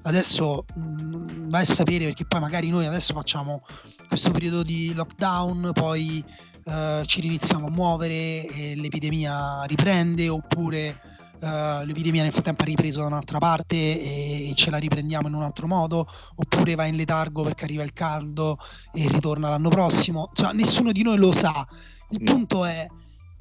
Adesso 0.03 0.65
mh, 0.73 0.81
mm, 0.81 1.49
vai 1.49 1.61
a 1.61 1.65
sapere 1.65 2.05
perché 2.05 2.25
poi 2.25 2.39
magari 2.39 2.69
noi 2.69 2.85
adesso 2.85 3.13
facciamo 3.13 3.63
questo 4.07 4.31
periodo 4.31 4.63
di 4.63 4.93
lockdown, 4.93 5.71
poi 5.73 6.23
uh, 6.65 7.03
ci 7.05 7.21
riniziamo 7.21 7.67
a 7.67 7.69
muovere 7.69 8.45
e 8.45 8.75
l'epidemia 8.75 9.63
riprende 9.63 10.29
oppure 10.29 10.99
uh, 11.39 11.85
l'epidemia 11.85 12.23
nel 12.23 12.31
frattempo 12.31 12.63
ha 12.63 12.65
ripreso 12.65 12.99
da 13.01 13.07
un'altra 13.07 13.39
parte 13.39 13.75
e, 13.75 14.49
e, 14.49 14.53
ce 14.55 14.69
la 14.69 14.77
riprendiamo 14.77 15.27
in 15.27 15.33
un 15.33 15.43
altro 15.43 15.67
modo 15.67 16.07
oppure 16.35 16.75
va 16.75 16.85
in 16.85 16.95
letargo 16.95 17.43
perché 17.43 17.65
arriva 17.65 17.83
il 17.83 17.93
caldo 17.93 18.57
e 18.93 19.07
ritorna 19.07 19.49
l'anno 19.49 19.69
prossimo. 19.69 20.29
Cioè, 20.33 20.53
nessuno 20.53 20.91
di 20.91 21.03
noi 21.03 21.17
lo 21.17 21.33
sa. 21.33 21.67
Il 22.09 22.21
mm. 22.21 22.25
punto 22.25 22.65
è 22.65 22.87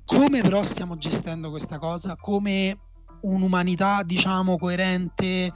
come 0.04 0.40
però 0.40 0.62
stiamo 0.62 0.96
gestendo 0.96 1.50
questa 1.50 1.78
cosa, 1.78 2.16
come 2.16 2.78
un'umanità 3.22 4.02
diciamo 4.02 4.58
coerente 4.58 5.52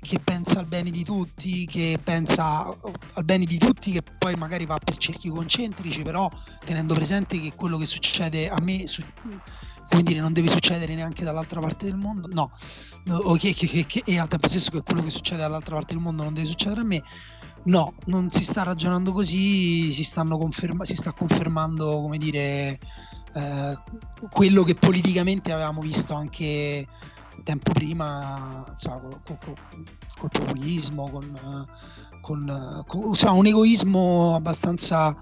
che 0.00 0.18
pensa 0.18 0.60
al 0.60 0.66
bene 0.66 0.90
di 0.90 1.04
tutti, 1.04 1.66
che 1.66 1.98
pensa 2.02 2.66
al 2.66 3.24
bene 3.24 3.44
di 3.44 3.58
tutti, 3.58 3.92
che 3.92 4.02
poi 4.02 4.34
magari 4.34 4.66
va 4.66 4.78
per 4.82 4.96
cerchi 4.96 5.28
concentrici, 5.28 6.02
però 6.02 6.30
tenendo 6.64 6.94
presente 6.94 7.40
che 7.40 7.52
quello 7.54 7.78
che 7.78 7.86
succede 7.86 8.48
a 8.48 8.60
me, 8.60 8.86
su, 8.86 9.02
come 9.88 10.02
dire, 10.02 10.20
non 10.20 10.32
deve 10.32 10.48
succedere 10.48 10.94
neanche 10.94 11.24
dall'altra 11.24 11.60
parte 11.60 11.86
del 11.86 11.96
mondo, 11.96 12.28
no, 12.32 12.52
o 13.08 13.34
che, 13.36 13.54
che, 13.54 13.86
che, 13.86 14.02
e 14.04 14.18
al 14.18 14.28
tempo 14.28 14.48
stesso 14.48 14.70
che 14.70 14.82
quello 14.82 15.02
che 15.02 15.10
succede 15.10 15.40
dall'altra 15.40 15.76
parte 15.76 15.94
del 15.94 16.02
mondo 16.02 16.24
non 16.24 16.34
deve 16.34 16.46
succedere 16.46 16.82
a 16.82 16.84
me, 16.84 17.02
no, 17.64 17.94
non 18.06 18.30
si 18.30 18.44
sta 18.44 18.62
ragionando 18.62 19.12
così, 19.12 19.92
si, 19.92 20.08
conferma- 20.14 20.84
si 20.84 20.94
sta 20.94 21.12
confermando, 21.12 22.00
come 22.00 22.18
dire, 22.18 22.78
eh, 23.34 23.78
quello 24.30 24.62
che 24.62 24.74
politicamente 24.74 25.52
avevamo 25.52 25.80
visto 25.80 26.14
anche 26.14 26.86
tempo 27.42 27.72
prima 27.72 28.64
insomma, 28.70 29.00
col, 29.00 29.38
col, 29.38 29.54
col, 30.18 30.30
populismo, 30.30 31.08
con, 31.10 31.66
con, 32.20 32.84
con 32.86 33.02
insomma, 33.08 33.32
un 33.32 33.46
egoismo 33.46 34.34
abbastanza 34.34 35.16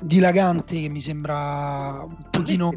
dilagante 0.00 0.80
che 0.80 0.88
mi 0.88 1.00
sembra 1.00 2.02
un 2.04 2.26
pochino... 2.30 2.70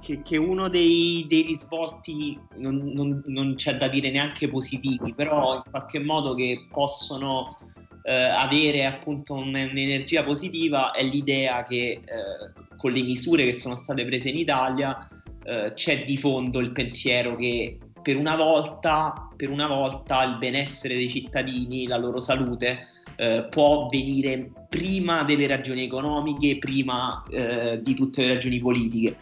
Che, 0.00 0.22
che 0.22 0.38
uno 0.38 0.68
dei, 0.68 1.26
dei 1.28 1.42
risvolti 1.42 2.38
non, 2.56 2.76
non, 2.94 3.22
non, 3.26 3.54
c'è 3.54 3.76
da 3.76 3.86
dire 3.86 4.10
neanche 4.10 4.48
positivi, 4.48 5.12
però 5.14 5.56
in 5.56 5.62
qualche 5.70 6.00
modo 6.00 6.32
che 6.32 6.66
possono 6.70 7.58
eh, 8.04 8.14
avere 8.14 8.86
appunto 8.86 9.34
un'energia 9.34 10.24
positiva 10.24 10.92
è 10.92 11.02
l'idea 11.02 11.62
che 11.64 12.00
eh, 12.02 12.76
con 12.76 12.92
le 12.92 13.02
misure 13.02 13.44
che 13.44 13.52
sono 13.52 13.76
state 13.76 14.06
prese 14.06 14.30
in 14.30 14.38
Italia 14.38 15.06
eh, 15.44 15.72
c'è 15.74 16.04
di 16.04 16.16
fondo 16.16 16.60
il 16.60 16.72
pensiero 16.72 17.36
che 17.36 17.78
per 18.02 18.16
una 18.16 18.36
volta, 18.36 19.28
per 19.36 19.50
una 19.50 19.66
volta 19.66 20.22
il 20.24 20.38
benessere 20.38 20.94
dei 20.94 21.08
cittadini, 21.08 21.86
la 21.86 21.96
loro 21.96 22.20
salute 22.20 22.86
eh, 23.16 23.46
può 23.50 23.88
venire 23.90 24.50
prima 24.68 25.22
delle 25.22 25.46
ragioni 25.46 25.82
economiche, 25.82 26.58
prima 26.58 27.22
eh, 27.30 27.80
di 27.82 27.94
tutte 27.94 28.22
le 28.22 28.34
ragioni 28.34 28.58
politiche. 28.58 29.16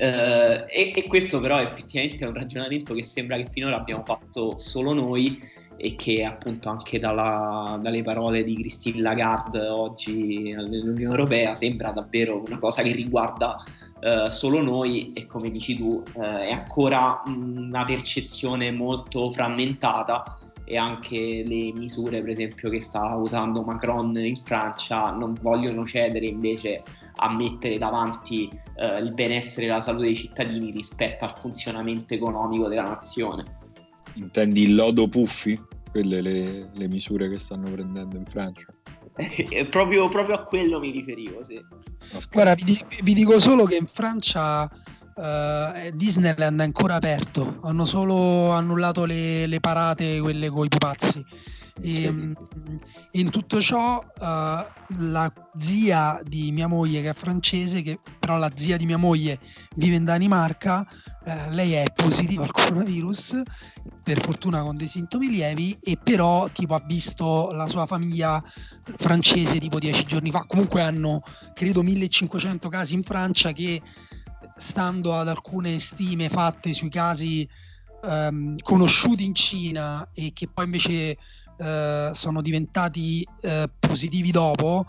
Uh, 0.00 0.64
e, 0.66 0.94
e, 0.96 1.04
questo 1.06 1.40
però 1.40 1.60
effettivamente 1.60 2.24
è 2.24 2.26
un 2.26 2.32
ragionamento 2.32 2.94
che 2.94 3.02
sembra 3.02 3.36
che 3.36 3.48
finora 3.50 3.76
abbiamo 3.76 4.02
fatto 4.02 4.56
solo 4.56 4.94
noi 4.94 5.38
e 5.76 5.94
che 5.94 6.24
appunto 6.24 6.70
anche 6.70 6.98
dalla, 6.98 7.78
dalle 7.82 8.02
parole 8.02 8.42
di 8.42 8.54
Christine 8.56 9.02
Lagarde 9.02 9.66
oggi 9.68 10.54
nell'Unione 10.54 11.02
Europea 11.02 11.54
sembra 11.54 11.90
davvero 11.90 12.42
una 12.46 12.58
cosa 12.58 12.80
che 12.80 12.92
riguarda 12.92 13.62
uh, 14.02 14.28
solo 14.28 14.62
noi 14.62 15.12
e 15.12 15.26
come 15.26 15.50
dici 15.50 15.76
tu 15.76 16.02
uh, 16.14 16.20
è 16.20 16.50
ancora 16.50 17.22
una 17.26 17.84
percezione 17.84 18.70
molto 18.72 19.30
frammentata 19.30 20.38
e 20.64 20.76
anche 20.76 21.42
le 21.44 21.72
misure 21.72 22.20
per 22.20 22.30
esempio 22.30 22.70
che 22.70 22.80
sta 22.80 23.16
usando 23.16 23.62
Macron 23.62 24.16
in 24.16 24.36
Francia 24.36 25.10
non 25.10 25.34
vogliono 25.40 25.84
cedere 25.84 26.26
invece 26.26 26.82
a 27.16 27.34
mettere 27.34 27.76
davanti 27.76 28.48
uh, 28.52 29.02
il 29.02 29.12
benessere 29.12 29.66
e 29.66 29.68
la 29.68 29.80
salute 29.80 30.06
dei 30.06 30.16
cittadini 30.16 30.70
rispetto 30.70 31.24
al 31.24 31.36
funzionamento 31.36 32.14
economico 32.14 32.68
della 32.68 32.82
nazione. 32.84 33.44
Intendi 34.14 34.62
il 34.62 34.74
lodo 34.74 35.08
Puffi? 35.08 35.60
Quelle 35.90 36.20
le, 36.20 36.70
le 36.72 36.88
misure 36.88 37.28
che 37.28 37.38
stanno 37.38 37.70
prendendo 37.70 38.16
in 38.16 38.24
Francia? 38.24 38.66
proprio, 39.70 40.08
proprio, 40.08 40.36
a 40.36 40.42
quello 40.44 40.78
mi 40.78 40.90
riferivo, 40.90 41.42
sì. 41.44 41.60
Guarda, 42.30 42.54
vi, 42.54 42.78
vi, 43.02 43.14
dico 43.14 43.38
solo 43.38 43.64
che 43.64 43.76
in 43.76 43.86
Francia 43.86 44.62
uh, 44.64 45.90
Disneyland 45.92 46.60
è 46.60 46.64
ancora 46.64 46.96
aperto, 46.96 47.58
hanno 47.62 47.84
solo 47.84 48.50
annullato 48.50 49.04
le, 49.04 49.46
le 49.46 49.60
parate, 49.60 50.20
quelle 50.20 50.48
con 50.48 50.64
i 50.64 50.68
pupazzi. 50.68 51.24
E, 51.80 52.04
ehm, 52.04 52.34
in 53.12 53.30
tutto 53.30 53.60
ciò 53.60 53.98
uh, 53.98 54.22
la 54.98 55.32
zia 55.58 56.20
di 56.24 56.52
mia 56.52 56.66
moglie 56.66 57.02
che 57.02 57.10
è 57.10 57.14
francese, 57.14 57.82
che 57.82 57.98
però 58.18 58.38
la 58.38 58.50
zia 58.54 58.76
di 58.76 58.86
mia 58.86 58.98
moglie 58.98 59.38
vive 59.76 59.96
in 59.96 60.04
Danimarca, 60.04 60.86
uh, 61.24 61.50
lei 61.50 61.72
è 61.72 61.84
positiva 61.94 62.44
al 62.44 62.52
coronavirus, 62.52 63.42
per 64.02 64.20
fortuna 64.20 64.62
con 64.62 64.76
dei 64.76 64.86
sintomi 64.86 65.30
lievi, 65.30 65.78
e 65.82 65.96
però 66.02 66.48
tipo 66.50 66.74
ha 66.74 66.82
visto 66.86 67.50
la 67.52 67.66
sua 67.66 67.86
famiglia 67.86 68.42
francese 68.96 69.58
tipo 69.58 69.78
dieci 69.78 70.04
giorni 70.04 70.30
fa. 70.30 70.44
Comunque 70.46 70.82
hanno 70.82 71.22
credo 71.54 71.82
1500 71.82 72.68
casi 72.68 72.94
in 72.94 73.02
Francia 73.02 73.52
che 73.52 73.80
stando 74.56 75.14
ad 75.16 75.28
alcune 75.28 75.78
stime 75.78 76.28
fatte 76.28 76.72
sui 76.72 76.90
casi 76.90 77.48
um, 78.02 78.56
conosciuti 78.58 79.24
in 79.24 79.34
Cina 79.34 80.08
e 80.12 80.32
che 80.32 80.48
poi 80.48 80.64
invece 80.66 81.16
eh, 81.60 82.10
sono 82.14 82.40
diventati 82.40 83.26
eh, 83.42 83.68
positivi 83.78 84.30
dopo, 84.30 84.86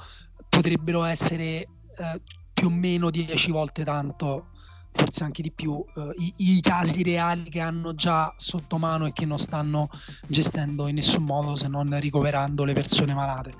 potrebbero 0.47 1.03
essere 1.03 1.67
eh, 1.97 2.21
più 2.53 2.67
o 2.67 2.69
meno 2.69 3.09
10 3.09 3.51
volte 3.51 3.83
tanto, 3.83 4.51
forse 4.93 5.25
anche 5.25 5.41
di 5.41 5.51
più, 5.51 5.83
eh, 5.95 6.13
i, 6.17 6.33
i, 6.37 6.61
casi 6.61 7.03
reali 7.03 7.49
che 7.49 7.59
hanno 7.59 7.93
già 7.93 8.33
sotto 8.37 8.77
mano 8.77 9.05
e 9.05 9.11
che 9.11 9.25
non 9.25 9.37
stanno 9.37 9.89
gestendo 10.27 10.87
in 10.87 10.95
nessun 10.95 11.23
modo 11.23 11.57
se 11.57 11.67
non 11.67 11.99
ricoverando 11.99 12.63
le 12.63 12.73
persone 12.73 13.13
malate. 13.13 13.53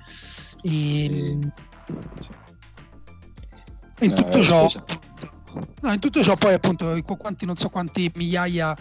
E, 0.63 1.37
sì. 2.19 2.29
in, 4.05 4.13
tutto 4.13 4.41
ciò, 4.41 4.69
no, 5.81 5.91
in 5.91 5.99
tutto 5.99 6.23
ciò 6.23 6.35
poi 6.35 6.53
appunto 6.53 6.97
quanti, 7.17 7.45
non 7.45 7.57
so 7.57 7.67
quante 7.67 8.09
migliaia 8.15 8.73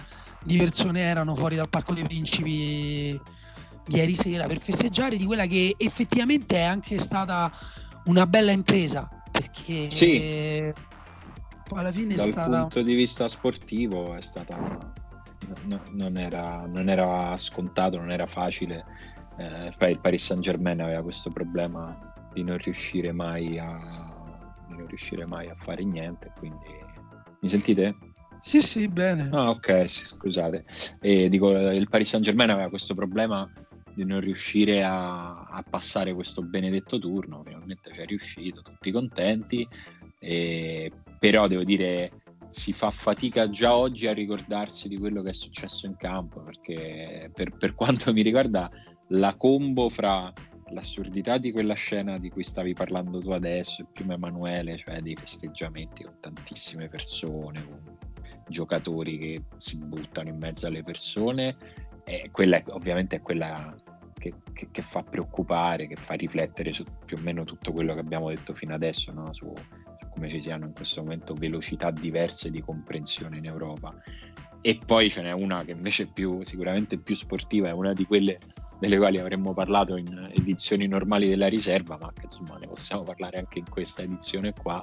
di 0.45 0.57
persone 0.57 1.01
erano 1.01 1.35
fuori 1.35 1.57
dal 1.57 1.69
Parco 1.69 1.95
dei 1.95 2.05
Principi 2.05 3.21
ieri 3.91 4.15
sera 4.15 4.47
per 4.47 4.61
festeggiare 4.61 5.17
di 5.17 5.25
quella 5.25 5.47
che 5.47 5.75
effettivamente 5.77 6.57
è 6.57 6.63
anche 6.63 6.99
stata 6.99 7.53
una 8.05 8.27
bella 8.27 8.53
impresa 8.53 9.09
perché 9.31 9.91
sì. 9.91 10.73
alla 11.75 11.93
fine 11.93 12.15
dal 12.15 12.29
stata... 12.29 12.61
punto 12.61 12.83
di 12.83 12.95
vista 12.95 13.29
sportivo 13.29 14.15
è 14.15 14.23
stata 14.23 14.57
no, 15.65 15.83
non, 15.93 16.17
era, 16.17 16.67
non, 16.67 16.89
era, 16.89 17.37
scontato 17.37 17.99
non 17.99 18.11
era 18.11 18.27
facile 18.27 18.85
eh, 19.39 19.89
il 19.89 19.99
Paris 20.01 20.25
Saint 20.25 20.43
Germain 20.43 20.81
aveva 20.81 21.03
questo 21.03 21.31
problema 21.31 22.15
di 22.33 22.43
non 22.43 22.59
riuscire 22.59 23.13
mai 23.13 23.59
a 23.59 23.99
non 24.69 24.87
riuscire 24.87 25.27
mai 25.27 25.49
a 25.49 25.55
fare 25.57 25.85
niente 25.85 26.33
quindi 26.39 26.79
mi 27.41 27.49
sentite? 27.49 27.97
Sì, 28.43 28.61
sì, 28.61 28.89
bene. 28.89 29.29
Ah, 29.33 29.51
ok, 29.51 29.89
sì, 29.89 30.07
scusate. 30.07 30.65
E 31.01 31.29
dico, 31.29 31.51
il 31.51 31.89
Paris 31.89 32.09
Saint 32.09 32.25
Germain 32.25 32.51
aveva 32.51 32.69
questo 32.69 32.95
problema 32.95 33.51
di 33.95 34.05
non 34.05 34.21
riuscire 34.21 34.83
a, 34.83 35.45
a, 35.45 35.65
passare 35.69 36.15
questo 36.15 36.43
benedetto 36.43 36.99
turno, 36.99 37.43
finalmente 37.45 37.93
ci 37.93 38.01
è 38.01 38.05
riuscito, 38.07 38.63
tutti 38.63 38.91
contenti, 38.91 39.67
e, 40.19 40.91
però 41.19 41.47
devo 41.47 41.65
dire 41.65 42.13
si 42.51 42.73
fa 42.73 42.91
fatica 42.91 43.49
già 43.49 43.77
oggi 43.77 44.07
a 44.07 44.13
ricordarsi 44.13 44.89
di 44.89 44.99
quello 44.99 45.23
che 45.23 45.31
è 45.31 45.35
successo 45.35 45.87
in 45.87 45.97
campo, 45.97 46.41
perché 46.41 47.31
per, 47.33 47.57
per 47.57 47.75
quanto 47.75 48.13
mi 48.13 48.23
riguarda 48.23 48.71
la 49.09 49.35
combo 49.35 49.89
fra 49.89 50.33
l'assurdità 50.73 51.39
di 51.39 51.51
quella 51.51 51.75
scena 51.75 52.17
di 52.17 52.31
cui 52.31 52.43
stavi 52.43 52.75
parlando 52.75 53.19
tu 53.19 53.31
adesso 53.31 53.83
e 53.83 53.87
prima 53.93 54.15
Emanuele, 54.15 54.77
cioè 54.77 55.01
dei 55.01 55.17
festeggiamenti 55.17 56.05
con 56.05 56.17
tantissime 56.21 56.89
persone, 56.89 57.65
con 57.65 57.99
giocatori 58.49 59.19
che 59.19 59.43
si 59.59 59.79
buttano 59.79 60.29
in 60.29 60.39
mezzo 60.39 60.67
alle 60.67 60.83
persone 60.83 61.57
e 62.05 62.31
quella 62.31 62.63
ovviamente 62.69 63.17
è 63.17 63.23
quella 63.23 63.75
che, 64.15 64.35
che, 64.53 64.69
che, 64.71 64.83
fa 64.83 65.03
preoccupare, 65.03 65.87
che 65.87 65.97
fa 65.97 66.15
riflettere 66.15 66.73
su 66.73 66.85
più 67.05 67.17
o 67.17 67.21
meno 67.23 67.45
tutto 67.45 67.73
quello 67.73 67.95
che 67.95 68.01
abbiamo 68.01 68.29
detto 68.29 68.53
fino 68.53 68.75
adesso, 68.75 69.13
no? 69.13 69.33
su, 69.33 69.53
su, 69.55 70.09
come 70.11 70.29
ci 70.29 70.41
siano 70.41 70.67
in 70.67 70.75
questo 70.75 71.03
momento 71.03 71.35
velocità 71.35 71.91
diverse 71.91 72.51
di 72.51 72.61
comprensione 72.61 73.39
in 73.39 73.47
Europa. 73.47 73.95
E 74.61 74.79
poi 74.85 75.09
ce 75.09 75.23
n'è 75.23 75.33
una 75.33 75.65
che 75.65 75.71
invece 75.73 76.05
è 76.05 76.09
più, 76.13 76.43
sicuramente 76.43 76.99
più 76.99 77.15
sportiva, 77.15 77.69
è 77.69 77.73
una 77.73 77.95
di 77.95 78.05
quelle 78.05 78.39
delle 78.79 78.97
quali 78.97 79.19
avremmo 79.19 79.53
parlato 79.53 79.97
in 79.97 80.31
edizioni 80.35 80.87
normali 80.87 81.29
della 81.29 81.49
riserva, 81.49 81.99
ma 82.01 82.11
che 82.15 82.25
insomma 82.25 82.57
ne 82.57 82.67
possiamo 82.67 83.03
parlare 83.03 83.39
anche 83.39 83.59
in 83.59 83.69
questa 83.69 84.01
edizione 84.01 84.55
qua, 84.55 84.83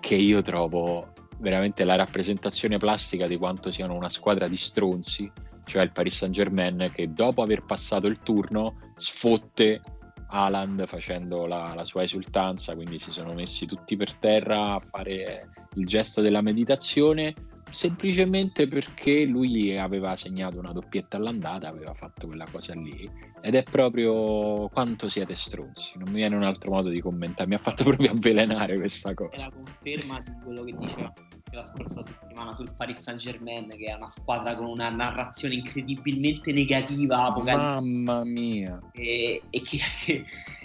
che 0.00 0.16
io 0.16 0.42
trovo 0.42 1.12
veramente 1.38 1.84
la 1.84 1.94
rappresentazione 1.94 2.78
plastica 2.78 3.28
di 3.28 3.36
quanto 3.36 3.70
siano 3.70 3.94
una 3.94 4.08
squadra 4.08 4.48
di 4.48 4.56
stronzi 4.56 5.30
cioè 5.70 5.82
il 5.82 5.92
Paris 5.92 6.16
Saint 6.16 6.34
Germain 6.34 6.90
che 6.92 7.12
dopo 7.12 7.42
aver 7.42 7.62
passato 7.64 8.08
il 8.08 8.18
turno 8.24 8.92
sfotte 8.96 9.80
Haaland 10.26 10.84
facendo 10.86 11.46
la, 11.46 11.72
la, 11.76 11.84
sua 11.84 12.02
esultanza, 12.02 12.74
quindi 12.74 12.98
si 12.98 13.12
sono 13.12 13.34
messi 13.34 13.66
tutti 13.66 13.96
per 13.96 14.14
terra 14.14 14.74
a 14.74 14.80
fare 14.80 15.48
il 15.76 15.86
gesto 15.86 16.20
della 16.20 16.40
meditazione 16.40 17.34
semplicemente 17.70 18.68
perché 18.68 19.24
lui 19.24 19.76
aveva 19.76 20.16
segnato 20.16 20.58
una 20.58 20.72
doppietta 20.72 21.16
all'andata, 21.16 21.68
aveva 21.68 21.94
fatto 21.94 22.26
quella 22.26 22.46
cosa 22.50 22.74
lì 22.74 23.08
ed 23.42 23.54
è 23.54 23.62
proprio 23.62 24.68
quanto 24.68 25.08
siete 25.08 25.34
stronzi, 25.34 25.92
non 25.96 26.08
mi 26.08 26.16
viene 26.16 26.36
un 26.36 26.42
altro 26.42 26.70
modo 26.72 26.90
di 26.90 27.00
commentare, 27.00 27.48
mi 27.48 27.54
ha 27.54 27.58
fatto 27.58 27.84
proprio 27.84 28.10
avvelenare 28.10 28.76
questa 28.76 29.14
cosa. 29.14 29.30
È 29.32 29.38
la 29.38 29.50
conferma 29.50 30.20
di 30.20 30.32
quello 30.44 30.64
che 30.64 30.76
diceva 30.76 31.12
la 31.52 31.64
scorsa 31.64 32.02
settimana 32.04 32.54
sul 32.54 32.72
Paris 32.76 33.00
Saint 33.00 33.20
Germain, 33.20 33.68
che 33.68 33.86
è 33.86 33.94
una 33.94 34.06
squadra 34.06 34.54
con 34.54 34.66
una 34.66 34.88
narrazione 34.90 35.54
incredibilmente 35.54 36.52
negativa, 36.52 37.34
mamma 37.42 38.24
mia, 38.24 38.78
e, 38.92 39.42
e 39.50 39.62
che, 39.62 39.80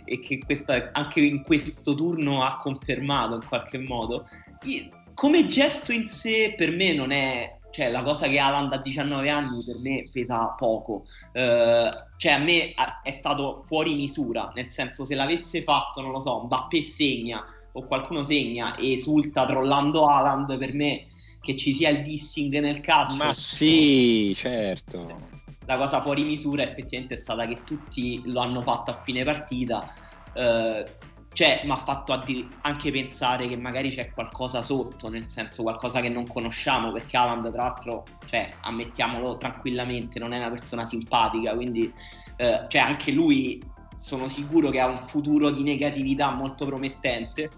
e 0.04 0.20
che 0.20 0.40
questa, 0.46 0.92
anche 0.92 1.22
in 1.22 1.42
questo 1.42 1.96
turno 1.96 2.44
ha 2.44 2.56
confermato 2.58 3.36
in 3.36 3.46
qualche 3.48 3.80
modo. 3.80 4.28
Io, 4.66 4.90
come 5.16 5.48
gesto 5.48 5.92
in 5.92 6.06
sé 6.06 6.54
per 6.56 6.72
me 6.72 6.94
non 6.94 7.10
è 7.10 7.58
cioè 7.76 7.92
la 7.92 8.04
cosa 8.04 8.28
che 8.30 8.40
Alan 8.40 8.70
da 8.70 8.78
19 8.78 9.30
anni 9.30 9.62
per 9.66 9.78
me 9.80 10.08
pesa 10.10 10.56
poco. 10.58 11.06
Uh, 11.34 11.90
cioè 12.16 12.32
a 12.32 12.38
me 12.38 12.74
è 13.04 13.12
stato 13.12 13.64
fuori 13.66 13.96
misura 13.96 14.50
nel 14.56 14.70
senso 14.70 15.04
se 15.04 15.14
l'avesse 15.14 15.62
fatto 15.62 16.00
non 16.00 16.12
lo 16.12 16.22
so 16.22 16.44
Mbappé 16.44 16.82
segna 16.82 17.44
o 17.74 17.86
qualcuno 17.86 18.24
segna 18.24 18.76
e 18.76 18.94
esulta 18.94 19.46
trollando 19.46 20.06
Alan 20.06 20.46
per 20.58 20.74
me 20.74 21.08
che 21.42 21.58
ci 21.58 21.74
sia 21.74 21.90
il 21.90 22.02
dissing 22.02 22.60
nel 22.60 22.80
calcio 22.80 23.18
ma 23.18 23.34
sì 23.34 24.34
certo. 24.34 25.20
la 25.66 25.76
cosa 25.76 26.02
fuori 26.02 26.24
misura 26.24 26.64
effettivamente 26.64 27.16
è 27.16 27.18
stata 27.18 27.46
che 27.46 27.64
tutti 27.66 28.22
lo 28.32 28.40
hanno 28.40 28.62
fatto 28.62 28.92
a 28.92 29.02
fine 29.04 29.26
partita. 29.26 29.94
Uh, 30.34 30.86
cioè, 31.36 31.60
mi 31.66 31.72
ha 31.72 31.76
fatto 31.76 32.14
addir- 32.14 32.48
anche 32.62 32.92
pensare 32.92 33.50
che 33.50 33.58
magari 33.58 33.90
c'è 33.90 34.10
qualcosa 34.12 34.62
sotto, 34.62 35.10
nel 35.10 35.30
senso 35.30 35.64
qualcosa 35.64 36.00
che 36.00 36.08
non 36.08 36.26
conosciamo, 36.26 36.94
perché 36.94 37.18
Alan, 37.18 37.42
tra 37.52 37.64
l'altro, 37.64 38.06
cioè, 38.26 38.50
ammettiamolo 38.62 39.36
tranquillamente, 39.36 40.18
non 40.18 40.32
è 40.32 40.38
una 40.38 40.50
persona 40.50 40.86
simpatica, 40.86 41.54
quindi 41.54 41.92
eh, 42.38 42.66
cioè, 42.70 42.82
anche 42.82 43.12
lui 43.12 43.62
sono 43.98 44.30
sicuro 44.30 44.70
che 44.70 44.80
ha 44.80 44.88
un 44.88 44.98
futuro 44.98 45.50
di 45.50 45.62
negatività 45.62 46.34
molto 46.34 46.66
promettente. 46.66 47.50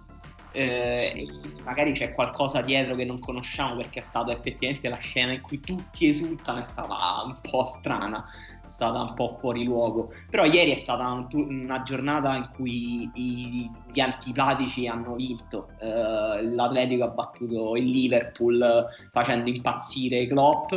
Eh, 0.60 1.28
magari 1.63 1.91
c'è 1.91 2.13
qualcosa 2.13 2.62
dietro 2.62 2.96
che 2.96 3.06
non 3.06 3.20
conosciamo 3.20 3.76
perché 3.76 4.00
è 4.00 4.02
stata 4.02 4.32
effettivamente 4.32 4.89
la 4.89 4.98
scena 4.98 5.32
in 5.32 5.41
cui 5.41 5.60
tutti 5.60 6.08
esultano 6.08 6.62
è 6.62 6.63
stata 6.63 6.96
un 7.26 7.38
po' 7.41 7.63
strana 7.63 8.26
è 8.67 8.70
stata 8.70 9.02
un 9.02 9.13
po' 9.13 9.30
fuori 9.30 9.63
luogo. 9.63 10.12
Però 10.30 10.43
ieri 10.46 10.72
è 10.72 10.76
stata 10.76 11.10
un, 11.10 11.28
una 11.32 11.82
giornata 11.82 12.36
in 12.36 12.50
cui 12.56 13.10
i, 13.13 13.72
gli 13.91 14.00
antipatici 14.00 14.88
hanno 14.88 15.15
vinto. 15.15 15.70
Uh, 15.80 16.54
L'Atletico 16.54 17.04
ha 17.06 17.10
battuto 17.10 17.76
il 17.76 17.86
Liverpool 17.86 18.86
facendo 19.12 19.50
impazzire 19.50 20.26
Klopp 20.28 20.74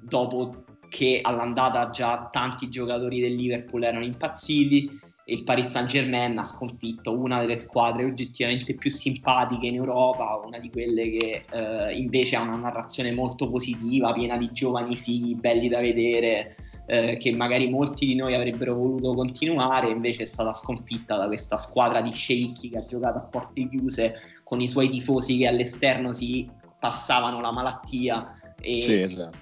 dopo 0.00 0.64
che 0.88 1.18
all'andata 1.20 1.90
già 1.90 2.28
tanti 2.30 2.68
giocatori 2.68 3.20
del 3.20 3.34
Liverpool 3.34 3.82
erano 3.82 4.04
impazziti 4.04 5.00
il 5.28 5.42
Paris 5.42 5.68
Saint 5.68 5.88
Germain 5.88 6.38
ha 6.38 6.44
sconfitto 6.44 7.18
una 7.18 7.40
delle 7.40 7.58
squadre 7.58 8.04
oggettivamente 8.04 8.74
più 8.74 8.90
simpatiche 8.90 9.66
in 9.66 9.74
Europa, 9.74 10.40
una 10.44 10.58
di 10.58 10.70
quelle 10.70 11.10
che 11.10 11.44
eh, 11.50 11.96
invece 11.96 12.36
ha 12.36 12.42
una 12.42 12.56
narrazione 12.56 13.12
molto 13.12 13.50
positiva, 13.50 14.12
piena 14.12 14.36
di 14.36 14.50
giovani 14.52 14.94
figli 14.94 15.34
belli 15.34 15.68
da 15.68 15.80
vedere, 15.80 16.54
eh, 16.86 17.16
che 17.16 17.34
magari 17.34 17.68
molti 17.68 18.06
di 18.06 18.14
noi 18.14 18.34
avrebbero 18.34 18.76
voluto 18.76 19.14
continuare, 19.14 19.90
invece 19.90 20.22
è 20.22 20.26
stata 20.26 20.54
sconfitta 20.54 21.16
da 21.16 21.26
questa 21.26 21.58
squadra 21.58 22.00
di 22.02 22.12
sceicchi 22.12 22.70
che 22.70 22.78
ha 22.78 22.84
giocato 22.84 23.18
a 23.18 23.22
porte 23.22 23.66
chiuse 23.66 24.14
con 24.44 24.60
i 24.60 24.68
suoi 24.68 24.88
tifosi 24.88 25.38
che 25.38 25.48
all'esterno 25.48 26.12
si 26.12 26.48
passavano 26.78 27.40
la 27.40 27.50
malattia. 27.50 28.32
E... 28.60 28.80
Sì, 28.80 29.00
esatto. 29.00 29.38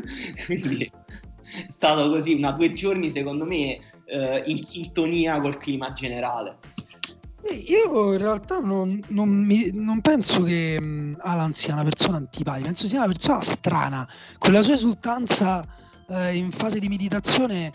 Quindi 0.46 0.90
è 1.44 1.66
stato 1.68 2.08
così, 2.08 2.32
una 2.32 2.52
due 2.52 2.72
giorni 2.72 3.10
secondo 3.10 3.44
me 3.44 3.78
eh, 4.06 4.42
in 4.46 4.62
sintonia 4.62 5.40
col 5.40 5.58
clima 5.58 5.92
generale. 5.92 6.58
Io 7.66 8.12
in 8.12 8.18
realtà 8.18 8.58
non, 8.58 9.00
non, 9.08 9.28
mi, 9.28 9.70
non 9.72 10.00
penso 10.00 10.42
che 10.42 11.14
Alan 11.18 11.54
sia 11.54 11.74
una 11.74 11.84
persona 11.84 12.16
antipatica, 12.16 12.66
penso 12.66 12.88
sia 12.88 12.98
una 12.98 13.06
persona 13.06 13.40
strana, 13.40 14.08
con 14.38 14.52
la 14.52 14.62
sua 14.62 14.74
esultanza 14.74 15.64
eh, 16.08 16.34
in 16.34 16.50
fase 16.50 16.80
di 16.80 16.88
meditazione 16.88 17.72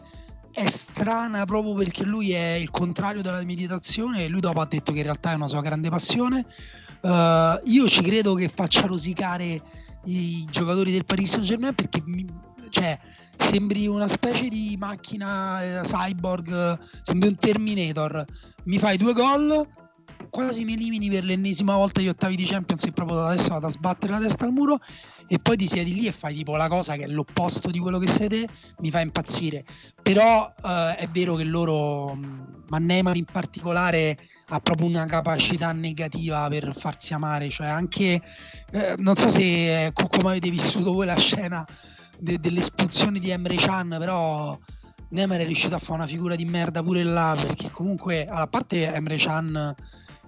è 0.51 0.67
strana 0.69 1.45
proprio 1.45 1.73
perché 1.73 2.03
lui 2.03 2.31
è 2.31 2.53
il 2.53 2.69
contrario 2.69 3.21
della 3.21 3.43
meditazione 3.43 4.25
e 4.25 4.27
lui 4.27 4.41
dopo 4.41 4.59
ha 4.59 4.65
detto 4.65 4.91
che 4.91 4.99
in 4.99 5.05
realtà 5.05 5.31
è 5.31 5.35
una 5.35 5.47
sua 5.47 5.61
grande 5.61 5.89
passione. 5.89 6.45
Uh, 7.01 7.59
io 7.63 7.87
ci 7.87 8.03
credo 8.03 8.35
che 8.35 8.49
faccia 8.49 8.85
rosicare 8.85 9.59
i 10.05 10.45
giocatori 10.49 10.91
del 10.91 11.05
Paris 11.05 11.31
Saint 11.31 11.45
Germain 11.45 11.73
perché 11.73 12.01
mi, 12.05 12.25
cioè, 12.69 12.99
sembri 13.41 13.87
una 13.87 14.07
specie 14.07 14.47
di 14.47 14.75
macchina 14.77 15.81
eh, 15.81 15.81
cyborg, 15.83 16.79
sembri 17.01 17.29
un 17.29 17.35
Terminator. 17.35 18.25
Mi 18.65 18.77
fai 18.77 18.97
due 18.97 19.13
gol, 19.13 19.67
quasi 20.29 20.63
mi 20.63 20.73
elimini 20.73 21.09
per 21.09 21.23
l'ennesima 21.23 21.75
volta 21.75 22.01
gli 22.01 22.07
ottavi 22.07 22.35
di 22.35 22.45
Champions 22.45 22.85
e 22.85 22.91
proprio 22.91 23.25
adesso 23.25 23.49
vado 23.49 23.67
a 23.67 23.71
sbattere 23.71 24.13
la 24.13 24.19
testa 24.19 24.45
al 24.45 24.51
muro 24.51 24.79
e 25.27 25.39
poi 25.39 25.55
ti 25.55 25.65
siedi 25.65 25.93
lì 25.93 26.07
e 26.07 26.11
fai 26.11 26.35
tipo 26.35 26.57
la 26.57 26.67
cosa 26.67 26.95
che 26.95 27.03
è 27.03 27.07
l'opposto 27.07 27.69
di 27.69 27.79
quello 27.79 27.99
che 27.99 28.07
sei 28.07 28.27
te, 28.27 28.47
mi 28.79 28.91
fa 28.91 28.99
impazzire. 28.99 29.63
Però 30.01 30.53
eh, 30.61 30.95
è 30.97 31.07
vero 31.07 31.35
che 31.35 31.45
loro, 31.45 32.13
ma 32.67 32.77
Neymar 32.77 33.15
in 33.15 33.23
particolare, 33.23 34.17
ha 34.47 34.59
proprio 34.59 34.87
una 34.87 35.05
capacità 35.05 35.71
negativa 35.71 36.49
per 36.49 36.75
farsi 36.77 37.13
amare, 37.13 37.47
cioè 37.49 37.67
anche, 37.67 38.21
eh, 38.71 38.95
non 38.97 39.15
so 39.15 39.29
se 39.29 39.85
eh, 39.85 39.93
come 39.93 40.31
avete 40.31 40.49
vissuto 40.49 40.91
voi 40.91 41.05
la 41.05 41.17
scena 41.17 41.65
de- 42.21 42.39
dell'espulsione 42.39 43.19
di 43.19 43.29
Emre 43.29 43.55
Chan, 43.55 43.95
però... 43.99 44.57
Neymar 45.11 45.39
è 45.39 45.45
riuscito 45.45 45.75
a 45.75 45.77
fare 45.77 45.95
una 45.95 46.07
figura 46.07 46.35
di 46.35 46.45
merda 46.45 46.81
pure 46.81 47.03
là 47.03 47.35
perché 47.37 47.69
comunque 47.69 48.25
a 48.25 48.47
parte 48.47 48.93
Emre 48.93 49.17
Chan 49.17 49.75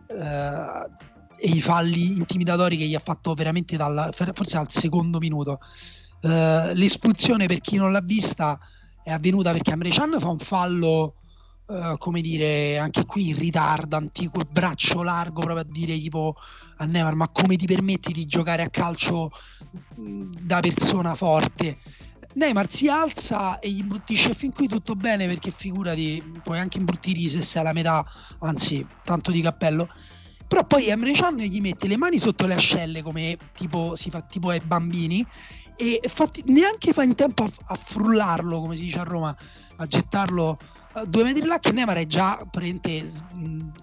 eh, 0.07 0.89
e 1.37 1.47
i 1.47 1.61
falli 1.61 2.17
intimidatori 2.17 2.75
che 2.75 2.85
gli 2.85 2.93
ha 2.93 3.01
fatto 3.01 3.33
veramente 3.33 3.77
dal, 3.77 4.13
forse 4.13 4.57
al 4.57 4.69
secondo 4.69 5.19
minuto. 5.19 5.61
Eh, 6.19 6.71
l'espulsione 6.75 7.45
per 7.45 7.61
chi 7.61 7.77
non 7.77 7.93
l'ha 7.93 8.01
vista 8.01 8.59
è 9.01 9.11
avvenuta 9.11 9.53
perché 9.53 9.71
Amre 9.71 9.89
Chan 9.89 10.17
fa 10.19 10.27
un 10.27 10.39
fallo 10.39 11.15
Uh, 11.65 11.97
come 11.97 12.19
dire, 12.19 12.77
anche 12.77 13.05
qui 13.05 13.29
in 13.29 13.37
ritardo, 13.37 13.95
antico, 13.95 14.39
il 14.39 14.47
braccio 14.49 15.01
largo 15.01 15.41
proprio 15.41 15.61
a 15.61 15.65
dire 15.67 15.97
tipo 15.97 16.35
a 16.77 16.85
Neymar, 16.85 17.15
ma 17.15 17.29
come 17.29 17.55
ti 17.55 17.65
permetti 17.65 18.11
di 18.11 18.25
giocare 18.25 18.63
a 18.63 18.69
calcio 18.69 19.31
da 19.95 20.59
persona 20.59 21.15
forte? 21.15 21.77
Neymar 22.35 22.69
si 22.69 22.89
alza 22.89 23.59
e 23.59 23.69
gli 23.69 23.79
imbruttisce 23.79 24.33
fin 24.33 24.51
qui 24.51 24.67
tutto 24.67 24.95
bene 24.95 25.27
perché 25.27 25.51
figurati, 25.51 26.39
puoi 26.43 26.59
anche 26.59 26.79
imbruttire 26.79 27.29
se 27.29 27.41
sei 27.41 27.61
alla 27.61 27.73
metà, 27.73 28.05
anzi, 28.39 28.85
tanto 29.03 29.31
di 29.31 29.41
cappello. 29.41 29.89
Però 30.47 30.65
poi 30.65 30.87
Emre 30.87 31.13
Can 31.13 31.37
gli 31.37 31.61
mette 31.61 31.87
le 31.87 31.97
mani 31.97 32.17
sotto 32.17 32.45
le 32.45 32.55
ascelle 32.55 33.01
come 33.01 33.37
tipo, 33.55 33.95
si 33.95 34.09
fa 34.09 34.21
tipo 34.21 34.49
ai 34.49 34.61
bambini 34.63 35.25
e 35.75 36.01
fatti, 36.05 36.43
neanche 36.45 36.93
fa 36.93 37.03
in 37.03 37.15
tempo 37.15 37.43
a, 37.45 37.51
a, 37.67 37.75
frullarlo, 37.75 38.59
come 38.59 38.75
si 38.75 38.83
dice 38.83 38.99
a 38.99 39.03
Roma, 39.03 39.35
a 39.77 39.87
gettarlo 39.87 40.57
due 41.07 41.23
metri 41.23 41.45
là 41.45 41.59
che 41.59 41.71
Neymar 41.71 41.97
è 41.97 42.05
già 42.05 42.45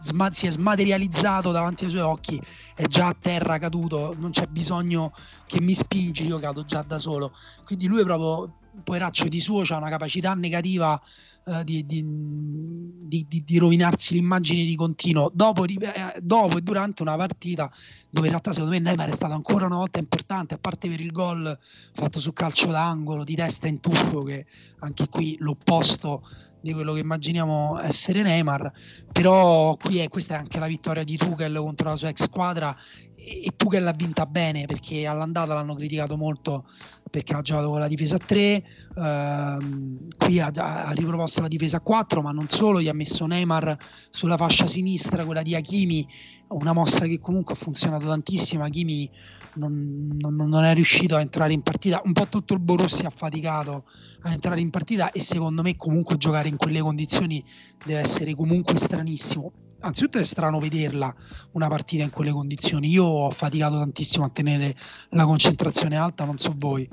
sma- 0.01 0.33
si 0.33 0.47
è 0.47 0.51
smaterializzato 0.51 1.51
davanti 1.51 1.85
ai 1.85 1.91
suoi 1.91 2.03
occhi, 2.03 2.41
è 2.75 2.87
già 2.87 3.09
a 3.09 3.17
terra 3.19 3.59
caduto, 3.59 4.15
non 4.19 4.31
c'è 4.31 4.47
bisogno 4.47 5.13
che 5.47 5.61
mi 5.61 5.75
spingi, 5.75 6.27
io 6.27 6.39
cado 6.39 6.65
già 6.65 6.83
da 6.83 6.99
solo. 6.99 7.33
Quindi 7.65 7.87
lui 7.87 8.01
è 8.01 8.05
proprio 8.05 8.55
poveraccio 8.85 9.29
di 9.29 9.41
suo, 9.41 9.63
ha 9.69 9.77
una 9.77 9.89
capacità 9.89 10.35
negativa 10.35 11.01
uh, 11.45 11.63
di, 11.65 11.85
di, 11.85 13.27
di, 13.27 13.43
di, 13.45 13.59
rovinarsi 13.59 14.15
l'immagine 14.15 14.65
di 14.65 14.77
continuo 14.77 15.31
dopo, 15.35 15.65
eh, 15.65 16.21
dopo, 16.23 16.57
e 16.57 16.61
durante 16.61 17.03
una 17.03 17.17
partita 17.17 17.71
dove 18.09 18.27
in 18.27 18.33
realtà 18.33 18.53
secondo 18.53 18.75
me 18.75 18.81
Neymar 18.81 19.11
è 19.11 19.15
stato 19.15 19.35
ancora 19.35 19.67
una 19.67 19.77
volta 19.77 19.99
importante 19.99 20.55
a 20.55 20.59
parte 20.59 20.89
per 20.89 21.01
il 21.01 21.13
gol 21.13 21.59
fatto 21.93 22.21
su 22.21 22.33
calcio 22.33 22.67
d'angolo 22.67 23.25
di 23.25 23.35
testa 23.35 23.67
in 23.67 23.81
tuffo 23.81 24.23
che 24.23 24.47
anche 24.79 25.09
qui 25.09 25.37
l'opposto 25.41 26.23
di 26.61 26.73
quello 26.73 26.93
che 26.93 27.01
immaginiamo 27.01 27.81
essere 27.81 28.23
Neymar 28.23 28.71
però 29.13 29.77
qui 29.77 29.99
è, 29.99 30.09
questa 30.09 30.35
è 30.35 30.39
anche 30.39 30.59
la 30.59 30.67
vittoria 30.67 31.05
di 31.05 31.17
Tuchel 31.17 31.57
contro 31.57 31.89
la 31.89 31.97
sua 31.97 32.09
ex 32.09 32.25
squadra 32.25 32.77
e 33.15 33.53
Tuchel 33.57 33.83
l'ha 33.83 33.93
vinta 33.93 34.27
bene 34.27 34.67
perché 34.67 35.07
all'andata 35.07 35.55
l'hanno 35.55 35.75
criticato 35.75 36.17
molto 36.17 36.65
perché 37.11 37.35
ha 37.35 37.43
giocato 37.43 37.69
con 37.69 37.81
la 37.81 37.89
difesa 37.89 38.17
a 38.17 38.19
3, 38.19 38.65
ehm, 38.97 40.09
qui 40.17 40.39
ha, 40.39 40.51
ha, 40.55 40.93
riproposto 40.93 41.41
la 41.41 41.49
difesa 41.49 41.79
a 41.79 41.81
4, 41.81 42.23
ma 42.23 42.31
non 42.31 42.49
solo, 42.49 42.81
gli 42.81 42.89
ha 42.89 42.95
messo 42.95 43.27
Neymar 43.27 43.77
sulla 44.09 44.37
fascia 44.37 44.67
sinistra, 44.67 45.25
quella 45.25 45.43
di 45.43 45.57
Hakimi, 45.57 46.07
una 46.51 46.73
mossa 46.73 47.07
che 47.07 47.19
comunque 47.19 47.55
ha 47.55 47.57
funzionato 47.57 48.07
tantissimo, 48.07 48.65
Hakimi 48.65 49.11
non, 49.55 50.17
non, 50.19 50.37
non 50.37 50.65
è 50.65 50.75
riuscito 50.75 51.17
a 51.17 51.21
entrare 51.21 51.53
in 51.53 51.63
partita, 51.63 52.01
un 52.05 52.13
po' 52.13 52.29
tutto 52.29 52.55
il 52.55 52.61
Borussia 52.61 53.09
ha 53.09 53.13
faticato 53.15 53.85
a 54.23 54.33
entrare 54.33 54.61
in 54.61 54.71
partita 54.71 55.11
e 55.13 55.21
secondo 55.21 55.63
me 55.63 55.77
comunque 55.77 56.17
giocare 56.17 56.49
in 56.49 56.57
quelle 56.57 56.81
condizioni 56.81 57.45
deve 57.85 58.01
essere 58.01 58.35
comunque 58.35 58.79
stranissimo 58.79 59.53
anzitutto 59.81 60.19
è 60.19 60.25
strano 60.25 60.59
vederla 60.59 61.15
una 61.53 61.69
partita 61.69 62.05
in 62.05 62.11
quelle 62.11 62.33
condizioni. 62.33 62.89
Io 62.89 63.05
ho 63.05 63.31
faticato 63.31 63.79
tantissimo 63.79 64.25
a 64.25 64.31
tenere 64.31 64.77
la 65.11 65.25
concentrazione 65.25 65.97
alta, 65.97 66.25
non 66.25 66.39
so 66.39 66.55
voi. 66.57 66.89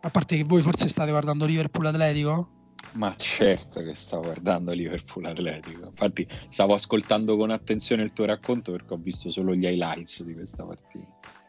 A 0.00 0.10
parte 0.10 0.36
che 0.36 0.44
voi 0.44 0.62
forse 0.62 0.88
state 0.88 1.10
guardando 1.10 1.46
Liverpool 1.46 1.86
Atletico? 1.86 2.61
Ma 2.92 3.14
certo 3.16 3.82
che 3.82 3.94
stavo 3.94 4.24
guardando 4.24 4.72
Liverpool 4.72 5.24
Atletico. 5.24 5.86
Infatti 5.86 6.26
stavo 6.48 6.74
ascoltando 6.74 7.36
con 7.36 7.50
attenzione 7.50 8.02
il 8.02 8.12
tuo 8.12 8.26
racconto 8.26 8.70
perché 8.72 8.92
ho 8.92 8.98
visto 8.98 9.30
solo 9.30 9.54
gli 9.54 9.64
highlights 9.64 10.22
di 10.24 10.34
questa 10.34 10.64
partita. 10.64 11.40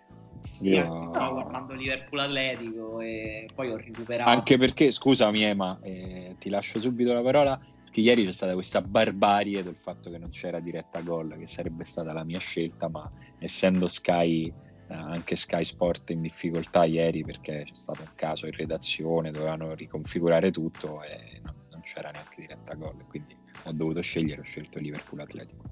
Io 0.60 1.10
stavo 1.12 1.34
guardando 1.34 1.74
Liverpool 1.74 2.22
Atletico 2.22 3.02
e 3.02 3.48
poi 3.54 3.72
ho 3.72 3.78
recuperato. 3.78 4.30
Anche 4.30 4.58
perché, 4.58 4.92
scusami 4.92 5.44
Ema, 5.44 5.78
eh, 5.82 6.36
ti 6.40 6.50
lascio 6.50 6.80
subito 6.80 7.12
la 7.12 7.22
parola 7.22 7.60
che 7.92 8.02
ieri 8.02 8.26
c'è 8.26 8.32
stata 8.32 8.54
questa 8.54 8.82
barbarie 8.82 9.62
del 9.62 9.76
fatto 9.76 10.10
che 10.10 10.18
non 10.18 10.30
c'era 10.30 10.60
diretta 10.60 11.02
gol, 11.02 11.36
che 11.38 11.46
sarebbe 11.46 11.84
stata 11.84 12.12
la 12.14 12.24
mia 12.24 12.40
scelta, 12.40 12.90
ma 12.90 13.10
essendo 13.38 13.88
Sky, 13.88 14.52
anche 14.88 15.36
Sky 15.36 15.64
Sport 15.64 16.10
in 16.12 16.22
difficoltà 16.22 16.84
ieri 16.84 17.24
perché 17.24 17.64
c'è 17.66 17.74
stato 17.74 18.02
un 18.02 18.10
caso 18.16 18.46
in 18.46 18.54
redazione, 18.54 19.32
dovevano 19.32 19.74
riconfigurare 19.74 20.52
tutto 20.52 21.02
e 21.04 21.40
non, 21.44 21.56
non 21.70 21.82
c'era 21.82 22.12
neanche 22.12 22.42
diretta 22.42 22.74
gol, 22.74 23.06
quindi 23.08 23.36
ho 23.64 23.72
dovuto 23.72 24.02
scegliere, 24.02 24.42
ho 24.42 24.46
scelto 24.46 24.80
Liverpool 24.80 25.22
Atletico. 25.22 25.64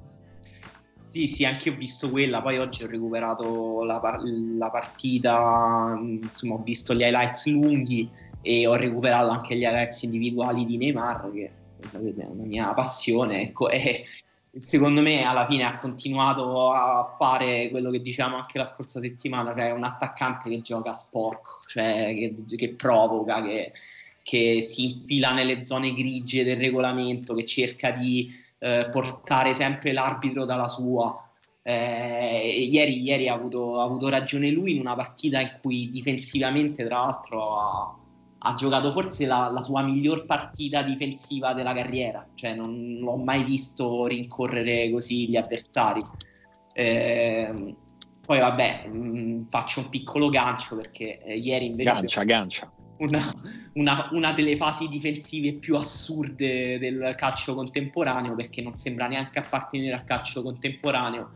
Sì, 1.07 1.27
sì, 1.27 1.43
anche 1.43 1.67
io 1.67 1.75
ho 1.75 1.77
visto 1.77 2.09
quella, 2.09 2.41
poi 2.41 2.57
oggi 2.57 2.83
ho 2.83 2.87
recuperato 2.87 3.83
la, 3.83 3.99
la 4.57 4.69
partita, 4.69 5.97
insomma 5.99 6.55
ho 6.55 6.63
visto 6.63 6.93
gli 6.93 7.01
highlights 7.01 7.47
lunghi 7.47 8.09
e 8.41 8.65
ho 8.65 8.75
recuperato 8.75 9.29
anche 9.29 9.57
gli 9.57 9.63
highlights 9.63 10.03
individuali 10.03 10.63
di 10.65 10.77
Neymar 10.77 11.31
che 11.31 11.51
è 11.91 12.25
una 12.27 12.45
mia 12.45 12.73
passione, 12.73 13.41
ecco, 13.41 13.67
e 13.69 14.05
secondo 14.57 15.01
me 15.01 15.23
alla 15.23 15.45
fine 15.45 15.63
ha 15.63 15.75
continuato 15.75 16.71
a 16.71 17.15
fare 17.17 17.69
quello 17.69 17.89
che 17.89 18.01
dicevamo 18.01 18.37
anche 18.37 18.57
la 18.57 18.65
scorsa 18.65 18.99
settimana, 18.99 19.53
cioè 19.55 19.71
un 19.71 19.83
attaccante 19.83 20.49
che 20.49 20.61
gioca 20.61 20.93
sporco, 20.93 21.61
cioè 21.67 22.13
che, 22.15 22.55
che 22.55 22.73
provoca, 22.73 23.41
che, 23.41 23.71
che, 24.23 24.61
si 24.61 24.85
infila 24.85 25.31
nelle 25.31 25.63
zone 25.63 25.93
grigie 25.93 26.43
del 26.43 26.57
regolamento, 26.57 27.33
che 27.33 27.45
cerca 27.45 27.91
di 27.91 28.29
eh, 28.59 28.89
portare 28.91 29.55
sempre 29.55 29.93
l'arbitro 29.93 30.45
dalla 30.45 30.67
sua. 30.67 31.15
Eh, 31.63 32.67
ieri, 32.69 33.01
ieri 33.01 33.27
ha, 33.29 33.35
avuto, 33.35 33.79
ha 33.79 33.83
avuto 33.83 34.09
ragione 34.09 34.49
lui 34.49 34.73
in 34.73 34.79
una 34.79 34.95
partita 34.95 35.39
in 35.39 35.59
cui 35.61 35.89
difensivamente, 35.89 36.83
tra 36.85 36.99
l'altro, 36.99 37.59
ha, 37.59 38.00
ha 38.43 38.53
giocato 38.55 38.91
forse 38.91 39.25
la, 39.25 39.49
la, 39.51 39.61
sua 39.61 39.83
miglior 39.83 40.25
partita 40.25 40.81
difensiva 40.81 41.53
della 41.53 41.73
carriera, 41.73 42.27
cioè 42.33 42.55
non 42.55 42.97
l'ho 42.99 43.17
mai 43.17 43.43
visto 43.43 44.05
rincorrere 44.05 44.89
così 44.91 45.29
gli 45.29 45.37
avversari. 45.37 46.01
Eh, 46.73 47.75
poi 48.25 48.39
vabbè, 48.39 48.87
mh, 48.87 49.19
mm, 49.19 49.45
faccio 49.45 49.81
un 49.81 49.89
piccolo 49.89 50.29
gancio 50.29 50.75
perché 50.75 51.21
eh, 51.23 51.37
ieri 51.37 51.67
invece... 51.67 51.91
Gancia, 51.91 52.23
gancia. 52.23 52.73
Una, 52.97 53.31
una, 53.73 54.09
una, 54.11 54.31
delle 54.31 54.55
fasi 54.55 54.87
difensive 54.87 55.55
più 55.55 55.75
assurde 55.75 56.77
del 56.77 57.13
calcio 57.17 57.55
contemporaneo 57.55 58.35
perché 58.35 58.61
non 58.61 58.75
sembra 58.75 59.07
neanche 59.07 59.39
appartenere 59.39 59.95
al 59.95 60.03
calcio 60.03 60.43
contemporaneo 60.43 61.31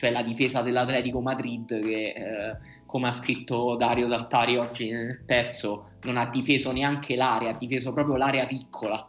cioè 0.00 0.10
la 0.10 0.22
difesa 0.22 0.62
dell'Atletico 0.62 1.20
Madrid 1.20 1.78
che 1.78 2.04
eh, 2.04 2.56
come 2.86 3.08
ha 3.08 3.12
scritto 3.12 3.76
Dario 3.76 4.08
Saltari 4.08 4.56
oggi 4.56 4.90
nel 4.90 5.22
pezzo 5.26 5.90
non 6.04 6.16
ha 6.16 6.24
difeso 6.24 6.72
neanche 6.72 7.16
l'area, 7.16 7.50
ha 7.50 7.58
difeso 7.58 7.92
proprio 7.92 8.16
l'area 8.16 8.46
piccola. 8.46 9.06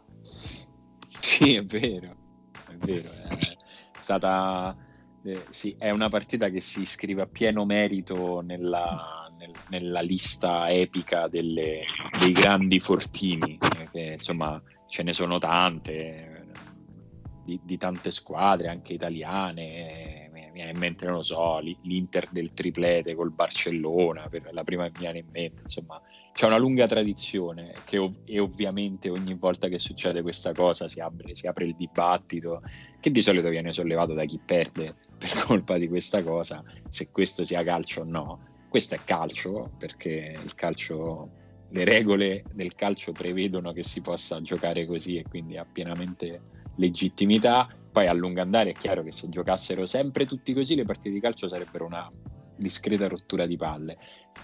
Sì, 1.06 1.54
è 1.54 1.64
vero, 1.64 2.14
è 2.68 2.74
vero, 2.76 3.10
è 3.10 3.56
stata... 3.98 4.76
Eh, 5.24 5.44
sì, 5.48 5.74
è 5.78 5.88
una 5.88 6.10
partita 6.10 6.50
che 6.50 6.60
si 6.60 6.82
iscrive 6.82 7.22
a 7.22 7.26
pieno 7.26 7.64
merito 7.64 8.42
nella, 8.42 9.32
nel, 9.38 9.52
nella 9.70 10.02
lista 10.02 10.68
epica 10.68 11.26
delle, 11.26 11.86
dei 12.18 12.32
grandi 12.32 12.78
fortini, 12.80 13.58
eh, 13.58 13.88
che 13.90 14.12
insomma 14.12 14.60
ce 14.88 15.02
ne 15.04 15.14
sono 15.14 15.38
tante, 15.38 16.48
di, 17.46 17.58
di 17.62 17.78
tante 17.78 18.10
squadre, 18.10 18.68
anche 18.68 18.92
italiane, 18.92 20.21
viene 20.52 20.70
in 20.70 20.78
mente, 20.78 21.04
non 21.04 21.16
lo 21.16 21.22
so, 21.22 21.58
l'Inter 21.58 22.28
del 22.30 22.52
triplete 22.52 23.14
col 23.14 23.32
Barcellona, 23.32 24.28
per 24.28 24.48
la 24.52 24.62
prima 24.62 24.84
che 24.84 24.92
mi 24.92 25.00
viene 25.00 25.18
in 25.18 25.28
mente, 25.30 25.62
insomma, 25.62 26.00
c'è 26.32 26.46
una 26.46 26.58
lunga 26.58 26.86
tradizione 26.86 27.82
che 27.84 27.98
ov- 27.98 28.20
e 28.24 28.38
ovviamente 28.38 29.10
ogni 29.10 29.34
volta 29.34 29.68
che 29.68 29.78
succede 29.78 30.22
questa 30.22 30.52
cosa 30.52 30.88
si 30.88 31.00
apre, 31.00 31.34
si 31.34 31.46
apre 31.46 31.66
il 31.66 31.74
dibattito 31.74 32.62
che 33.00 33.10
di 33.10 33.20
solito 33.20 33.48
viene 33.48 33.72
sollevato 33.72 34.14
da 34.14 34.24
chi 34.24 34.40
perde 34.44 34.94
per 35.18 35.44
colpa 35.44 35.76
di 35.76 35.88
questa 35.88 36.22
cosa, 36.22 36.62
se 36.88 37.10
questo 37.10 37.44
sia 37.44 37.62
calcio 37.64 38.00
o 38.02 38.04
no. 38.04 38.40
Questo 38.68 38.94
è 38.94 39.02
calcio 39.04 39.72
perché 39.76 40.40
il 40.42 40.54
calcio, 40.54 41.32
le 41.68 41.84
regole 41.84 42.46
del 42.50 42.74
calcio 42.74 43.12
prevedono 43.12 43.72
che 43.72 43.82
si 43.82 44.00
possa 44.00 44.40
giocare 44.40 44.86
così 44.86 45.16
e 45.16 45.26
quindi 45.26 45.56
ha 45.56 45.66
pienamente 45.70 46.44
legittimità 46.76 47.68
poi 47.92 48.06
a 48.08 48.12
lungo 48.14 48.40
andare 48.40 48.70
è 48.70 48.76
chiaro 48.76 49.02
che 49.02 49.12
se 49.12 49.28
giocassero 49.28 49.86
sempre 49.86 50.24
tutti 50.26 50.54
così 50.54 50.74
le 50.74 50.84
partite 50.84 51.10
di 51.14 51.20
calcio 51.20 51.46
sarebbero 51.46 51.84
una 51.84 52.10
discreta 52.54 53.06
rottura 53.06 53.46
di 53.46 53.56
palle. 53.56 53.98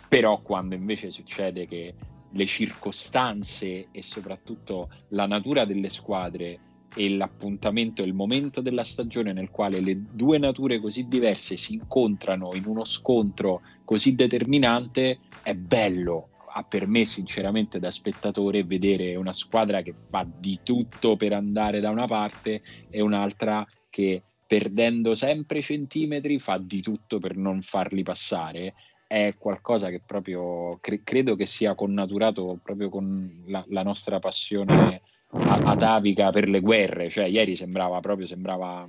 Però 0.06 0.40
quando 0.42 0.74
invece 0.74 1.10
succede 1.10 1.66
che 1.66 1.94
le 2.30 2.46
circostanze 2.46 3.88
e 3.90 4.02
soprattutto 4.02 4.90
la 5.08 5.26
natura 5.26 5.64
delle 5.64 5.88
squadre 5.88 6.60
e 6.92 7.10
l'appuntamento, 7.10 8.02
il 8.02 8.12
momento 8.12 8.60
della 8.60 8.84
stagione 8.84 9.32
nel 9.32 9.50
quale 9.50 9.80
le 9.80 9.94
due 9.96 10.38
nature 10.38 10.80
così 10.80 11.08
diverse 11.08 11.56
si 11.56 11.74
incontrano 11.74 12.54
in 12.54 12.66
uno 12.66 12.84
scontro 12.84 13.62
così 13.84 14.14
determinante, 14.14 15.20
è 15.40 15.54
bello 15.54 16.30
ha 16.58 16.64
per 16.64 16.86
me 16.86 17.04
sinceramente 17.04 17.78
da 17.78 17.90
spettatore 17.90 18.64
vedere 18.64 19.14
una 19.14 19.32
squadra 19.32 19.80
che 19.80 19.94
fa 20.08 20.26
di 20.28 20.60
tutto 20.62 21.16
per 21.16 21.32
andare 21.32 21.80
da 21.80 21.90
una 21.90 22.06
parte 22.06 22.62
e 22.90 23.00
un'altra 23.00 23.64
che 23.88 24.22
perdendo 24.46 25.14
sempre 25.14 25.60
centimetri 25.60 26.38
fa 26.38 26.58
di 26.58 26.80
tutto 26.80 27.18
per 27.18 27.36
non 27.36 27.62
farli 27.62 28.02
passare. 28.02 28.74
È 29.06 29.34
qualcosa 29.38 29.88
che 29.88 30.02
proprio 30.04 30.78
cre- 30.80 31.02
credo 31.02 31.34
che 31.36 31.46
sia 31.46 31.74
connaturato 31.74 32.58
proprio 32.62 32.88
con 32.88 33.44
la, 33.46 33.64
la 33.68 33.82
nostra 33.82 34.18
passione 34.18 35.02
atavica 35.30 36.30
per 36.30 36.48
le 36.48 36.60
guerre. 36.60 37.08
Cioè 37.08 37.26
ieri 37.26 37.56
sembrava 37.56 38.00
proprio 38.00 38.26
sembrava 38.26 38.86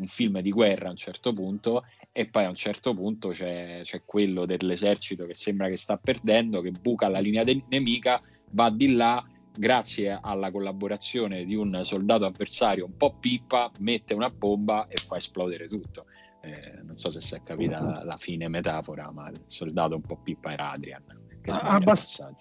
un 0.00 0.06
film 0.06 0.40
di 0.40 0.50
guerra 0.50 0.88
a 0.88 0.90
un 0.90 0.96
certo 0.96 1.32
punto 1.32 1.84
e 2.10 2.26
poi 2.26 2.44
a 2.44 2.48
un 2.48 2.54
certo 2.54 2.94
punto 2.94 3.28
c'è, 3.28 3.80
c'è, 3.84 4.02
quello 4.04 4.46
dell'esercito 4.46 5.26
che 5.26 5.34
sembra 5.34 5.68
che 5.68 5.76
sta 5.76 5.96
perdendo, 5.96 6.60
che 6.60 6.70
buca 6.70 7.08
la 7.08 7.20
linea 7.20 7.44
de- 7.44 7.64
nemica, 7.68 8.20
va 8.50 8.70
di 8.70 8.94
là, 8.94 9.24
grazie 9.56 10.18
alla 10.20 10.50
collaborazione 10.50 11.44
di 11.44 11.54
un 11.54 11.80
soldato 11.84 12.24
avversario 12.24 12.86
un 12.86 12.96
po' 12.96 13.16
pippa, 13.20 13.70
mette 13.78 14.14
una 14.14 14.30
bomba 14.30 14.88
e 14.88 14.96
fa 14.96 15.16
esplodere 15.16 15.68
tutto. 15.68 16.06
Eh, 16.42 16.80
non 16.82 16.96
so 16.96 17.10
se 17.10 17.20
si 17.20 17.34
è 17.34 17.42
capita 17.42 17.82
la, 17.82 18.02
la, 18.02 18.16
fine 18.16 18.48
metafora, 18.48 19.10
ma 19.12 19.28
il 19.28 19.42
soldato 19.46 19.94
un 19.94 20.02
po' 20.02 20.16
pippa 20.16 20.52
era 20.52 20.70
Adrian. 20.70 21.04
Che 21.42 21.50
Abbast- 21.50 22.34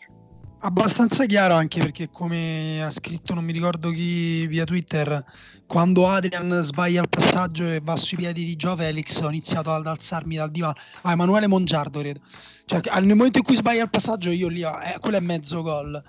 abbastanza 0.61 1.25
chiaro 1.25 1.53
anche 1.53 1.79
perché 1.79 2.09
come 2.09 2.83
ha 2.83 2.89
scritto 2.89 3.33
non 3.33 3.45
mi 3.45 3.53
ricordo 3.53 3.91
chi 3.91 4.45
via 4.47 4.65
Twitter 4.65 5.23
quando 5.65 6.07
Adrian 6.07 6.61
sbaglia 6.63 7.01
il 7.01 7.09
passaggio 7.09 7.65
e 7.65 7.79
va 7.81 7.95
sui 7.95 8.17
piedi 8.17 8.43
di 8.43 8.55
Joe 8.55 8.75
Felix 8.75 9.21
ho 9.21 9.29
iniziato 9.29 9.71
ad 9.71 9.85
alzarmi 9.85 10.35
dal 10.35 10.49
divano 10.49 10.73
ah 11.01 11.11
Emanuele 11.11 11.47
Mongiardo 11.47 11.99
credo. 11.99 12.19
Cioè 12.65 12.81
nel 13.01 13.15
momento 13.15 13.37
in 13.37 13.43
cui 13.43 13.55
sbaglia 13.55 13.83
il 13.83 13.89
passaggio 13.89 14.31
io 14.31 14.47
lì 14.47 14.61
eh, 14.61 14.97
quello 14.99 15.17
è 15.17 15.21
mezzo 15.21 15.61
gol. 15.61 16.03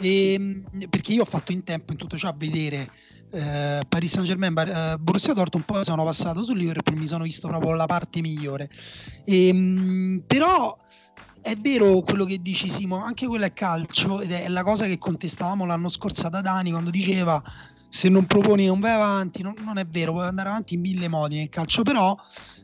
E, 0.00 0.32
ehm, 0.32 0.64
perché 0.88 1.12
io 1.12 1.22
ho 1.22 1.26
fatto 1.26 1.52
in 1.52 1.62
tempo 1.62 1.92
in 1.92 1.98
tutto 1.98 2.16
ciò 2.16 2.28
a 2.28 2.34
vedere 2.36 2.90
eh, 3.32 3.82
Paris 3.86 4.12
Saint 4.12 4.26
Germain 4.26 4.56
eh, 4.58 4.96
Borussia 4.98 5.34
Dortmund 5.34 5.66
poi 5.66 5.84
sono 5.84 6.04
passato 6.04 6.42
su 6.42 6.54
Liverpool 6.54 6.98
mi 6.98 7.06
sono 7.06 7.24
visto 7.24 7.48
proprio 7.48 7.74
la 7.74 7.86
parte 7.86 8.22
migliore. 8.22 8.70
E, 9.24 9.48
ehm, 9.48 10.22
però 10.26 10.74
è 11.42 11.56
vero 11.56 12.00
quello 12.00 12.24
che 12.24 12.40
dici 12.40 12.70
Simo, 12.70 13.02
anche 13.02 13.26
quello 13.26 13.44
è 13.44 13.52
calcio 13.52 14.20
ed 14.20 14.30
è 14.30 14.48
la 14.48 14.62
cosa 14.62 14.86
che 14.86 14.96
contestavamo 14.96 15.66
l'anno 15.66 15.88
scorso 15.88 16.28
da 16.28 16.40
Dani 16.40 16.70
quando 16.70 16.90
diceva 16.90 17.42
se 17.88 18.08
non 18.08 18.24
proponi 18.24 18.64
non 18.64 18.80
vai 18.80 18.92
avanti, 18.92 19.42
non, 19.42 19.54
non, 19.62 19.76
è 19.76 19.84
vero, 19.84 20.12
puoi 20.12 20.26
andare 20.26 20.48
avanti 20.48 20.74
in 20.74 20.80
mille 20.80 21.08
modi 21.08 21.36
nel 21.36 21.50
calcio, 21.50 21.82
però 21.82 22.16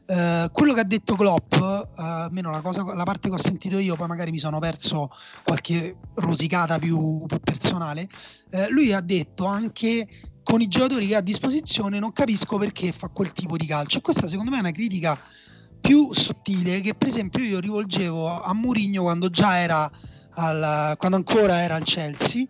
eh, 0.07 0.49
quello 0.51 0.73
che 0.73 0.81
ha 0.81 0.85
detto 0.85 1.17
Klopp, 1.17 1.53
eh, 1.53 1.85
almeno 1.97 2.51
la, 2.51 2.63
la, 2.95 3.05
parte 3.05 3.29
che 3.29 3.35
ho 3.35 3.39
sentito 3.39 3.77
io, 3.77 3.95
poi 3.95 4.07
magari 4.07 4.31
mi 4.31 4.39
sono 4.39 4.59
perso 4.59 5.11
qualche 5.45 5.97
rosicata 6.15 6.79
più, 6.79 7.27
più 7.27 7.41
personale, 7.41 8.09
eh, 8.49 8.71
lui 8.71 8.95
ha 8.95 9.03
detto 9.03 9.45
anche 9.45 10.09
con 10.43 10.63
i 10.63 10.69
giocatori 10.69 11.09
che 11.09 11.15
ha 11.15 11.19
a 11.19 11.21
disposizione 11.21 11.99
non 11.99 12.15
capisco 12.15 12.57
perché 12.57 12.93
fa 12.93 13.09
quel 13.09 13.35
tipo 13.35 13.59
di 13.59 13.67
calcio. 13.67 13.99
E 13.99 14.01
questa 14.01 14.27
secondo 14.29 14.51
me 14.51 14.57
è 14.57 14.61
una 14.61 14.71
critica 14.71 15.21
più 15.81 16.13
sottile 16.13 16.81
che 16.81 16.95
per 16.95 17.09
esempio 17.09 17.43
io 17.43 17.61
rivolgevo 17.61 18.43
a 18.43 18.53
Mourinho 18.53 19.03
quando 19.03 19.29
già 19.29 19.59
era 19.59 19.91
al, 20.31 20.95
quando 20.97 21.17
ancora 21.17 21.63
era 21.63 21.75
al 21.75 21.85
Chelsea 21.85 22.45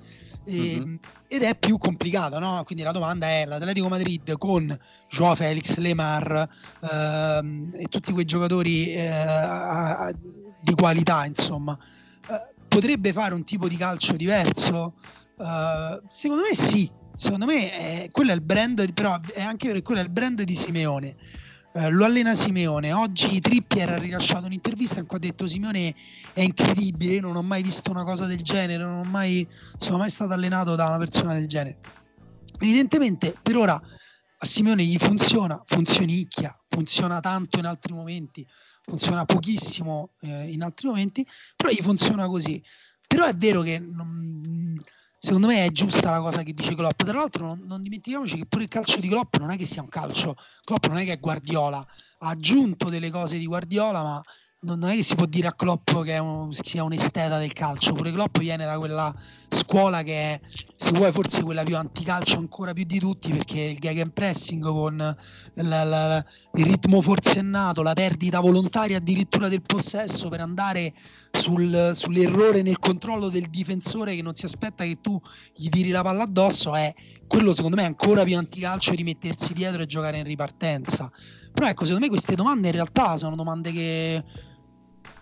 e, 0.44 0.80
mm-hmm. 0.80 0.94
ed 1.28 1.42
è 1.42 1.56
più 1.56 1.78
complicato 1.78 2.38
no? 2.38 2.62
quindi 2.64 2.84
la 2.84 2.92
domanda 2.92 3.26
è 3.26 3.44
l'Atletico 3.44 3.88
Madrid 3.88 4.36
con 4.38 4.78
Joao 5.08 5.34
Felix, 5.34 5.76
Lemar 5.76 6.48
ehm, 6.90 7.70
e 7.74 7.84
tutti 7.86 8.12
quei 8.12 8.24
giocatori 8.24 8.92
eh, 8.92 10.14
di 10.60 10.74
qualità 10.74 11.24
insomma 11.24 11.78
eh, 12.30 12.54
potrebbe 12.68 13.12
fare 13.12 13.34
un 13.34 13.44
tipo 13.44 13.66
di 13.66 13.76
calcio 13.76 14.14
diverso? 14.14 14.94
Uh, 15.36 16.00
secondo 16.08 16.42
me 16.42 16.54
sì, 16.54 16.90
secondo 17.16 17.46
me 17.46 17.70
è, 17.70 18.08
quello 18.10 18.32
è 18.32 18.34
il 18.34 18.40
brand, 18.40 18.92
però 18.92 19.18
è 19.34 19.40
anche 19.40 19.82
quello 19.82 20.00
è 20.00 20.04
il 20.04 20.10
brand 20.10 20.42
di 20.42 20.54
Simeone. 20.54 21.16
Eh, 21.78 21.90
lo 21.90 22.04
allena 22.04 22.34
Simeone. 22.34 22.92
Oggi 22.92 23.38
Trippier 23.38 23.90
ha 23.90 23.98
rilasciato 23.98 24.46
un'intervista 24.46 24.98
in 24.98 25.06
cui 25.06 25.18
ha 25.18 25.20
detto 25.20 25.46
Simeone 25.46 25.94
è 26.32 26.40
incredibile, 26.40 27.20
non 27.20 27.36
ho 27.36 27.42
mai 27.42 27.62
visto 27.62 27.92
una 27.92 28.02
cosa 28.02 28.26
del 28.26 28.42
genere, 28.42 28.82
non 28.82 29.06
mai, 29.06 29.46
sono 29.76 29.96
mai 29.96 30.10
stato 30.10 30.32
allenato 30.32 30.74
da 30.74 30.88
una 30.88 30.98
persona 30.98 31.34
del 31.34 31.46
genere. 31.46 31.78
Evidentemente 32.58 33.32
per 33.40 33.56
ora 33.56 33.74
a 33.74 34.44
Simeone 34.44 34.82
gli 34.82 34.98
funziona, 34.98 35.62
funzionicchia, 35.64 36.60
funziona 36.66 37.20
tanto 37.20 37.60
in 37.60 37.66
altri 37.66 37.92
momenti, 37.92 38.44
funziona 38.82 39.24
pochissimo 39.24 40.10
eh, 40.22 40.50
in 40.50 40.64
altri 40.64 40.88
momenti, 40.88 41.24
però 41.54 41.70
gli 41.70 41.80
funziona 41.80 42.26
così. 42.26 42.60
Però 43.06 43.24
è 43.24 43.36
vero 43.36 43.62
che 43.62 43.78
non, 43.78 44.82
secondo 45.18 45.48
me 45.48 45.64
è 45.64 45.70
giusta 45.70 46.10
la 46.10 46.20
cosa 46.20 46.42
che 46.42 46.52
dice 46.52 46.74
Klopp. 46.74 47.02
Tra 47.02 47.18
l'altro, 47.18 47.46
non, 47.46 47.64
non, 47.66 47.82
dimentichiamoci 47.82 48.36
che 48.36 48.46
pure 48.46 48.64
il 48.64 48.68
calcio 48.68 49.00
di 49.00 49.08
Klopp 49.08 49.36
non 49.36 49.50
è 49.50 49.56
che 49.56 49.66
sia 49.66 49.82
un 49.82 49.88
calcio. 49.88 50.36
Klopp 50.62 50.86
non 50.86 50.98
è 50.98 51.04
che 51.04 51.12
è 51.12 51.20
Guardiola, 51.20 51.78
ha 51.78 52.28
aggiunto 52.28 52.88
delle 52.88 53.10
cose 53.10 53.38
di 53.38 53.46
Guardiola, 53.46 54.02
ma 54.02 54.22
non 54.60 54.90
è 54.90 54.96
che 54.96 55.04
si 55.04 55.14
può 55.14 55.26
dire 55.26 55.46
a 55.46 55.54
Klopp 55.54 56.02
che 56.02 56.18
un, 56.18 56.52
sia 56.52 56.82
un 56.82 56.92
esteta 56.92 57.38
del 57.38 57.52
calcio, 57.52 57.92
pure 57.92 58.10
Klopp 58.10 58.38
viene 58.38 58.64
da 58.64 58.76
quella 58.76 59.14
scuola 59.48 60.02
che 60.02 60.12
è, 60.12 60.40
se 60.74 60.90
vuoi, 60.90 61.12
forse 61.12 61.44
quella 61.44 61.62
più 61.62 61.76
anticalcio 61.76 62.38
ancora 62.38 62.72
più 62.72 62.82
di 62.84 62.98
tutti, 62.98 63.30
perché 63.30 63.60
il 63.60 63.78
gag 63.78 64.10
pressing 64.10 64.64
con 64.64 64.96
la, 64.96 65.84
la, 65.84 66.24
il 66.54 66.64
ritmo 66.64 67.00
forsennato, 67.02 67.82
la 67.82 67.92
perdita 67.92 68.40
volontaria 68.40 68.96
addirittura 68.96 69.46
del 69.48 69.62
possesso 69.62 70.28
per 70.28 70.40
andare 70.40 70.92
sul, 71.30 71.92
sull'errore 71.94 72.62
nel 72.62 72.80
controllo 72.80 73.28
del 73.28 73.48
difensore 73.50 74.16
che 74.16 74.22
non 74.22 74.34
si 74.34 74.44
aspetta 74.44 74.82
che 74.82 75.00
tu 75.00 75.20
gli 75.54 75.68
tiri 75.68 75.90
la 75.90 76.02
palla 76.02 76.24
addosso, 76.24 76.74
è 76.74 76.92
quello 77.28 77.54
secondo 77.54 77.76
me 77.76 77.84
ancora 77.84 78.24
più 78.24 78.36
anticalcio 78.36 78.92
di 78.94 79.04
mettersi 79.04 79.52
dietro 79.52 79.82
e 79.82 79.86
giocare 79.86 80.18
in 80.18 80.24
ripartenza. 80.24 81.12
Però 81.52 81.68
ecco, 81.68 81.84
secondo 81.84 82.06
me 82.06 82.10
queste 82.10 82.34
domande 82.34 82.68
in 82.68 82.74
realtà 82.74 83.16
sono 83.16 83.36
domande 83.36 83.72
che 83.72 84.24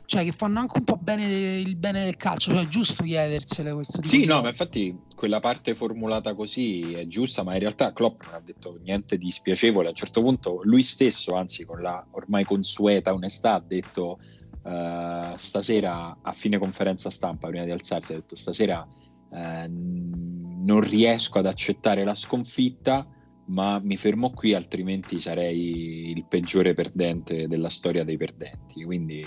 cioè 0.06 0.24
che 0.24 0.32
fanno 0.32 0.60
anche 0.60 0.78
un 0.78 0.84
po' 0.84 0.96
bene 0.96 1.58
il 1.58 1.76
bene 1.76 2.04
del 2.04 2.16
calcio, 2.16 2.52
cioè 2.52 2.62
è 2.62 2.68
giusto 2.68 3.02
chiedersele 3.02 3.72
questo 3.72 4.00
tipo 4.00 4.14
Sì, 4.14 4.24
no, 4.24 4.40
ma 4.40 4.48
infatti 4.48 4.96
quella 5.14 5.40
parte 5.40 5.74
formulata 5.74 6.34
così 6.34 6.94
è 6.94 7.06
giusta, 7.08 7.42
ma 7.42 7.54
in 7.54 7.60
realtà 7.60 7.92
Klopp 7.92 8.22
non 8.24 8.34
ha 8.34 8.40
detto 8.40 8.78
niente 8.82 9.18
di 9.18 9.30
spiacevole, 9.32 9.86
a 9.86 9.90
un 9.90 9.96
certo 9.96 10.22
punto 10.22 10.60
lui 10.62 10.84
stesso, 10.84 11.34
anzi 11.34 11.64
con 11.64 11.82
la 11.82 12.06
ormai 12.12 12.44
consueta 12.44 13.12
onestà, 13.12 13.54
ha 13.54 13.64
detto 13.66 14.18
uh, 14.62 15.36
stasera 15.36 16.18
a 16.22 16.32
fine 16.32 16.58
conferenza 16.58 17.10
stampa, 17.10 17.48
prima 17.48 17.64
di 17.64 17.72
alzarsi, 17.72 18.12
ha 18.12 18.16
detto 18.16 18.36
stasera 18.36 18.86
uh, 19.30 19.36
non 19.68 20.80
riesco 20.80 21.40
ad 21.40 21.46
accettare 21.46 22.04
la 22.04 22.14
sconfitta, 22.14 23.08
ma 23.48 23.80
mi 23.80 23.96
fermo 23.96 24.30
qui, 24.30 24.54
altrimenti 24.54 25.18
sarei 25.18 26.10
il 26.10 26.24
peggiore 26.28 26.74
perdente 26.74 27.48
della 27.48 27.70
storia 27.70 28.04
dei 28.04 28.16
perdenti. 28.16 28.84
Quindi 28.84 29.24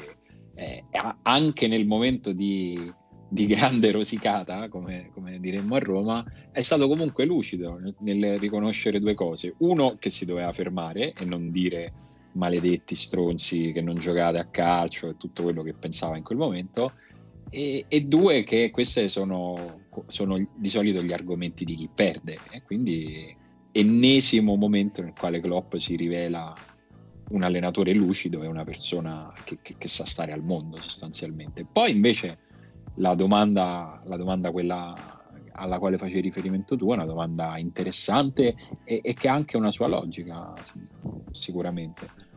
eh, 0.59 0.83
anche 1.23 1.67
nel 1.67 1.87
momento 1.87 2.33
di, 2.33 2.77
di 3.29 3.45
grande 3.45 3.91
rosicata, 3.91 4.67
come, 4.67 5.09
come, 5.13 5.39
diremmo 5.39 5.75
a 5.75 5.79
Roma, 5.79 6.25
è 6.51 6.59
stato 6.59 6.87
comunque 6.89 7.23
lucido 7.23 7.79
nel, 7.79 7.95
nel, 7.99 8.37
riconoscere 8.37 8.99
due 8.99 9.13
cose. 9.13 9.55
Uno, 9.59 9.95
che 9.97 10.09
si 10.09 10.25
doveva 10.25 10.51
fermare 10.51 11.13
e 11.13 11.23
non 11.23 11.49
dire 11.49 11.93
maledetti 12.33 12.93
stronzi 12.95 13.71
che 13.71 13.81
non 13.81 13.95
giocate 13.95 14.37
a 14.37 14.45
calcio 14.45 15.09
e 15.09 15.17
tutto 15.17 15.43
quello 15.43 15.63
che 15.63 15.73
pensava 15.73 16.17
in 16.17 16.23
quel 16.23 16.37
momento. 16.37 16.91
E, 17.49 17.85
e 17.87 18.01
due, 18.01 18.43
che 18.43 18.69
questi 18.69 19.07
sono, 19.07 19.85
sono, 20.07 20.45
di 20.55 20.69
solito 20.69 21.01
gli 21.01 21.13
argomenti 21.13 21.63
di 21.63 21.75
chi 21.75 21.89
perde. 21.93 22.37
E 22.51 22.63
quindi 22.63 23.33
ennesimo 23.71 24.55
momento 24.55 25.01
nel 25.01 25.13
quale 25.17 25.39
Klopp 25.39 25.75
si 25.77 25.95
rivela 25.95 26.51
un 27.29 27.43
allenatore 27.43 27.93
lucido 27.93 28.43
e 28.43 28.47
una 28.47 28.63
persona 28.63 29.31
che, 29.43 29.59
che, 29.61 29.75
che, 29.77 29.87
sa 29.87 30.05
stare 30.05 30.31
al 30.31 30.43
mondo 30.43 30.77
sostanzialmente. 30.77 31.65
Poi 31.65 31.91
invece 31.91 32.39
la 32.95 33.15
domanda, 33.15 34.01
la 34.05 34.17
domanda 34.17 34.51
alla 35.51 35.77
quale 35.77 35.97
facevi 35.97 36.21
riferimento 36.21 36.75
tu 36.75 36.89
è 36.91 36.93
una 36.93 37.05
domanda 37.05 37.57
interessante 37.57 38.55
e, 38.83 39.01
e 39.03 39.13
che 39.13 39.27
ha 39.27 39.33
anche 39.33 39.57
una 39.57 39.71
sua 39.71 39.87
logica 39.87 40.53
sicuramente. 41.31 42.27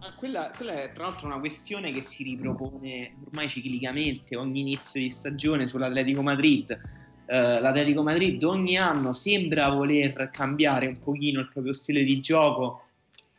Ah, 0.00 0.14
quella, 0.14 0.50
quella, 0.54 0.74
è 0.74 0.92
tra 0.92 1.04
l'altro 1.04 1.26
una 1.26 1.40
questione 1.40 1.90
che 1.90 2.02
si 2.02 2.22
ripropone 2.22 3.16
ormai 3.26 3.48
ciclicamente 3.48 4.36
ogni 4.36 4.60
inizio 4.60 5.00
di 5.00 5.10
stagione 5.10 5.66
sull'Atletico 5.66 6.22
Madrid. 6.22 6.78
Uh, 7.26 7.60
L'Atletico 7.60 8.02
Madrid 8.04 8.40
ogni 8.44 8.76
anno 8.76 9.12
sembra 9.12 9.68
voler 9.70 10.30
cambiare 10.30 10.86
un 10.86 11.00
pochino 11.00 11.40
il 11.40 11.50
proprio 11.50 11.72
stile 11.72 12.04
di 12.04 12.20
gioco 12.20 12.85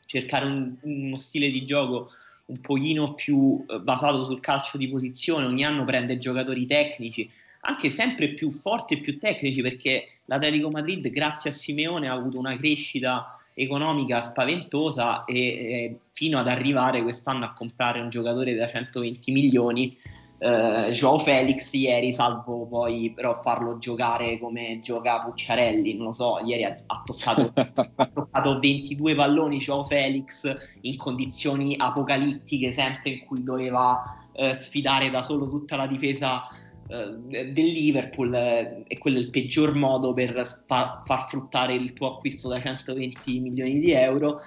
cercare 0.07 0.45
un, 0.45 0.73
uno 0.81 1.17
stile 1.19 1.51
di 1.51 1.63
gioco 1.63 2.09
un 2.45 2.59
pochino 2.59 3.13
più 3.13 3.63
eh, 3.67 3.79
basato 3.79 4.25
sul 4.25 4.39
calcio 4.39 4.77
di 4.77 4.89
posizione, 4.89 5.45
ogni 5.45 5.63
anno 5.63 5.85
prende 5.85 6.17
giocatori 6.17 6.65
tecnici, 6.65 7.29
anche 7.61 7.91
sempre 7.91 8.29
più 8.29 8.49
forti 8.49 8.95
e 8.95 9.01
più 9.01 9.19
tecnici, 9.19 9.61
perché 9.61 10.07
l'Atletico 10.25 10.69
Madrid, 10.69 11.09
grazie 11.09 11.49
a 11.49 11.53
Simeone, 11.53 12.07
ha 12.07 12.13
avuto 12.13 12.39
una 12.39 12.55
crescita 12.57 13.37
economica 13.53 14.21
spaventosa 14.21 15.25
e 15.25 15.39
eh, 15.39 15.97
fino 16.11 16.37
ad 16.37 16.47
arrivare 16.47 17.01
quest'anno 17.01 17.45
a 17.45 17.53
comprare 17.53 17.99
un 17.99 18.09
giocatore 18.09 18.55
da 18.55 18.67
120 18.67 19.31
milioni 19.31 19.97
Uh, 20.39 20.91
Joao 20.91 21.17
Felix 21.17 21.73
ieri, 21.73 22.13
salvo 22.13 22.67
poi 22.67 23.11
però 23.15 23.41
farlo 23.41 23.79
giocare 23.79 24.37
come 24.37 24.79
gioca 24.81 25.17
Pucciarelli, 25.17 25.95
non 25.95 26.07
lo 26.07 26.13
so, 26.13 26.39
ieri 26.45 26.63
ha, 26.63 26.77
ha, 26.85 27.01
toccato, 27.03 27.51
ha 27.55 28.05
toccato, 28.05 28.59
22 28.59 29.15
palloni 29.15 29.57
Joao 29.57 29.83
Felix 29.85 30.53
in 30.81 30.95
condizioni 30.95 31.73
apocalittiche, 31.75 32.71
sempre 32.71 33.09
in 33.09 33.25
cui 33.25 33.41
doveva 33.41 34.15
uh, 34.33 34.53
sfidare 34.53 35.09
da 35.09 35.23
solo 35.23 35.49
tutta 35.49 35.75
la 35.75 35.87
difesa 35.87 36.43
uh, 36.87 37.17
del 37.27 37.53
Liverpool 37.53 38.31
e 38.87 38.97
quello 38.99 39.17
è 39.17 39.21
il 39.21 39.31
peggior 39.31 39.73
modo 39.73 40.13
per 40.13 40.45
fa- 40.67 41.01
far 41.03 41.27
fruttare 41.27 41.73
il 41.73 41.93
tuo 41.93 42.13
acquisto 42.13 42.47
da 42.47 42.59
120 42.59 43.39
milioni 43.39 43.79
di 43.79 43.91
euro. 43.91 44.41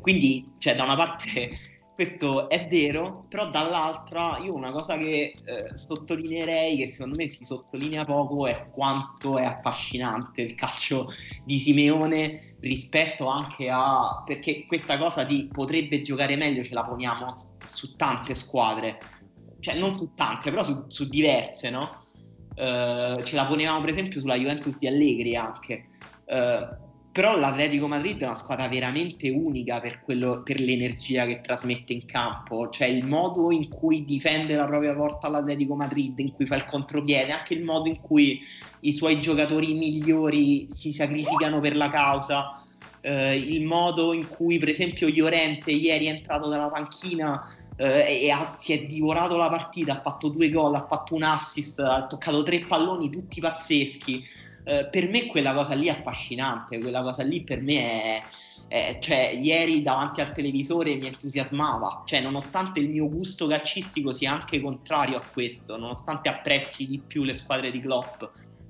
quindi, 0.00 0.44
cioè, 0.58 0.74
da 0.74 0.82
una 0.82 0.96
parte 0.96 1.70
questo 1.94 2.48
è 2.48 2.68
vero, 2.68 3.24
però 3.28 3.48
dall'altra 3.48 4.38
io 4.38 4.54
una 4.54 4.70
cosa 4.70 4.96
che 4.96 5.32
eh, 5.44 5.76
sottolineerei, 5.76 6.76
che 6.76 6.86
secondo 6.86 7.16
me 7.18 7.28
si 7.28 7.44
sottolinea 7.44 8.04
poco, 8.04 8.46
è 8.46 8.64
quanto 8.70 9.38
è 9.38 9.44
affascinante 9.44 10.42
il 10.42 10.54
calcio 10.54 11.06
di 11.44 11.58
Simeone 11.58 12.56
rispetto 12.60 13.26
anche 13.26 13.68
a... 13.70 14.22
perché 14.24 14.64
questa 14.66 14.96
cosa 14.98 15.24
di 15.24 15.48
potrebbe 15.52 16.00
giocare 16.00 16.36
meglio 16.36 16.62
ce 16.62 16.74
la 16.74 16.84
poniamo 16.84 17.34
su 17.66 17.94
tante 17.96 18.34
squadre, 18.34 18.98
cioè 19.60 19.78
non 19.78 19.94
su 19.94 20.14
tante, 20.14 20.50
però 20.50 20.62
su, 20.62 20.84
su 20.88 21.08
diverse, 21.08 21.70
no? 21.70 22.00
Uh, 22.54 23.22
ce 23.22 23.34
la 23.34 23.46
ponevamo 23.46 23.80
per 23.80 23.88
esempio 23.88 24.20
sulla 24.20 24.36
Juventus 24.36 24.76
di 24.76 24.86
Allegri 24.86 25.36
anche. 25.36 25.84
Uh, 26.26 26.81
però 27.12 27.38
l'Atletico 27.38 27.86
Madrid 27.86 28.22
è 28.22 28.24
una 28.24 28.34
squadra 28.34 28.68
veramente 28.68 29.28
unica 29.28 29.80
per, 29.80 30.00
quello, 30.00 30.42
per, 30.42 30.58
l'energia 30.58 31.26
che 31.26 31.42
trasmette 31.42 31.92
in 31.92 32.06
campo, 32.06 32.70
cioè 32.70 32.88
il 32.88 33.06
modo 33.06 33.52
in 33.52 33.68
cui 33.68 34.02
difende 34.02 34.56
la 34.56 34.66
propria 34.66 34.94
porta 34.94 35.28
l'Atletico 35.28 35.74
Madrid, 35.74 36.18
in 36.20 36.32
cui 36.32 36.46
fa 36.46 36.56
il 36.56 36.64
contropiede, 36.64 37.32
anche 37.32 37.52
il 37.52 37.64
modo 37.64 37.90
in 37.90 38.00
cui 38.00 38.40
i 38.80 38.92
suoi 38.92 39.20
giocatori 39.20 39.74
migliori 39.74 40.66
si 40.70 40.90
sacrificano 40.90 41.60
per 41.60 41.76
la 41.76 41.88
causa, 41.88 42.64
eh, 43.02 43.36
il 43.36 43.64
modo 43.64 44.14
in 44.14 44.26
cui 44.26 44.58
per 44.58 44.70
esempio 44.70 45.08
Llorente 45.08 45.70
ieri 45.70 46.06
è 46.06 46.10
entrato 46.10 46.48
dalla 46.48 46.70
panchina 46.70 47.46
eh, 47.76 48.20
e 48.22 48.30
ha, 48.30 48.56
si 48.58 48.72
è 48.72 48.86
divorato 48.86 49.36
la 49.36 49.50
partita, 49.50 49.98
ha 49.98 50.00
fatto 50.00 50.28
due 50.28 50.50
gol, 50.50 50.74
ha 50.74 50.86
fatto 50.86 51.14
un 51.14 51.24
assist, 51.24 51.78
ha 51.80 52.06
toccato 52.06 52.42
tre 52.42 52.60
palloni 52.60 53.10
tutti 53.10 53.38
pazzeschi 53.38 54.24
eh, 54.64 54.88
per 54.90 55.08
me 55.08 55.26
quella 55.26 55.52
cosa 55.52 55.74
lì 55.74 55.86
è 55.86 55.90
affascinante, 55.90 56.78
quella 56.78 57.02
cosa 57.02 57.22
lì 57.22 57.42
per 57.42 57.60
me 57.60 58.02
è, 58.02 58.22
è, 58.68 58.98
cioè 59.00 59.30
ieri 59.30 59.82
davanti 59.82 60.20
al 60.20 60.32
televisore 60.32 60.94
mi 60.94 61.06
entusiasmava, 61.06 62.02
cioè 62.06 62.20
nonostante 62.20 62.80
il 62.80 62.88
mio 62.88 63.08
gusto 63.08 63.46
calcistico 63.46 64.12
sia 64.12 64.32
anche 64.32 64.60
contrario 64.60 65.16
a 65.16 65.24
questo, 65.32 65.76
nonostante 65.76 66.28
apprezzi 66.28 66.86
di 66.86 67.00
più 67.00 67.24
le 67.24 67.34
squadre 67.34 67.70
di 67.70 67.80
Klopp. 67.80 68.22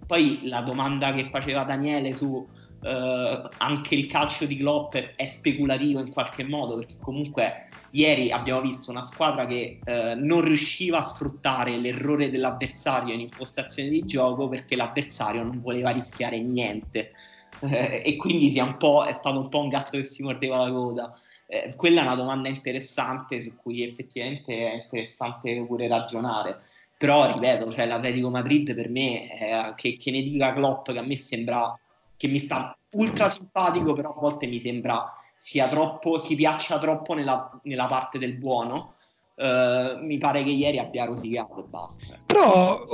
Poi 0.06 0.40
la 0.44 0.62
domanda 0.62 1.12
che 1.12 1.28
faceva 1.30 1.64
Daniele 1.64 2.14
su 2.14 2.46
Uh, 2.82 3.48
anche 3.58 3.94
il 3.94 4.08
calcio 4.08 4.44
di 4.44 4.56
Klopp 4.56 4.96
è 4.96 5.28
speculativo 5.28 6.00
in 6.00 6.10
qualche 6.10 6.42
modo 6.42 6.78
perché 6.78 6.96
comunque 7.00 7.68
ieri 7.92 8.30
abbiamo 8.30 8.60
visto 8.60 8.90
una 8.90 9.02
squadra 9.02 9.46
che 9.46 9.80
uh, 9.84 10.14
non 10.16 10.42
riusciva 10.42 10.98
a 10.98 11.02
sfruttare 11.02 11.76
l'errore 11.76 12.30
dell'avversario 12.30 13.14
in 13.14 13.20
impostazione 13.20 13.88
di 13.88 14.04
gioco 14.04 14.48
perché 14.48 14.76
l'avversario 14.76 15.42
non 15.42 15.60
voleva 15.60 15.90
rischiare 15.90 16.40
niente. 16.40 17.12
Uh, 17.60 18.00
e 18.02 18.16
quindi 18.16 18.46
è 18.48 19.12
stato 19.12 19.38
un 19.38 19.48
po' 19.48 19.60
un 19.60 19.68
gatto 19.68 19.96
che 19.96 20.04
si 20.04 20.22
mordeva 20.22 20.64
la 20.64 20.70
coda. 20.70 21.12
Eh, 21.46 21.74
quella 21.76 22.00
è 22.00 22.04
una 22.04 22.14
domanda 22.14 22.48
interessante 22.48 23.40
su 23.40 23.56
cui 23.56 23.82
effettivamente 23.82 24.70
è 24.70 24.74
interessante 24.74 25.64
pure 25.66 25.86
ragionare. 25.86 26.60
Però 26.96 27.32
ripeto 27.32 27.70
cioè, 27.72 27.86
l'Atletico 27.86 28.30
Madrid 28.30 28.74
per 28.74 28.88
me 28.88 29.72
che, 29.74 29.96
che 29.96 30.10
ne 30.12 30.22
dica 30.22 30.52
Klopp 30.52 30.92
che 30.92 30.98
a 30.98 31.02
me 31.02 31.16
sembra 31.16 31.76
che 32.16 32.28
mi 32.28 32.38
sta 32.38 32.76
ultra 32.92 33.28
simpatico, 33.28 33.92
però 33.92 34.10
a 34.10 34.20
volte 34.20 34.46
mi 34.46 34.60
sembra 34.60 35.04
sia 35.42 35.66
troppo, 35.66 36.18
si 36.18 36.36
piaccia 36.36 36.78
troppo 36.78 37.14
nella, 37.14 37.50
nella 37.64 37.88
parte 37.88 38.16
del 38.16 38.36
buono. 38.36 38.94
Uh, 39.34 39.98
mi 40.04 40.16
pare 40.18 40.44
che 40.44 40.50
ieri 40.50 40.78
abbia 40.78 41.04
rosicato 41.04 41.64
e 41.64 41.68
basta. 41.68 42.16
Però 42.24 42.84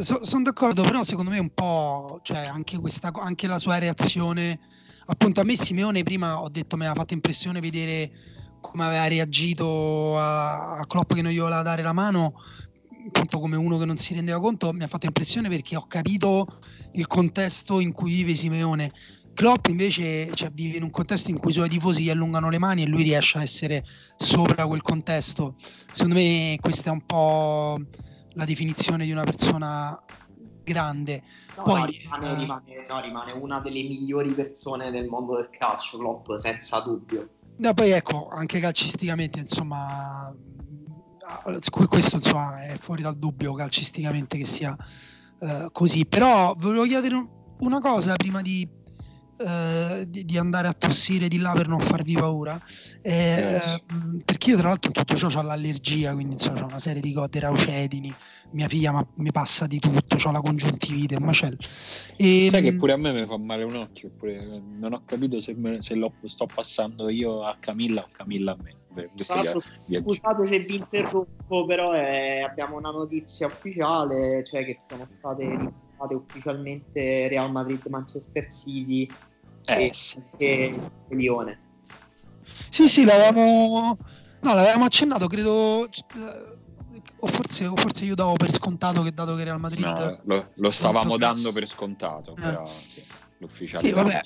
so, 0.00 0.24
sono 0.24 0.44
d'accordo, 0.44 0.84
però 0.84 1.02
secondo 1.02 1.32
me 1.32 1.40
un 1.40 1.52
po', 1.52 2.20
cioè 2.22 2.46
anche, 2.46 2.78
questa, 2.78 3.10
anche 3.12 3.48
la 3.48 3.58
sua 3.58 3.78
reazione, 3.78 4.60
appunto 5.06 5.40
a 5.40 5.44
me 5.44 5.56
Simeone 5.56 6.04
prima 6.04 6.40
ho 6.40 6.48
detto 6.48 6.76
mi 6.76 6.86
ha 6.86 6.94
fatto 6.94 7.14
impressione 7.14 7.58
vedere 7.58 8.12
come 8.60 8.84
aveva 8.84 9.08
reagito 9.08 10.16
a, 10.16 10.76
a 10.76 10.86
Klopp 10.86 11.14
che 11.14 11.22
non 11.22 11.32
gli 11.32 11.40
voleva 11.40 11.62
dare 11.62 11.82
la 11.82 11.92
mano, 11.92 12.34
appunto 13.08 13.40
come 13.40 13.56
uno 13.56 13.76
che 13.76 13.86
non 13.86 13.96
si 13.96 14.14
rendeva 14.14 14.38
conto, 14.38 14.72
mi 14.72 14.84
ha 14.84 14.88
fatto 14.88 15.06
impressione 15.06 15.48
perché 15.48 15.74
ho 15.74 15.86
capito 15.88 16.60
il 16.92 17.08
contesto 17.08 17.80
in 17.80 17.90
cui 17.90 18.12
vive 18.12 18.36
Simeone. 18.36 18.88
Klopp 19.38 19.68
invece 19.68 20.34
cioè, 20.34 20.50
vive 20.50 20.78
in 20.78 20.82
un 20.82 20.90
contesto 20.90 21.30
in 21.30 21.38
cui 21.38 21.52
i 21.52 21.54
suoi 21.54 21.68
tifosi 21.68 22.02
gli 22.02 22.10
allungano 22.10 22.50
le 22.50 22.58
mani 22.58 22.82
e 22.82 22.86
lui 22.86 23.04
riesce 23.04 23.38
a 23.38 23.42
essere 23.42 23.84
sopra 24.16 24.66
quel 24.66 24.82
contesto. 24.82 25.54
Secondo 25.92 26.16
me 26.16 26.58
questa 26.60 26.90
è 26.90 26.92
un 26.92 27.06
po' 27.06 27.80
la 28.32 28.44
definizione 28.44 29.04
di 29.04 29.12
una 29.12 29.22
persona 29.22 29.96
grande. 30.64 31.22
No, 31.56 31.62
Poi, 31.62 31.80
no, 31.80 31.86
rimane, 31.86 32.32
uh, 32.32 32.36
rimane, 32.36 32.86
no, 32.88 33.00
rimane, 33.00 33.30
una 33.30 33.60
delle 33.60 33.80
migliori 33.80 34.32
persone 34.32 34.90
del 34.90 35.06
mondo 35.06 35.36
del 35.36 35.50
calcio, 35.56 35.98
Klopp, 35.98 36.34
senza 36.34 36.80
dubbio. 36.80 37.28
No, 37.58 37.72
poi 37.74 37.90
ecco, 37.90 38.26
anche 38.26 38.58
calcisticamente, 38.58 39.38
insomma, 39.38 40.34
questo 41.88 42.16
insomma, 42.16 42.64
è 42.64 42.76
fuori 42.80 43.02
dal 43.02 43.16
dubbio 43.16 43.52
calcisticamente 43.52 44.36
che 44.36 44.46
sia 44.46 44.76
uh, 45.38 45.70
così. 45.70 46.06
Però 46.06 46.56
volevo 46.58 46.82
chiedere 46.82 47.24
una 47.60 47.78
cosa 47.78 48.16
prima 48.16 48.42
di, 48.42 48.68
uh, 49.38 50.04
di, 50.04 50.24
di, 50.24 50.38
andare 50.38 50.68
a 50.68 50.72
tossire 50.72 51.28
di 51.28 51.38
là 51.38 51.52
per 51.52 51.68
non 51.68 51.80
farvi 51.80 52.14
paura. 52.14 52.60
Eh, 53.02 53.56
uh, 53.56 54.22
perché 54.24 54.50
io 54.50 54.56
tra 54.56 54.68
l'altro 54.68 54.90
tutto 54.90 55.16
ciò 55.16 55.28
ho 55.32 55.42
l'allergia, 55.42 56.12
quindi 56.12 56.34
insomma, 56.34 56.62
ho 56.62 56.66
una 56.66 56.78
serie 56.78 57.00
di 57.00 57.12
cose, 57.12 57.40
raucedini, 57.40 58.12
mia 58.50 58.68
figlia 58.68 58.92
ma, 58.92 59.06
mi 59.14 59.30
passa 59.32 59.66
di 59.66 59.78
tutto, 59.78 60.16
ho 60.22 60.30
la 60.30 60.40
congiuntivite, 60.40 61.16
un 61.16 61.24
macello. 61.24 61.56
E, 62.16 62.48
Sai 62.50 62.62
che 62.62 62.74
pure 62.76 62.92
a 62.92 62.96
me 62.96 63.12
mi 63.12 63.26
fa 63.26 63.38
male 63.38 63.64
un 63.64 63.76
occhio, 63.76 64.08
oppure 64.08 64.62
non 64.76 64.92
ho 64.92 65.02
capito 65.04 65.40
se, 65.40 65.54
me, 65.54 65.82
se 65.82 65.94
lo 65.94 66.12
sto 66.24 66.46
passando 66.52 67.08
io 67.08 67.44
a 67.44 67.56
Camilla 67.58 68.02
o 68.02 68.08
Camilla 68.10 68.52
a 68.52 68.56
me. 68.62 68.76
Scusate 69.86 70.46
se 70.46 70.58
vi 70.60 70.76
interrompo, 70.76 71.64
però 71.66 71.92
è, 71.92 72.40
abbiamo 72.40 72.76
una 72.76 72.90
notizia 72.90 73.46
ufficiale, 73.46 74.42
cioè 74.44 74.64
che 74.64 74.76
sono 74.88 75.06
state 75.18 75.86
riportate 75.98 76.14
ufficialmente 76.14 77.28
Real 77.28 77.50
Madrid-Manchester 77.50 78.52
City 78.52 79.08
eh. 79.64 79.92
e, 80.36 80.80
e 81.08 81.16
Lione. 81.16 81.60
Sì, 82.70 82.88
sì, 82.88 83.04
l'avevamo, 83.04 83.96
no, 84.40 84.54
l'avevamo 84.54 84.84
accennato, 84.84 85.26
credo 85.26 85.88
o 87.20 87.26
forse, 87.26 87.66
o 87.66 87.74
forse, 87.74 88.04
io 88.04 88.14
davo 88.14 88.34
per 88.34 88.52
scontato 88.52 89.02
che 89.02 89.12
dato 89.12 89.34
che 89.34 89.42
Real 89.42 89.58
Madrid 89.58 89.84
no, 89.84 90.20
lo, 90.24 90.50
lo 90.54 90.70
stavamo 90.70 91.16
dando 91.16 91.50
per 91.52 91.66
scontato 91.66 92.36
eh. 92.36 92.40
però 92.40 92.70
l'ufficiale 93.38 93.86
sì, 93.86 93.92
vabbè, 93.92 94.20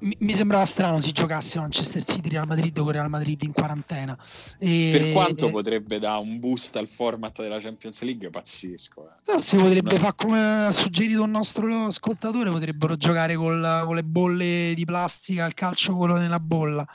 mi, 0.00 0.16
mi, 0.20 0.32
sembrava 0.32 0.64
strano 0.66 1.00
si 1.00 1.12
giocasse 1.12 1.58
Manchester 1.58 2.04
City 2.04 2.28
Real 2.28 2.46
Madrid 2.46 2.78
con 2.78 2.90
Real 2.90 3.08
Madrid 3.08 3.42
in 3.42 3.52
quarantena. 3.52 4.16
E, 4.58 4.90
per 4.92 5.12
quanto 5.12 5.50
potrebbe 5.50 5.98
dare 5.98 6.20
un 6.20 6.38
boost 6.38 6.76
al 6.76 6.88
format 6.88 7.40
della 7.40 7.58
Champions 7.58 8.02
League 8.02 8.28
pazzesco 8.30 9.06
eh. 9.06 9.32
no, 9.32 9.38
si 9.38 9.56
potrebbe 9.56 9.94
no. 9.94 9.98
fare 9.98 10.14
come 10.16 10.66
ha 10.66 10.72
suggerito 10.72 11.22
un 11.22 11.30
nostro 11.30 11.86
ascoltatore 11.86 12.50
potrebbero 12.50 12.96
giocare 12.96 13.34
col, 13.34 13.82
con 13.84 13.94
le 13.94 14.04
bolle 14.04 14.72
di 14.74 14.84
plastica 14.84 15.44
al 15.44 15.54
calcio 15.54 15.96
quello 15.96 16.16
nella 16.16 16.40
bolla. 16.40 16.86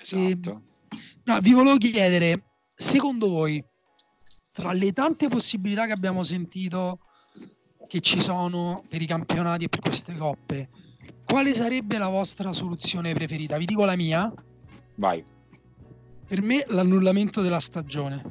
Esatto. 0.00 0.62
e, 0.90 0.96
no, 1.24 1.40
vi 1.40 1.52
volevo 1.52 1.76
chiedere 1.76 2.44
secondo 2.74 3.28
voi 3.28 3.64
tra 4.52 4.72
le 4.72 4.92
tante 4.92 5.28
possibilità 5.28 5.86
che 5.86 5.92
abbiamo 5.92 6.22
sentito 6.22 6.98
che 7.88 8.00
ci 8.00 8.20
sono 8.20 8.82
per 8.88 9.02
i 9.02 9.06
campionati 9.06 9.64
e 9.64 9.68
per 9.68 9.80
queste 9.80 10.16
coppe 10.16 10.68
quale 11.24 11.54
sarebbe 11.54 11.98
la 11.98 12.08
vostra 12.08 12.52
soluzione 12.52 13.12
preferita? 13.14 13.56
Vi 13.56 13.66
dico 13.66 13.84
la 13.84 13.96
mia. 13.96 14.32
Vai. 14.96 15.24
Per 16.26 16.42
me 16.42 16.64
l'annullamento 16.68 17.40
della 17.42 17.60
stagione. 17.60 18.22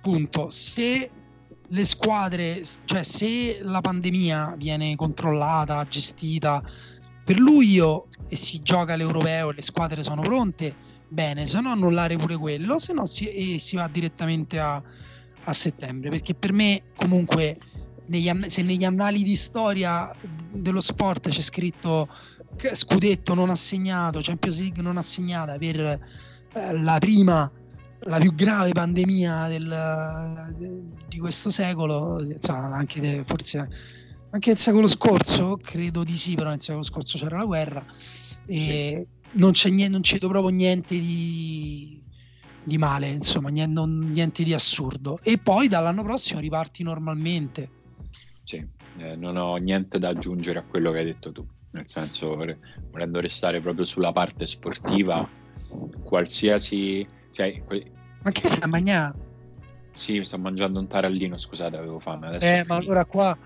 Punto. 0.00 0.50
Se 0.50 1.10
le 1.70 1.84
squadre, 1.84 2.62
cioè 2.84 3.02
se 3.02 3.58
la 3.62 3.80
pandemia 3.80 4.54
viene 4.56 4.96
controllata, 4.96 5.84
gestita 5.84 6.62
per 7.24 7.38
luglio 7.38 8.08
e 8.28 8.36
si 8.36 8.62
gioca 8.62 8.96
l'europeo 8.96 9.50
e 9.50 9.54
le 9.56 9.62
squadre 9.62 10.02
sono 10.02 10.22
pronte, 10.22 10.74
bene, 11.08 11.46
se 11.46 11.60
no 11.60 11.70
annullare 11.70 12.16
pure 12.16 12.36
quello, 12.38 12.78
se 12.78 12.94
no 12.94 13.04
si, 13.04 13.26
e 13.26 13.58
si 13.58 13.76
va 13.76 13.86
direttamente 13.86 14.58
a, 14.58 14.82
a 15.42 15.52
settembre, 15.52 16.08
perché 16.08 16.34
per 16.34 16.52
me 16.52 16.84
comunque 16.96 17.58
negli, 18.06 18.30
se 18.46 18.62
negli 18.62 18.84
annali 18.84 19.22
di 19.22 19.36
storia 19.36 20.14
dello 20.50 20.80
sport 20.80 21.28
c'è 21.28 21.42
scritto 21.42 22.08
scudetto 22.74 23.34
non 23.34 23.50
assegnato, 23.50 24.20
Champions 24.22 24.58
League 24.58 24.82
non 24.82 24.96
assegnata 24.96 25.56
per 25.56 25.80
eh, 25.80 26.78
la 26.80 26.98
prima, 26.98 27.50
la 28.00 28.18
più 28.18 28.34
grave 28.34 28.72
pandemia 28.72 29.48
del, 29.48 30.54
de, 30.56 30.82
di 31.08 31.18
questo 31.18 31.50
secolo, 31.50 32.22
insomma, 32.22 32.76
anche 32.76 33.00
de, 33.00 33.24
forse 33.26 33.68
anche 34.30 34.50
nel 34.50 34.58
secolo 34.58 34.88
scorso, 34.88 35.56
credo 35.56 36.04
di 36.04 36.16
sì, 36.16 36.34
però 36.34 36.50
nel 36.50 36.60
secolo 36.60 36.84
scorso 36.84 37.18
c'era 37.18 37.38
la 37.38 37.44
guerra 37.44 37.84
e 38.46 39.06
sì. 39.06 39.38
non, 39.38 39.52
c'è 39.52 39.70
niente, 39.70 39.92
non 39.92 40.00
c'è 40.02 40.18
proprio 40.18 40.48
niente 40.48 40.98
di, 40.98 42.02
di 42.62 42.78
male, 42.78 43.08
insomma, 43.08 43.48
niente, 43.48 43.72
non, 43.72 43.98
niente 43.98 44.42
di 44.42 44.52
assurdo. 44.52 45.18
E 45.22 45.38
poi 45.38 45.68
dall'anno 45.68 46.02
prossimo 46.02 46.40
riparti 46.40 46.82
normalmente. 46.82 47.70
Sì, 48.42 48.66
eh, 48.98 49.16
non 49.16 49.36
ho 49.36 49.56
niente 49.56 49.98
da 49.98 50.08
aggiungere 50.08 50.58
a 50.58 50.64
quello 50.64 50.90
che 50.90 50.98
hai 50.98 51.04
detto 51.04 51.32
tu 51.32 51.46
nel 51.70 51.88
senso 51.88 52.36
volendo 52.90 53.20
restare 53.20 53.60
proprio 53.60 53.84
sulla 53.84 54.12
parte 54.12 54.46
sportiva 54.46 55.28
qualsiasi 56.02 57.06
cioè, 57.30 57.62
que... 57.64 57.92
ma 58.22 58.30
che 58.30 58.48
stai 58.48 58.62
a 58.62 58.66
mangiare? 58.66 59.14
sì 59.92 60.22
sto 60.22 60.38
mangiando 60.38 60.78
un 60.78 60.86
tarallino 60.86 61.36
scusate 61.36 61.76
avevo 61.76 61.98
fame 61.98 62.28
adesso 62.28 62.46
eh 62.46 62.64
ma 62.66 62.76
allora 62.76 63.04
qua 63.04 63.36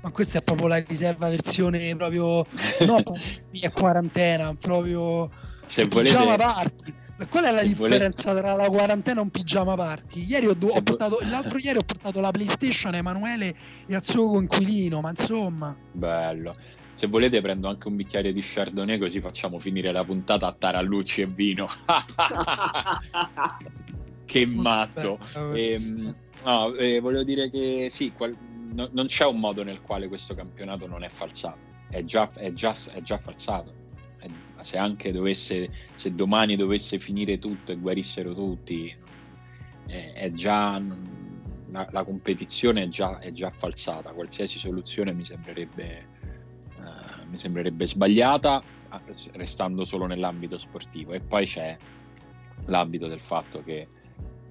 ma 0.00 0.10
questa 0.10 0.38
è 0.38 0.42
proprio 0.42 0.68
la 0.68 0.78
riserva 0.78 1.28
versione 1.28 1.94
proprio 1.96 2.46
no 2.86 3.02
è 3.50 3.70
quarantena 3.72 4.54
proprio 4.54 5.30
se 5.66 5.86
volete 5.86 6.16
party 6.36 7.00
Qual 7.28 7.44
è 7.44 7.52
la 7.52 7.62
differenza 7.62 8.32
volete... 8.32 8.46
tra 8.46 8.54
la 8.54 8.68
quarantena 8.68 9.20
e 9.20 9.22
un 9.22 9.30
pigiama 9.30 9.74
party? 9.74 10.24
Ieri 10.24 10.46
ho, 10.46 10.56
ho 10.58 10.82
portato, 10.82 11.18
l'altro 11.30 11.58
ieri 11.58 11.78
ho 11.78 11.82
portato 11.82 12.20
la 12.20 12.30
PlayStation 12.30 12.94
a 12.94 12.96
Emanuele 12.96 13.54
e 13.86 13.94
al 13.94 14.04
suo 14.04 14.28
coinquilino, 14.30 15.00
ma 15.00 15.10
insomma. 15.10 15.76
Bello. 15.92 16.56
Se 17.02 17.08
volete 17.08 17.40
prendo 17.40 17.66
anche 17.66 17.88
un 17.88 17.96
bicchiere 17.96 18.32
di 18.32 18.40
Chardonnay 18.40 18.96
così 18.96 19.20
facciamo 19.20 19.58
finire 19.58 19.90
la 19.90 20.04
puntata 20.04 20.46
a 20.46 20.52
tarallucci 20.52 21.22
e 21.22 21.26
vino. 21.26 21.66
che 24.24 24.46
matto. 24.46 25.18
E, 25.52 25.72
ehm, 25.72 26.14
no, 26.44 26.72
eh, 26.74 27.00
volevo 27.00 27.24
dire 27.24 27.50
che 27.50 27.88
sì, 27.90 28.12
qual- 28.12 28.36
no, 28.74 28.88
non 28.92 29.06
c'è 29.06 29.26
un 29.26 29.40
modo 29.40 29.64
nel 29.64 29.80
quale 29.80 30.06
questo 30.06 30.36
campionato 30.36 30.86
non 30.86 31.02
è 31.02 31.08
falsato. 31.08 31.58
È 31.90 32.04
già, 32.04 32.30
è 32.34 32.52
già, 32.52 32.72
è 32.92 33.02
già 33.02 33.18
falsato. 33.18 33.74
se 34.60 34.78
anche 34.78 35.10
dovesse, 35.10 35.70
se 35.96 36.14
domani 36.14 36.54
dovesse 36.54 37.00
finire 37.00 37.40
tutto 37.40 37.72
e 37.72 37.78
guarissero 37.78 38.32
tutti, 38.32 38.94
è, 39.88 40.12
è 40.14 40.30
già 40.30 40.80
la, 41.72 41.88
la, 41.90 42.04
competizione 42.04 42.84
è 42.84 42.88
già, 42.88 43.18
è 43.18 43.32
già 43.32 43.50
falsata. 43.50 44.12
Qualsiasi 44.12 44.60
soluzione 44.60 45.12
mi 45.12 45.24
sembrerebbe 45.24 46.11
mi 47.32 47.38
sembrerebbe 47.38 47.86
sbagliata 47.86 48.62
restando 49.32 49.84
solo 49.84 50.06
nell'ambito 50.06 50.58
sportivo. 50.58 51.14
E 51.14 51.20
poi 51.20 51.46
c'è 51.46 51.76
l'ambito 52.66 53.08
del 53.08 53.20
fatto 53.20 53.62
che 53.64 53.88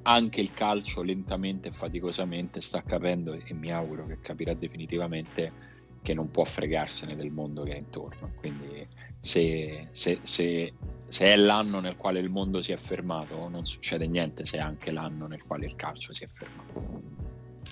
anche 0.04 0.42
il 0.42 0.52
calcio 0.52 1.04
lentamente 1.04 1.70
e 1.70 1.72
faticosamente 1.72 2.60
sta 2.60 2.82
capendo 2.82 3.34
e 3.34 3.54
mi 3.54 3.72
auguro 3.72 4.08
che 4.08 4.20
capirà 4.20 4.56
definitivamente 4.56 5.70
che 6.02 6.16
non 6.16 6.32
può 6.32 6.44
fregarsene 6.44 7.16
del 7.16 7.32
mondo 7.32 7.62
che 7.62 7.74
è 7.74 7.78
intorno. 7.78 8.32
Quindi 8.38 8.88
se, 9.20 9.90
se, 9.92 10.20
se, 10.24 10.74
se, 11.08 11.26
è 11.26 11.36
l'anno 11.36 11.80
nel 11.80 11.98
quale 11.98 12.20
il 12.20 12.32
mondo 12.32 12.64
si 12.64 12.72
è 12.72 12.78
fermato, 12.78 13.48
non 13.48 13.64
succede 13.66 14.08
niente 14.08 14.44
se 14.44 14.58
è 14.58 14.62
anche 14.62 14.90
l'anno 14.90 15.28
nel 15.28 15.46
quale 15.46 15.68
il 15.68 15.76
calcio 15.76 16.14
si 16.14 16.24
è 16.24 16.28
fermato. 16.28 17.02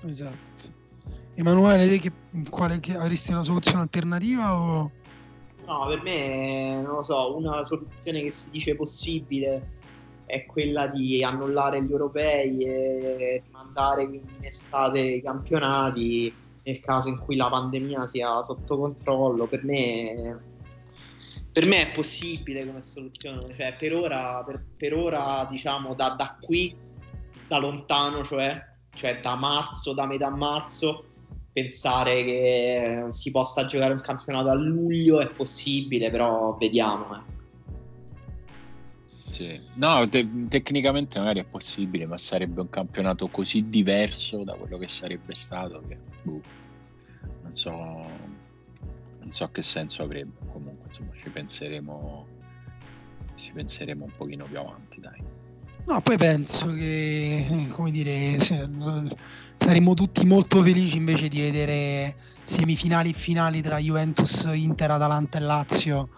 Esatto. 0.05 0.77
Emanuele, 1.33 1.97
che, 1.97 2.11
quale, 2.51 2.79
che 2.79 2.95
avresti 2.95 3.31
una 3.31 3.41
soluzione 3.41 3.81
alternativa 3.81 4.59
o... 4.59 4.91
No, 5.69 5.85
per 5.87 6.01
me, 6.01 6.81
non 6.81 6.95
lo 6.95 7.01
so, 7.03 7.37
una 7.37 7.63
soluzione 7.63 8.23
che 8.23 8.31
si 8.31 8.49
dice 8.49 8.75
possibile 8.75 9.77
è 10.25 10.43
quella 10.47 10.87
di 10.87 11.23
annullare 11.23 11.83
gli 11.83 11.91
europei 11.91 12.57
e 12.57 13.43
mandare 13.51 14.01
in 14.01 14.19
estate 14.41 14.99
i 14.99 15.21
campionati 15.21 16.33
nel 16.63 16.79
caso 16.79 17.09
in 17.09 17.19
cui 17.19 17.35
la 17.35 17.49
pandemia 17.51 18.07
sia 18.07 18.41
sotto 18.41 18.79
controllo. 18.79 19.45
Per 19.45 19.63
me, 19.63 20.39
per 21.51 21.67
me 21.67 21.87
è 21.87 21.93
possibile 21.93 22.65
come 22.65 22.81
soluzione. 22.81 23.53
Cioè, 23.55 23.75
per 23.77 23.93
ora, 23.93 24.43
per, 24.43 24.65
per 24.75 24.95
ora 24.95 25.47
diciamo, 25.51 25.93
da, 25.93 26.15
da, 26.17 26.35
qui, 26.41 26.75
da 27.47 27.59
lontano, 27.59 28.23
cioè, 28.23 28.59
cioè 28.95 29.19
da 29.21 29.35
marzo, 29.35 29.93
da 29.93 30.07
metà 30.07 30.31
marzo, 30.31 31.08
pensare 31.51 32.23
che 32.23 33.05
si 33.09 33.31
possa 33.31 33.65
giocare 33.65 33.93
un 33.93 34.01
campionato 34.01 34.49
a 34.49 34.53
luglio 34.53 35.19
è 35.19 35.29
possibile, 35.29 36.09
però 36.09 36.55
vediamo. 36.57 37.15
Eh. 37.15 37.37
Sì. 39.31 39.61
No, 39.75 40.07
te- 40.09 40.27
tecnicamente 40.49 41.19
magari 41.19 41.39
è 41.39 41.45
possibile, 41.45 42.05
ma 42.05 42.17
sarebbe 42.17 42.61
un 42.61 42.69
campionato 42.69 43.29
così 43.29 43.69
diverso 43.69 44.43
da 44.43 44.53
quello 44.55 44.77
che 44.77 44.87
sarebbe 44.87 45.33
stato 45.33 45.81
che 45.87 45.97
boh, 46.23 46.41
non 47.43 47.55
so, 47.55 47.71
non 47.71 49.31
so 49.31 49.49
che 49.51 49.61
senso 49.61 50.03
avrebbe. 50.03 50.39
Comunque, 50.51 50.87
insomma, 50.87 51.11
ci 51.15 51.29
penseremo, 51.29 52.27
ci 53.35 53.53
penseremo 53.53 54.05
un 54.05 54.11
pochino 54.17 54.45
più 54.45 54.59
avanti, 54.59 54.99
dai. 54.99 55.23
No, 55.85 56.01
poi 56.01 56.17
penso 56.17 56.73
che, 56.73 57.67
come 57.71 57.91
dire, 57.91 58.37
saremmo 59.59 59.93
tutti 59.93 60.25
molto 60.25 60.63
felici 60.63 60.97
invece 60.97 61.27
di 61.27 61.41
vedere 61.41 62.15
semifinali 62.45 63.11
e 63.11 63.13
finali 63.13 63.61
tra 63.61 63.77
Juventus, 63.77 64.49
Inter, 64.51 64.91
Atalanta 64.91 65.37
e 65.37 65.41
Lazio 65.41 66.09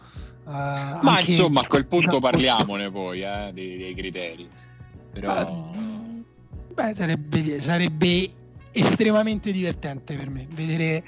Uh, 0.44 0.98
Ma 1.02 1.20
insomma, 1.20 1.62
a 1.62 1.68
quel 1.68 1.86
punto 1.86 2.20
parliamone 2.20 2.90
poi 2.90 3.22
eh, 3.22 3.52
dei, 3.54 3.78
dei, 3.78 3.94
criteri. 3.94 4.50
Però... 5.14 5.72
Beh, 6.74 6.94
sarebbe, 6.96 7.60
sarebbe 7.60 8.32
estremamente 8.72 9.52
divertente 9.52 10.16
per 10.16 10.30
me 10.30 10.48
vedere 10.52 11.04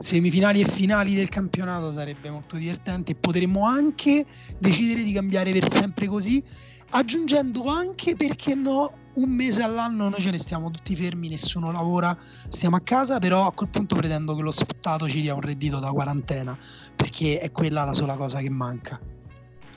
semifinali 0.00 0.62
e 0.62 0.64
finali 0.64 1.14
del 1.14 1.28
campionato 1.28 1.92
sarebbe 1.92 2.30
molto 2.30 2.56
divertente 2.56 3.14
potremmo 3.14 3.66
anche 3.66 4.24
decidere 4.58 5.02
di 5.02 5.12
cambiare 5.12 5.52
per 5.52 5.70
sempre 5.70 6.06
così 6.06 6.42
aggiungendo 6.90 7.66
anche 7.66 8.16
perché 8.16 8.54
no 8.54 8.92
un 9.14 9.30
mese 9.30 9.62
all'anno 9.62 10.08
noi 10.08 10.20
ce 10.20 10.30
ne 10.30 10.38
stiamo 10.38 10.70
tutti 10.70 10.96
fermi, 10.96 11.28
nessuno 11.28 11.70
lavora, 11.70 12.16
stiamo 12.48 12.76
a 12.76 12.80
casa, 12.80 13.18
però 13.18 13.46
a 13.46 13.52
quel 13.52 13.68
punto 13.68 13.96
pretendo 13.96 14.34
che 14.34 14.42
lo 14.42 14.50
Stato 14.50 15.08
ci 15.08 15.20
dia 15.20 15.34
un 15.34 15.40
reddito 15.40 15.78
da 15.78 15.90
quarantena, 15.90 16.56
perché 16.94 17.38
è 17.38 17.50
quella 17.50 17.84
la 17.84 17.92
sola 17.92 18.16
cosa 18.16 18.40
che 18.40 18.50
manca. 18.50 18.98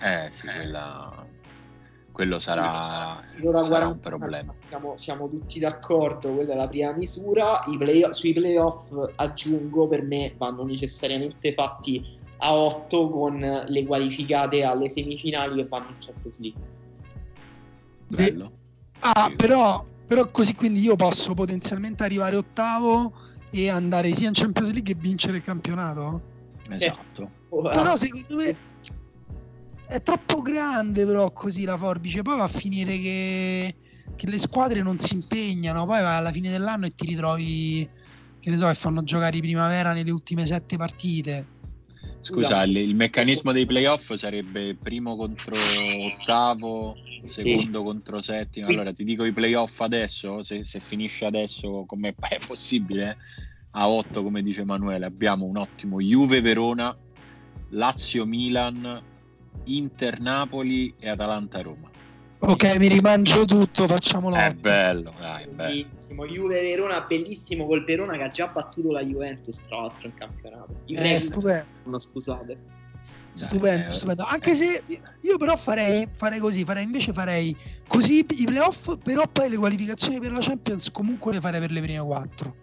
Eh 0.02 0.28
sì, 0.32 0.48
quella... 0.48 1.26
quello 2.12 2.40
sarà, 2.40 3.22
allora, 3.38 3.64
sarà 3.64 3.88
un 3.88 4.00
problema. 4.00 4.54
Siamo, 4.68 4.98
siamo, 4.98 5.30
tutti 5.30 5.60
d'accordo, 5.60 6.34
quella 6.34 6.54
è 6.54 6.56
la 6.56 6.68
prima 6.68 6.92
misura. 6.94 7.60
Play, 7.78 8.06
sui 8.12 8.34
playoff 8.34 8.92
aggiungo, 9.16 9.88
per 9.88 10.04
me 10.04 10.34
vanno 10.38 10.64
necessariamente 10.64 11.54
fatti 11.54 12.20
a 12.38 12.54
8 12.54 13.10
con 13.10 13.64
le 13.68 13.86
qualificate 13.86 14.64
alle 14.64 14.90
semifinali 14.90 15.56
che 15.56 15.68
vanno 15.68 15.90
in 15.90 15.96
Champions 16.00 16.40
League. 16.40 16.62
Bello. 18.08 18.64
Ah, 19.00 19.28
sì. 19.30 19.36
però, 19.36 19.86
però 20.08 20.30
così 20.32 20.56
quindi 20.56 20.82
io 20.82 20.96
posso 20.96 21.34
potenzialmente 21.34 22.04
arrivare 22.04 22.36
ottavo 22.36 23.14
e 23.52 23.70
andare 23.70 24.14
sia 24.14 24.28
in 24.28 24.34
Champions 24.34 24.72
League 24.72 24.94
e 24.94 24.98
vincere 24.98 25.38
il 25.38 25.44
campionato? 25.44 26.22
Esatto. 26.70 27.24
Eh, 27.24 27.70
però 27.70 27.96
secondo 27.96 28.36
me 28.36 28.58
è 29.88 30.02
troppo 30.02 30.42
grande 30.42 31.06
però 31.06 31.32
così 31.32 31.64
la 31.64 31.78
forbice, 31.78 32.22
poi 32.22 32.38
va 32.38 32.44
a 32.44 32.50
finire 32.50 32.98
che, 33.00 33.76
che 34.16 34.28
le 34.28 34.40
squadre 34.40 34.82
non 34.82 34.98
si 35.00 35.14
impegnano, 35.14 35.86
poi 35.86 36.02
vai 36.02 36.18
alla 36.18 36.32
fine 36.32 36.50
dell'anno 36.50 36.86
e 36.88 36.96
ti 36.96 37.06
ritrovi, 37.06 37.88
che 38.40 38.50
ne 38.50 38.58
so, 38.58 38.70
e 38.70 38.76
fanno 38.76 39.04
giocare 39.04 39.38
i 39.38 39.42
primavera 39.42 39.94
nelle 39.94 40.12
ultime 40.12 40.46
sette 40.46 40.76
partite. 40.76 41.54
Scusa, 42.26 42.64
il, 42.64 42.76
il 42.78 42.96
meccanismo 42.96 43.52
dei 43.52 43.68
playoff 43.68 44.12
sarebbe 44.16 44.74
primo 44.74 45.16
contro 45.16 45.56
ottavo, 45.56 46.96
secondo 47.26 47.78
sì. 47.78 47.86
contro 47.86 48.20
settimo. 48.20 48.66
Allora 48.66 48.92
ti 48.92 49.04
dico 49.04 49.26
i 49.26 49.32
playoff 49.32 49.80
adesso, 49.82 50.42
se, 50.42 50.66
se 50.66 50.80
finisce 50.80 51.26
adesso 51.26 51.86
come 51.86 52.16
è 52.28 52.40
possibile, 52.44 53.16
a 53.70 53.88
8 53.88 54.24
come 54.24 54.42
dice 54.42 54.62
Emanuele, 54.62 55.06
abbiamo 55.06 55.46
un 55.46 55.58
ottimo 55.58 56.02
Juve 56.02 56.42
Verona, 56.42 56.98
Lazio 57.70 58.26
Milan, 58.26 59.04
Inter 59.66 60.20
Napoli 60.20 60.96
e 60.98 61.08
Atalanta 61.08 61.62
Roma. 61.62 61.92
Ok, 62.48 62.76
mi 62.78 62.88
rimangio 62.88 63.44
tutto, 63.44 63.88
facciamo 63.88 64.30
l'otto. 64.30 64.42
È 64.42 64.54
bello, 64.54 65.14
dai, 65.18 65.48
bellissimo. 65.48 66.28
Juve 66.28 66.62
Verona, 66.62 67.02
bellissimo 67.02 67.66
col 67.66 67.84
Verona 67.84 68.18
che 68.18 68.24
ha 68.24 68.30
già 68.30 68.48
battuto 68.48 68.92
la 68.92 69.04
Juventus 69.04 69.64
tra 69.64 69.82
l'altro 69.82 70.08
in 70.08 70.14
campionato. 70.14 70.82
Eh, 70.86 71.20
stupendo. 71.20 71.66
No, 71.86 71.98
scusate. 71.98 72.58
Stupendo, 73.34 73.92
stupendo. 73.92 74.24
Anche 74.24 74.54
se 74.54 74.84
io 75.22 75.38
però 75.38 75.58
farei, 75.58 76.08
farei 76.14 76.38
così, 76.38 76.64
farei 76.64 76.84
invece 76.84 77.14
farei 77.14 77.58
così 77.88 78.20
i 78.20 78.46
playoff, 78.46 78.96
però 79.04 79.28
poi 79.28 79.50
le 79.50 79.58
qualificazioni 79.58 80.20
per 80.20 80.32
la 80.32 80.40
Champions 80.40 80.92
comunque 80.92 81.34
le 81.34 81.40
farei 81.42 81.60
per 81.60 81.72
le 81.72 81.82
prime 81.82 82.00
quattro. 82.00 82.56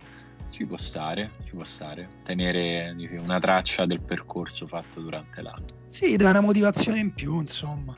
Ci 0.50 0.64
può 0.64 0.76
stare, 0.76 1.32
ci 1.44 1.54
può 1.54 1.64
stare. 1.64 2.08
Tenere 2.22 2.94
una 3.18 3.40
traccia 3.40 3.84
del 3.84 4.00
percorso 4.00 4.68
fatto 4.68 5.00
durante 5.00 5.42
l'anno. 5.42 5.66
Sì, 5.88 6.16
dà 6.16 6.30
una 6.30 6.40
motivazione 6.40 7.00
in 7.00 7.12
più, 7.12 7.40
insomma. 7.40 7.96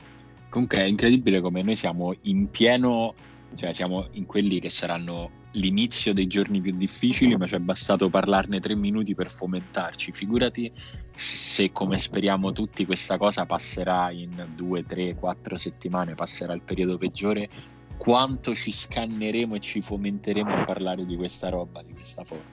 Comunque 0.55 0.77
è 0.77 0.87
incredibile 0.87 1.41
come 1.41 1.61
noi 1.63 1.75
siamo 1.75 2.15
in 2.21 2.49
pieno, 2.49 3.13
cioè 3.55 3.73
siamo 3.73 4.07
in 4.11 4.25
quelli 4.25 4.59
che 4.61 4.69
saranno 4.69 5.29
l'inizio 5.51 6.13
dei 6.13 6.27
giorni 6.27 6.61
più 6.61 6.73
difficili, 6.77 7.35
ma 7.35 7.45
ci 7.45 7.55
è 7.55 7.59
bastato 7.59 8.09
parlarne 8.09 8.61
tre 8.61 8.73
minuti 8.73 9.13
per 9.15 9.29
fomentarci. 9.29 10.13
Figurati 10.13 10.71
se, 11.13 11.73
come 11.73 11.97
speriamo 11.97 12.53
tutti, 12.53 12.85
questa 12.85 13.17
cosa 13.17 13.45
passerà 13.45 14.11
in 14.11 14.47
due, 14.55 14.83
tre, 14.83 15.15
quattro 15.15 15.57
settimane, 15.57 16.15
passerà 16.15 16.53
il 16.53 16.61
periodo 16.61 16.97
peggiore, 16.97 17.49
quanto 17.97 18.55
ci 18.55 18.71
scanneremo 18.71 19.55
e 19.55 19.59
ci 19.59 19.81
fomenteremo 19.81 20.53
a 20.53 20.63
parlare 20.63 21.05
di 21.05 21.17
questa 21.17 21.49
roba, 21.49 21.83
di 21.83 21.91
questa 21.91 22.23
forma. 22.23 22.45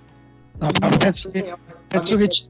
No, 0.59 0.97
penso 0.99 1.31
che, 1.31 1.55
penso 1.87 2.17
che 2.17 2.27
ci... 2.27 2.47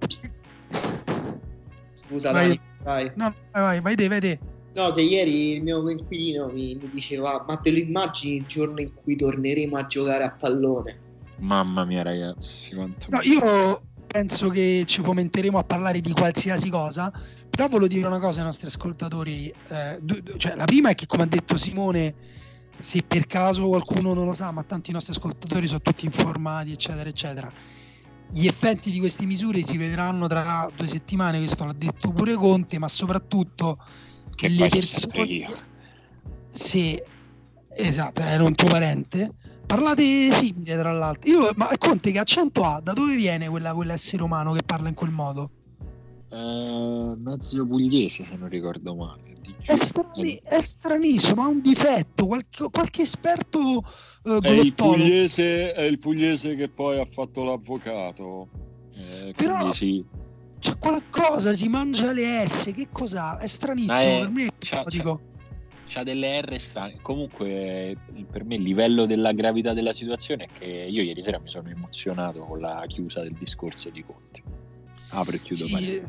Scusa, 2.07 2.33
vai. 2.33 2.49
Dani, 2.49 2.61
vai. 2.85 3.13
No, 3.17 3.35
vai, 3.51 3.81
vai, 3.83 3.95
vai, 3.97 4.09
vai, 4.09 4.21
vai. 4.21 4.52
No, 4.75 4.93
che 4.93 5.03
ieri 5.03 5.53
il 5.57 5.63
mio 5.63 5.83
coinquilino 5.83 6.49
mi, 6.49 6.75
mi, 6.81 6.91
diceva: 6.91 7.45
Ma 7.47 7.57
te 7.57 7.71
lo 7.71 7.79
immagini 7.79 8.37
il 8.37 8.47
giorno 8.47 8.81
in 8.81 8.93
cui 8.95 9.17
torneremo 9.17 9.77
a 9.77 9.87
giocare 9.87 10.25
a 10.25 10.31
pallone? 10.31 11.01
Mamma 11.39 11.85
mia, 11.85 12.03
ragazzi, 12.03 12.75
quanto 12.75 13.09
no, 13.11 13.21
io 13.23 13.83
penso 14.07 14.49
che 14.49 14.85
ci 14.87 15.03
fomenteremo 15.03 15.59
a 15.59 15.65
parlare 15.65 16.01
di 16.01 16.13
qualsiasi 16.13 16.71
cosa. 16.71 17.13
Però 17.51 17.69
voglio 17.69 17.87
dire 17.87 18.07
una 18.07 18.19
cosa 18.19 18.41
ai 18.41 18.47
nostri 18.47 18.67
ascoltatori. 18.69 19.53
Eh, 19.69 20.01
cioè, 20.39 20.55
la 20.55 20.65
prima 20.65 20.89
è 20.89 20.95
che, 20.95 21.07
come 21.07 21.25
ha 21.25 21.27
detto 21.27 21.59
Simone, 21.59 22.15
se 22.81 23.03
per 23.07 23.27
caso 23.27 23.69
qualcuno 23.69 24.15
non 24.15 24.25
lo 24.25 24.33
sa, 24.33 24.51
ma 24.53 24.63
tanti 24.63 24.91
nostri 24.91 25.13
ascoltatori 25.13 25.67
sono 25.67 25.81
tutti 25.83 26.07
informati, 26.07 26.73
eccetera, 26.73 27.11
eccetera. 27.11 27.53
Gli 28.31 28.47
effetti 28.47 28.91
di 28.91 28.99
queste 28.99 29.27
misure 29.27 29.63
si 29.63 29.77
vedranno 29.77 30.27
tra 30.27 30.71
due 30.75 30.89
settimane, 30.89 31.37
questo 31.37 31.67
l'ha 31.67 31.75
detto 31.75 32.11
pure 32.11 32.33
Conte, 32.35 32.79
ma 32.79 32.89
soprattutto 32.89 33.77
che 34.35 34.49
le 34.49 34.69
persone... 34.69 35.23
io. 35.25 35.49
Sì, 36.51 37.01
esatto, 37.75 38.21
era 38.21 38.43
un 38.45 38.55
tuo 38.55 38.69
parente. 38.69 39.35
Parlate 39.67 40.33
simile 40.33 40.77
tra 40.77 40.93
l'altro. 40.93 41.31
Io, 41.31 41.51
ma 41.57 41.71
Conte 41.79 42.11
che 42.11 42.19
accento 42.19 42.63
ha? 42.63 42.81
Da 42.81 42.93
dove 42.93 43.17
viene 43.17 43.49
quella, 43.49 43.73
quell'essere 43.73 44.23
umano 44.23 44.53
che 44.53 44.63
parla 44.63 44.89
in 44.89 44.95
quel 44.95 45.11
modo? 45.11 45.51
Uh, 46.29 47.15
mezzo 47.19 47.67
pugliese 47.67 48.25
se 48.25 48.37
non 48.37 48.49
ricordo 48.49 48.95
male. 48.95 49.33
È, 49.65 49.77
strani- 49.77 50.41
è, 50.43 50.61
stranissimo, 50.61 51.43
ha 51.43 51.47
un 51.47 51.61
difetto. 51.61 52.27
Qualche, 52.27 52.69
qualche 52.71 53.03
esperto 53.03 53.59
uh, 54.25 54.41
è, 54.41 54.51
il 54.51 54.75
pugliese, 54.75 55.73
è 55.73 55.83
il 55.83 55.99
pugliese 55.99 56.55
che 56.55 56.69
poi 56.69 56.99
ha 57.01 57.05
fatto 57.05 57.45
l'avvocato. 57.45 58.49
Eh, 58.95 59.33
Però, 59.37 59.73
sì. 59.73 60.05
C'è 60.63 60.79
qualcosa, 60.79 61.53
si 61.55 61.69
mangia 61.69 62.13
le 62.13 62.47
S, 62.49 62.73
che 62.73 62.87
cos'ha? 62.93 63.39
È 63.39 63.49
stranissimo, 63.49 63.99
è, 63.99 64.21
per 64.21 64.31
me 64.31 64.51
c'ha, 64.61 64.85
c'ha, 64.87 65.19
c'ha, 65.89 66.03
delle 66.05 66.41
R 66.41 66.61
strane. 66.61 66.99
Comunque, 67.03 67.97
per 68.31 68.45
me 68.45 68.55
il 68.55 68.63
livello 68.63 69.05
della 69.05 69.33
gravità 69.33 69.73
della 69.73 69.93
situazione 69.93 70.45
è 70.45 70.49
che 70.57 70.67
io 70.67 71.03
ieri 71.03 71.21
sera 71.21 71.41
mi 71.41 71.51
sono 71.51 71.69
emozionato 71.69 72.45
con 72.45 72.61
la 72.61 72.85
chiusa 72.87 73.23
del 73.23 73.35
discorso 73.37 73.91
di 73.91 74.05
Conti. 74.05 74.43
Apro 75.09 75.35
e 75.35 75.43
chiudo. 75.43 75.67
Sì, 75.67 76.01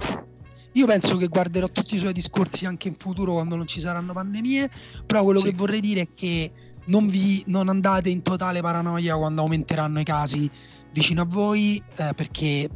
io 0.74 0.86
penso 0.86 1.18
che 1.18 1.28
guarderò 1.30 1.68
tutti 1.70 1.96
i 1.96 2.00
suoi 2.00 2.14
discorsi 2.14 2.68
anche 2.68 2.88
in 2.88 2.96
futuro 2.96 3.34
quando 3.34 3.56
non 3.56 3.66
ci 3.66 3.80
saranno 3.80 4.14
pandemie, 4.14 4.70
però 5.08 5.24
quello 5.24 5.40
sì. 5.40 5.46
che 5.46 5.54
vorrei 5.54 5.80
dire 5.80 6.02
è 6.02 6.08
che 6.14 6.52
non, 6.86 7.08
vi, 7.08 7.44
non 7.48 7.70
andate 7.70 8.12
in 8.12 8.22
totale 8.22 8.62
paranoia 8.62 9.18
quando 9.18 9.42
aumenteranno 9.42 10.00
i 10.00 10.04
casi 10.04 10.50
vicino 10.92 11.24
a 11.24 11.26
voi, 11.26 11.82
eh, 11.96 12.14
perché 12.16 12.70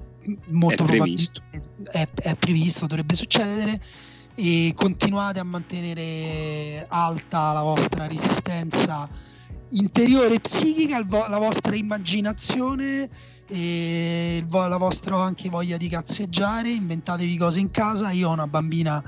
molto 0.47 0.83
è 0.83 0.85
previsto. 0.85 1.41
È, 1.83 2.07
è 2.15 2.35
previsto, 2.35 2.85
dovrebbe 2.87 3.15
succedere 3.15 3.81
e 4.35 4.73
continuate 4.75 5.39
a 5.39 5.43
mantenere 5.43 6.85
alta 6.87 7.53
la 7.53 7.63
vostra 7.63 8.05
resistenza 8.07 9.09
interiore 9.69 10.35
e 10.35 10.39
psichica, 10.39 11.05
la 11.27 11.37
vostra 11.39 11.75
immaginazione 11.75 13.09
e 13.47 14.45
la 14.47 14.77
vostra 14.77 15.19
anche 15.21 15.49
voglia 15.49 15.77
di 15.77 15.87
cazzeggiare, 15.87 16.69
inventatevi 16.69 17.37
cose 17.37 17.59
in 17.59 17.71
casa. 17.71 18.11
Io 18.11 18.29
ho 18.29 18.33
una 18.33 18.47
bambina 18.47 19.03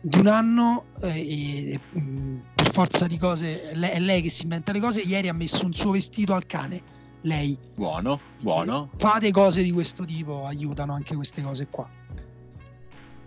di 0.00 0.18
un 0.18 0.28
anno 0.28 0.84
eh, 1.02 1.72
e 1.72 1.80
mm, 1.98 2.38
per 2.54 2.72
forza 2.72 3.06
di 3.06 3.18
cose 3.18 3.70
è 3.70 3.98
lei 3.98 4.22
che 4.22 4.30
si 4.30 4.44
inventa 4.44 4.72
le 4.72 4.80
cose. 4.80 5.00
Ieri 5.00 5.28
ha 5.28 5.34
messo 5.34 5.64
un 5.64 5.74
suo 5.74 5.90
vestito 5.90 6.34
al 6.34 6.46
cane 6.46 6.98
lei. 7.22 7.56
Buono, 7.74 8.20
buono. 8.40 8.90
Fate 8.96 9.30
cose 9.30 9.62
di 9.62 9.70
questo 9.70 10.04
tipo, 10.04 10.46
aiutano 10.46 10.92
anche 10.92 11.14
queste 11.14 11.42
cose 11.42 11.68
qua. 11.68 11.88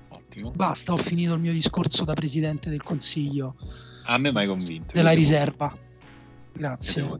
Ottimo. 0.09 0.51
Basta, 0.51 0.93
ho 0.93 0.97
finito 0.97 1.33
il 1.33 1.39
mio 1.39 1.51
discorso 1.51 2.03
da 2.03 2.13
presidente 2.13 2.69
del 2.69 2.83
consiglio. 2.83 3.55
A 4.05 4.17
me 4.17 4.31
mai 4.31 4.47
convinto. 4.47 4.93
Della 4.93 5.11
riserva. 5.11 5.75
Grazie. 6.51 7.19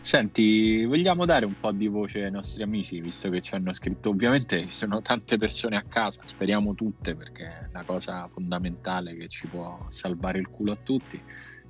Senti, 0.00 0.84
vogliamo 0.84 1.24
dare 1.24 1.44
un 1.44 1.54
po' 1.58 1.72
di 1.72 1.88
voce 1.88 2.24
ai 2.24 2.30
nostri 2.30 2.62
amici, 2.62 3.00
visto 3.00 3.28
che 3.30 3.40
ci 3.40 3.54
hanno 3.54 3.72
scritto. 3.72 4.10
Ovviamente 4.10 4.66
ci 4.66 4.72
sono 4.72 5.02
tante 5.02 5.36
persone 5.36 5.76
a 5.76 5.82
casa, 5.82 6.20
speriamo 6.24 6.74
tutte, 6.74 7.16
perché 7.16 7.44
è 7.44 7.66
una 7.70 7.82
cosa 7.82 8.28
fondamentale 8.32 9.16
che 9.16 9.28
ci 9.28 9.48
può 9.48 9.86
salvare 9.88 10.38
il 10.38 10.48
culo 10.48 10.72
a 10.72 10.78
tutti 10.80 11.20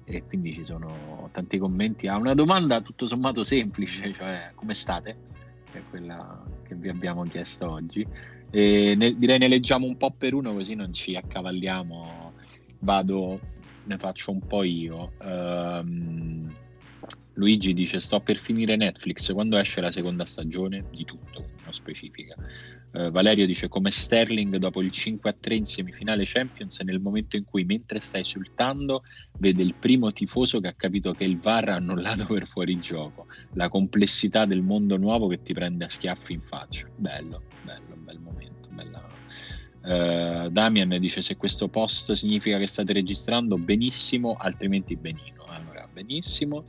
e 0.09 0.25
quindi 0.25 0.53
ci 0.53 0.65
sono 0.65 1.29
tanti 1.33 1.59
commenti 1.59 2.07
a 2.09 2.17
una 2.17 2.35
domanda 2.35 2.81
tutto 2.81 3.07
sommato 3.07 3.43
semplice, 3.43 4.13
cioè 4.13 4.53
come 4.55 4.75
state? 4.75 5.17
Che 5.71 5.79
è 5.79 5.83
quella 5.91 6.43
che 6.67 6.75
vi 6.75 6.89
abbiamo 6.89 7.25
chiesto 7.25 7.71
oggi. 7.71 8.07
E 8.51 8.95
ne, 8.97 9.17
direi 9.19 9.39
ne 9.39 9.49
leggiamo 9.49 9.87
un 9.87 9.97
po' 9.99 10.11
per 10.17 10.33
uno 10.33 10.55
così 10.55 10.75
non 10.75 10.93
ci 10.93 11.15
accavalliamo. 11.15 12.33
Vado, 12.81 13.41
ne 13.85 13.99
faccio 13.99 14.31
un 14.31 14.41
po' 14.47 14.63
io. 14.63 15.13
Um, 15.21 16.55
Luigi 17.35 17.75
dice 17.75 18.01
sto 18.01 18.21
per 18.21 18.37
finire 18.37 18.77
Netflix, 18.77 19.33
quando 19.33 19.59
esce 19.59 19.81
la 19.81 19.91
seconda 19.91 20.25
stagione? 20.25 20.85
Di 20.91 21.05
tutto, 21.05 21.51
non 21.63 21.73
specifica. 21.73 22.35
Uh, 22.91 23.11
Valerio 23.11 23.45
dice 23.45 23.69
come 23.69 23.91
Sterling 23.91 24.57
dopo 24.57 24.81
il 24.81 24.91
5-3 24.93 25.53
in 25.53 25.65
semifinale 25.65 26.23
Champions 26.25 26.81
nel 26.81 27.01
momento 27.01 27.37
in 27.37 27.45
cui 27.45 27.65
mentre 27.65 28.01
sta 28.01 28.19
esultando 28.19 29.03
vede 29.39 29.63
il 29.63 29.75
primo 29.75 30.11
tifoso 30.11 30.59
che 30.59 30.69
ha 30.69 30.73
capito 30.73 31.13
che 31.13 31.25
il 31.25 31.39
VAR 31.39 31.69
ha 31.69 31.75
annullato 31.75 32.25
per 32.33 32.47
fuori 32.47 32.79
gioco. 32.79 33.27
La 33.53 33.69
complessità 33.69 34.47
del 34.47 34.63
mondo 34.63 34.97
nuovo 34.97 35.29
che 35.29 35.43
ti 35.43 35.53
prende 35.53 35.85
a 35.85 35.89
schiaffi 35.89 36.33
in 36.33 36.43
faccia. 36.43 36.89
Bello, 36.97 37.43
bello, 37.63 37.97
bel 37.97 38.19
momento. 38.19 38.69
Bella... 38.71 39.17
Uh, 39.81 40.49
Damian 40.49 40.97
dice 40.99 41.23
se 41.23 41.37
questo 41.37 41.69
post 41.69 42.13
significa 42.13 42.59
che 42.59 42.67
state 42.67 42.93
registrando 42.93 43.57
benissimo, 43.57 44.35
altrimenti 44.35 44.97
benino. 44.97 45.45
Allora, 45.47 45.89
benissimo. 45.93 46.63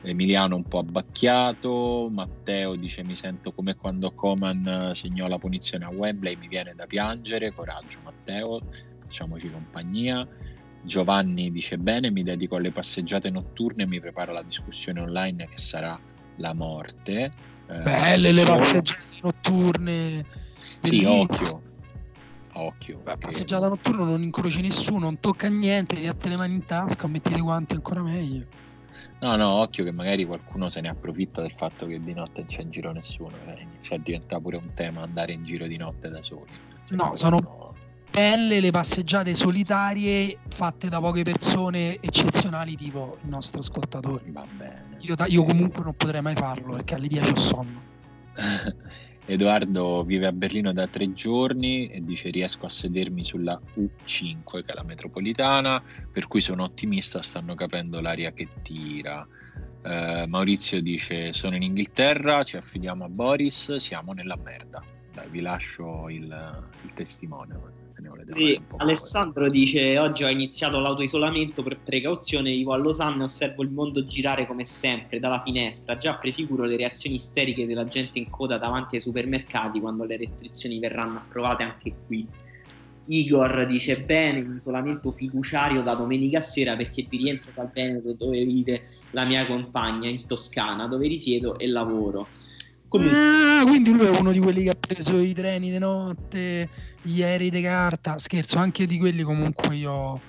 Emiliano 0.00 0.54
un 0.54 0.62
po' 0.62 0.78
abbacchiato, 0.78 2.08
Matteo 2.10 2.76
dice 2.76 3.02
mi 3.02 3.16
sento 3.16 3.52
come 3.52 3.74
quando 3.74 4.12
Coman 4.12 4.92
segnò 4.94 5.26
la 5.26 5.38
punizione 5.38 5.84
a 5.84 5.90
Wembley, 5.90 6.36
mi 6.36 6.46
viene 6.46 6.72
da 6.74 6.86
piangere, 6.86 7.52
coraggio 7.52 8.00
Matteo, 8.04 8.60
facciamoci 9.00 9.50
compagnia. 9.50 10.26
Giovanni 10.82 11.50
dice 11.50 11.78
bene, 11.78 12.12
mi 12.12 12.22
dedico 12.22 12.54
alle 12.54 12.70
passeggiate 12.70 13.28
notturne 13.30 13.82
e 13.82 13.86
mi 13.86 14.00
preparo 14.00 14.30
alla 14.30 14.42
discussione 14.42 15.00
online 15.00 15.48
che 15.48 15.58
sarà 15.58 15.98
la 16.36 16.54
morte. 16.54 17.32
Eh, 17.66 17.82
Belle 17.82 18.32
le 18.32 18.44
passeggiate 18.44 19.00
notturne. 19.22 20.24
Sì, 20.80 21.04
occhio. 21.04 21.62
Occhio. 22.52 23.00
La 23.04 23.16
passeggiata 23.16 23.68
notturna 23.68 24.04
non 24.04 24.22
incroci 24.22 24.60
nessuno, 24.60 25.00
non 25.00 25.18
tocca 25.18 25.48
niente, 25.48 25.96
ti 25.96 26.28
le 26.28 26.36
mani 26.36 26.54
in 26.54 26.64
tasca, 26.64 27.08
metti 27.08 27.32
i 27.32 27.40
guanti 27.40 27.74
ancora 27.74 28.00
meglio. 28.00 28.46
No, 29.20 29.36
no, 29.36 29.48
occhio 29.48 29.84
che 29.84 29.92
magari 29.92 30.24
qualcuno 30.24 30.68
se 30.68 30.80
ne 30.80 30.88
approfitta 30.88 31.42
del 31.42 31.52
fatto 31.52 31.86
che 31.86 32.00
di 32.00 32.14
notte 32.14 32.40
non 32.40 32.46
c'è 32.46 32.62
in 32.62 32.70
giro 32.70 32.92
nessuno, 32.92 33.36
eh. 33.46 33.60
inizia 33.60 33.96
a 33.96 33.98
diventare 33.98 34.42
pure 34.42 34.56
un 34.56 34.72
tema 34.74 35.02
andare 35.02 35.32
in 35.32 35.44
giro 35.44 35.66
di 35.66 35.76
notte 35.76 36.08
da 36.08 36.22
soli. 36.22 36.50
Se 36.82 36.94
no, 36.94 37.16
sono 37.16 37.74
belle 38.10 38.60
le 38.60 38.70
passeggiate 38.70 39.34
solitarie 39.34 40.38
fatte 40.48 40.88
da 40.88 40.98
poche 41.00 41.22
persone 41.22 42.00
eccezionali 42.00 42.76
tipo 42.76 43.18
il 43.22 43.28
nostro 43.28 43.60
ascoltatore. 43.60 44.24
Va 44.28 44.46
bene. 44.56 44.96
Io, 45.00 45.14
io 45.26 45.44
comunque 45.44 45.84
non 45.84 45.94
potrei 45.94 46.22
mai 46.22 46.34
farlo 46.34 46.74
perché 46.74 46.94
alle 46.94 47.08
10 47.08 47.30
ho 47.30 47.36
sonno. 47.36 47.82
Edoardo 49.30 50.04
vive 50.04 50.26
a 50.26 50.32
Berlino 50.32 50.72
da 50.72 50.86
tre 50.86 51.12
giorni 51.12 51.86
e 51.88 52.02
dice 52.02 52.30
riesco 52.30 52.64
a 52.64 52.70
sedermi 52.70 53.22
sulla 53.22 53.60
U5 53.76 54.64
che 54.64 54.72
è 54.72 54.74
la 54.74 54.84
metropolitana, 54.84 55.82
per 56.10 56.26
cui 56.26 56.40
sono 56.40 56.62
ottimista, 56.62 57.20
stanno 57.20 57.54
capendo 57.54 58.00
l'aria 58.00 58.32
che 58.32 58.48
tira. 58.62 59.26
Eh, 59.82 60.24
Maurizio 60.26 60.80
dice 60.80 61.34
sono 61.34 61.56
in 61.56 61.62
Inghilterra, 61.62 62.42
ci 62.42 62.56
affidiamo 62.56 63.04
a 63.04 63.08
Boris, 63.10 63.76
siamo 63.76 64.14
nella 64.14 64.36
merda. 64.42 64.82
Dai, 65.12 65.28
vi 65.28 65.40
lascio 65.40 66.08
il, 66.08 66.64
il 66.84 66.92
testimone 66.94 67.77
se 67.98 68.02
ne 68.02 68.08
volete 68.08 68.32
sì, 68.36 68.60
Alessandro 68.76 69.42
voi. 69.42 69.50
dice 69.50 69.98
oggi 69.98 70.22
ho 70.22 70.28
iniziato 70.28 70.78
l'autoisolamento 70.78 71.62
per 71.62 71.80
precauzione, 71.80 72.52
vivo 72.52 72.72
a 72.72 72.76
Losanna 72.76 73.22
e 73.22 73.24
osservo 73.24 73.62
il 73.62 73.70
mondo 73.70 74.04
girare 74.04 74.46
come 74.46 74.64
sempre 74.64 75.18
dalla 75.18 75.42
finestra, 75.42 75.98
già 75.98 76.16
prefiguro 76.16 76.64
le 76.64 76.76
reazioni 76.76 77.16
isteriche 77.16 77.66
della 77.66 77.86
gente 77.86 78.18
in 78.18 78.30
coda 78.30 78.56
davanti 78.56 78.94
ai 78.94 79.00
supermercati 79.00 79.80
quando 79.80 80.04
le 80.04 80.16
restrizioni 80.16 80.78
verranno 80.78 81.18
approvate 81.18 81.62
anche 81.64 81.94
qui. 82.06 82.26
Igor 83.10 83.66
dice 83.66 84.00
bene, 84.02 84.40
isolamento 84.54 85.10
fiduciario 85.10 85.82
da 85.82 85.94
domenica 85.94 86.42
sera 86.42 86.76
perché 86.76 87.06
ti 87.06 87.16
rientro 87.16 87.50
dal 87.54 87.70
Veneto 87.72 88.12
dove 88.12 88.44
vive 88.44 88.82
la 89.12 89.24
mia 89.24 89.46
compagna 89.46 90.10
in 90.10 90.26
Toscana 90.26 90.86
dove 90.86 91.08
risiedo 91.08 91.58
e 91.58 91.68
lavoro. 91.68 92.28
Comunque... 92.88 93.16
Ah, 93.16 93.64
quindi 93.66 93.90
lui 93.90 94.06
è 94.06 94.10
uno 94.10 94.32
di 94.32 94.38
quelli 94.38 94.62
che 94.62 94.70
ha 94.70 94.76
preso 94.78 95.18
i 95.18 95.34
treni 95.34 95.70
di 95.70 95.78
notte, 95.78 96.68
gli 97.02 97.22
aerei 97.22 97.50
di 97.50 97.60
carta. 97.60 98.18
Scherzo, 98.18 98.58
anche 98.58 98.86
di 98.86 98.98
quelli 98.98 99.22
comunque 99.22 99.76
io 99.76 100.20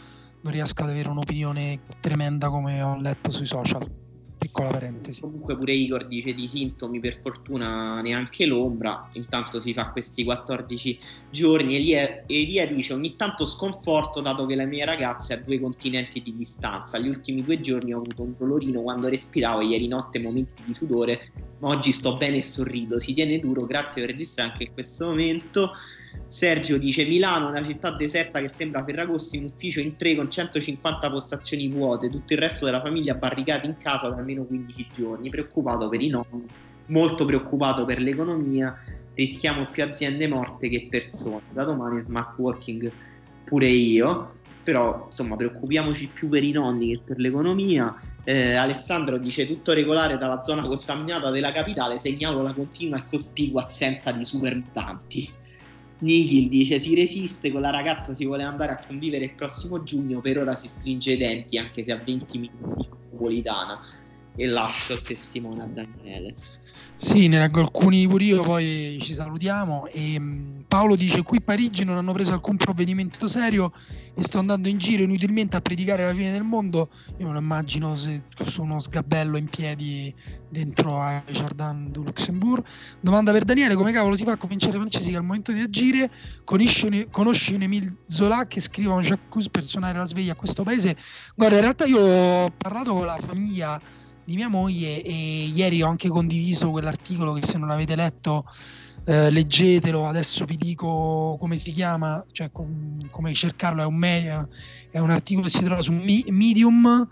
non 0.41 0.51
riesco 0.51 0.83
ad 0.83 0.89
avere 0.89 1.09
un'opinione 1.09 1.79
tremenda 1.99 2.49
come 2.49 2.81
ho 2.81 2.97
letto 2.97 3.31
sui 3.31 3.45
social. 3.45 4.08
Piccola 4.39 4.69
parentesi. 4.69 5.19
Comunque 5.19 5.57
pure 5.57 5.73
Igor 5.73 6.07
dice 6.07 6.33
di 6.33 6.47
sintomi 6.47 7.01
per 7.01 7.13
fortuna 7.13 7.99
neanche 7.99 8.45
l'ombra, 8.45 9.09
intanto 9.13 9.59
si 9.59 9.73
fa 9.73 9.89
questi 9.89 10.23
14 10.23 10.99
giorni. 11.29 11.75
Elia, 11.75 12.23
Elia 12.25 12.65
dice 12.65 12.93
ogni 12.93 13.17
tanto 13.17 13.45
sconforto 13.45 14.21
dato 14.21 14.45
che 14.45 14.55
la 14.55 14.63
mia 14.63 14.85
ragazza 14.85 15.33
è 15.33 15.37
a 15.37 15.41
due 15.41 15.59
continenti 15.59 16.21
di 16.21 16.33
distanza. 16.37 16.97
Gli 16.99 17.09
ultimi 17.09 17.43
due 17.43 17.59
giorni 17.59 17.93
ho 17.93 17.97
avuto 17.97 18.21
un 18.21 18.33
dolorino 18.37 18.81
quando 18.81 19.09
respiravo, 19.09 19.59
ieri 19.59 19.89
notte 19.89 20.19
momenti 20.19 20.63
di 20.65 20.73
sudore, 20.73 21.31
ma 21.59 21.67
oggi 21.67 21.91
sto 21.91 22.15
bene 22.15 22.37
e 22.37 22.41
sorrido. 22.41 22.97
Si 22.97 23.13
tiene 23.13 23.39
duro, 23.39 23.65
grazie 23.65 24.01
per 24.01 24.11
registrare 24.11 24.51
anche 24.51 24.63
in 24.63 24.71
questo 24.71 25.07
momento. 25.07 25.71
Sergio 26.27 26.77
dice 26.77 27.05
Milano, 27.05 27.49
una 27.49 27.63
città 27.63 27.95
deserta 27.95 28.39
che 28.39 28.49
sembra 28.49 28.83
Ferragosto 28.83 29.35
in 29.35 29.45
ufficio 29.45 29.79
in 29.79 29.95
tre 29.95 30.15
con 30.15 30.29
150 30.29 31.09
postazioni 31.09 31.67
vuote, 31.67 32.09
tutto 32.09 32.33
il 32.33 32.39
resto 32.39 32.65
della 32.65 32.81
famiglia 32.81 33.15
barricati 33.15 33.65
in 33.65 33.77
casa 33.77 34.09
da 34.09 34.17
almeno 34.17 34.43
15 34.45 34.87
giorni, 34.93 35.29
preoccupato 35.29 35.89
per 35.89 36.01
i 36.01 36.09
nonni, 36.09 36.45
molto 36.87 37.25
preoccupato 37.25 37.83
per 37.85 37.99
l'economia, 38.01 38.77
rischiamo 39.15 39.67
più 39.71 39.83
aziende 39.83 40.27
morte 40.27 40.69
che 40.69 40.87
persone. 40.89 41.41
Da 41.51 41.63
domani 41.63 42.03
smart 42.03 42.37
working 42.37 42.91
pure 43.43 43.67
io, 43.67 44.33
però 44.63 45.05
insomma 45.07 45.35
preoccupiamoci 45.35 46.11
più 46.13 46.29
per 46.29 46.43
i 46.43 46.51
nonni 46.51 46.91
che 46.91 47.01
per 47.03 47.17
l'economia. 47.17 47.93
Eh, 48.23 48.53
Alessandro 48.53 49.17
dice 49.17 49.45
tutto 49.45 49.73
regolare 49.73 50.17
dalla 50.19 50.43
zona 50.43 50.61
contaminata 50.61 51.31
della 51.31 51.51
capitale, 51.51 51.97
segnalo 51.97 52.43
la 52.43 52.53
continua 52.53 52.99
e 52.99 53.03
cospicua 53.09 53.63
assenza 53.63 54.11
di 54.11 54.23
supermutanti. 54.23 55.38
Nikhil 56.01 56.47
dice 56.49 56.79
si 56.79 56.95
resiste 56.95 57.51
con 57.51 57.61
la 57.61 57.71
ragazza 57.71 58.15
si 58.15 58.25
vuole 58.25 58.43
andare 58.43 58.71
a 58.71 58.79
convivere 58.79 59.25
il 59.25 59.35
prossimo 59.35 59.83
giugno 59.83 60.21
per 60.21 60.37
ora 60.37 60.55
si 60.55 60.67
stringe 60.67 61.13
i 61.13 61.17
denti 61.17 61.57
anche 61.57 61.83
se 61.83 61.91
a 61.91 61.97
20 61.97 62.37
minuti 62.37 62.73
di 62.75 62.87
metropolitana 62.89 63.79
e 64.39 64.47
lascio 64.47 64.93
il 64.93 65.01
testimone 65.01 65.63
a 65.63 65.65
Daniele. 65.65 66.33
Sì, 66.95 67.27
ne 67.27 67.39
leggo 67.39 67.59
alcuni 67.59 68.07
pure 68.07 68.23
io, 68.23 68.41
poi 68.41 68.97
ci 69.01 69.13
salutiamo. 69.13 69.87
E, 69.87 70.17
um, 70.17 70.63
Paolo 70.65 70.95
dice: 70.95 71.23
Qui 71.23 71.39
a 71.39 71.41
Parigi 71.41 71.83
non 71.83 71.97
hanno 71.97 72.13
preso 72.13 72.31
alcun 72.31 72.55
provvedimento 72.55 73.27
serio 73.27 73.73
e 74.13 74.23
sto 74.23 74.39
andando 74.39 74.69
in 74.69 74.77
giro 74.77 75.03
inutilmente 75.03 75.57
a 75.57 75.61
predicare 75.61 76.05
la 76.05 76.13
fine 76.13 76.31
del 76.31 76.43
mondo. 76.43 76.89
Io 77.17 77.27
me 77.27 77.33
lo 77.33 77.39
immagino 77.39 77.97
se, 77.97 78.23
su 78.45 78.61
uno 78.61 78.79
sgabello 78.79 79.37
in 79.37 79.49
piedi 79.49 80.13
dentro 80.49 81.01
a 81.01 81.21
Jardin 81.29 81.91
du 81.91 82.03
Luxembourg. 82.03 82.63
Domanda 83.01 83.33
per 83.33 83.43
Daniele: 83.43 83.75
come 83.75 83.91
cavolo 83.91 84.15
si 84.15 84.23
fa 84.23 84.33
a 84.33 84.37
convincere 84.37 84.77
i 84.77 84.79
francesi 84.79 85.11
che 85.11 85.17
al 85.17 85.23
momento 85.23 85.51
di 85.51 85.59
agire 85.59 86.09
conosci 86.45 86.85
un, 86.85 87.61
Emile 87.61 87.97
Zola 88.07 88.47
che 88.47 88.61
scriva 88.61 88.93
un 88.93 89.03
Jacques 89.03 89.49
per 89.49 89.65
suonare 89.65 89.97
la 89.97 90.05
sveglia 90.05 90.31
a 90.31 90.35
questo 90.35 90.63
paese? 90.63 90.95
Guarda, 91.35 91.55
in 91.55 91.61
realtà 91.61 91.85
io 91.85 91.99
ho 91.99 92.51
parlato 92.57 92.93
con 92.93 93.05
la 93.05 93.17
famiglia 93.21 93.97
di 94.29 94.35
mia 94.35 94.47
moglie 94.47 95.01
e 95.01 95.45
ieri 95.47 95.81
ho 95.81 95.87
anche 95.87 96.07
condiviso 96.07 96.69
quell'articolo 96.69 97.33
che 97.33 97.43
se 97.43 97.57
non 97.57 97.67
l'avete 97.67 97.95
letto 97.95 98.45
eh, 99.05 99.31
leggetelo, 99.31 100.05
adesso 100.05 100.45
vi 100.45 100.55
dico 100.55 101.35
come 101.39 101.57
si 101.57 101.71
chiama, 101.71 102.23
cioè 102.31 102.51
com- 102.51 103.09
come 103.09 103.33
cercarlo, 103.33 103.81
è 103.81 103.85
un, 103.85 103.95
me- 103.95 104.47
è 104.91 104.99
un 104.99 105.09
articolo 105.09 105.47
che 105.47 105.51
si 105.51 105.63
trova 105.63 105.81
su 105.81 105.93
Mi- 105.93 106.25
Medium 106.27 107.09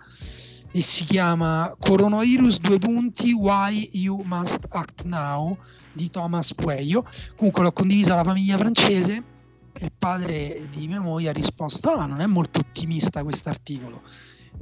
e 0.71 0.81
si 0.81 1.05
chiama 1.05 1.75
Coronavirus 1.79 2.59
due 2.59 2.77
punti 2.77 3.31
Why 3.31 3.89
You 3.93 4.21
Must 4.23 4.67
Act 4.69 5.05
Now 5.05 5.57
di 5.93 6.11
Thomas 6.11 6.53
Pueyo. 6.53 7.03
Comunque 7.35 7.63
l'ho 7.63 7.71
condivisa 7.71 8.13
alla 8.13 8.25
famiglia 8.25 8.59
francese. 8.59 9.23
Il 9.79 9.91
padre 9.97 10.67
di 10.69 10.87
mia 10.87 11.01
moglie 11.01 11.29
ha 11.29 11.33
risposto 11.33 11.91
ah 11.91 12.05
non 12.05 12.19
è 12.19 12.25
molto 12.25 12.59
ottimista 12.59 13.23
questo 13.23 13.49
articolo 13.49 14.01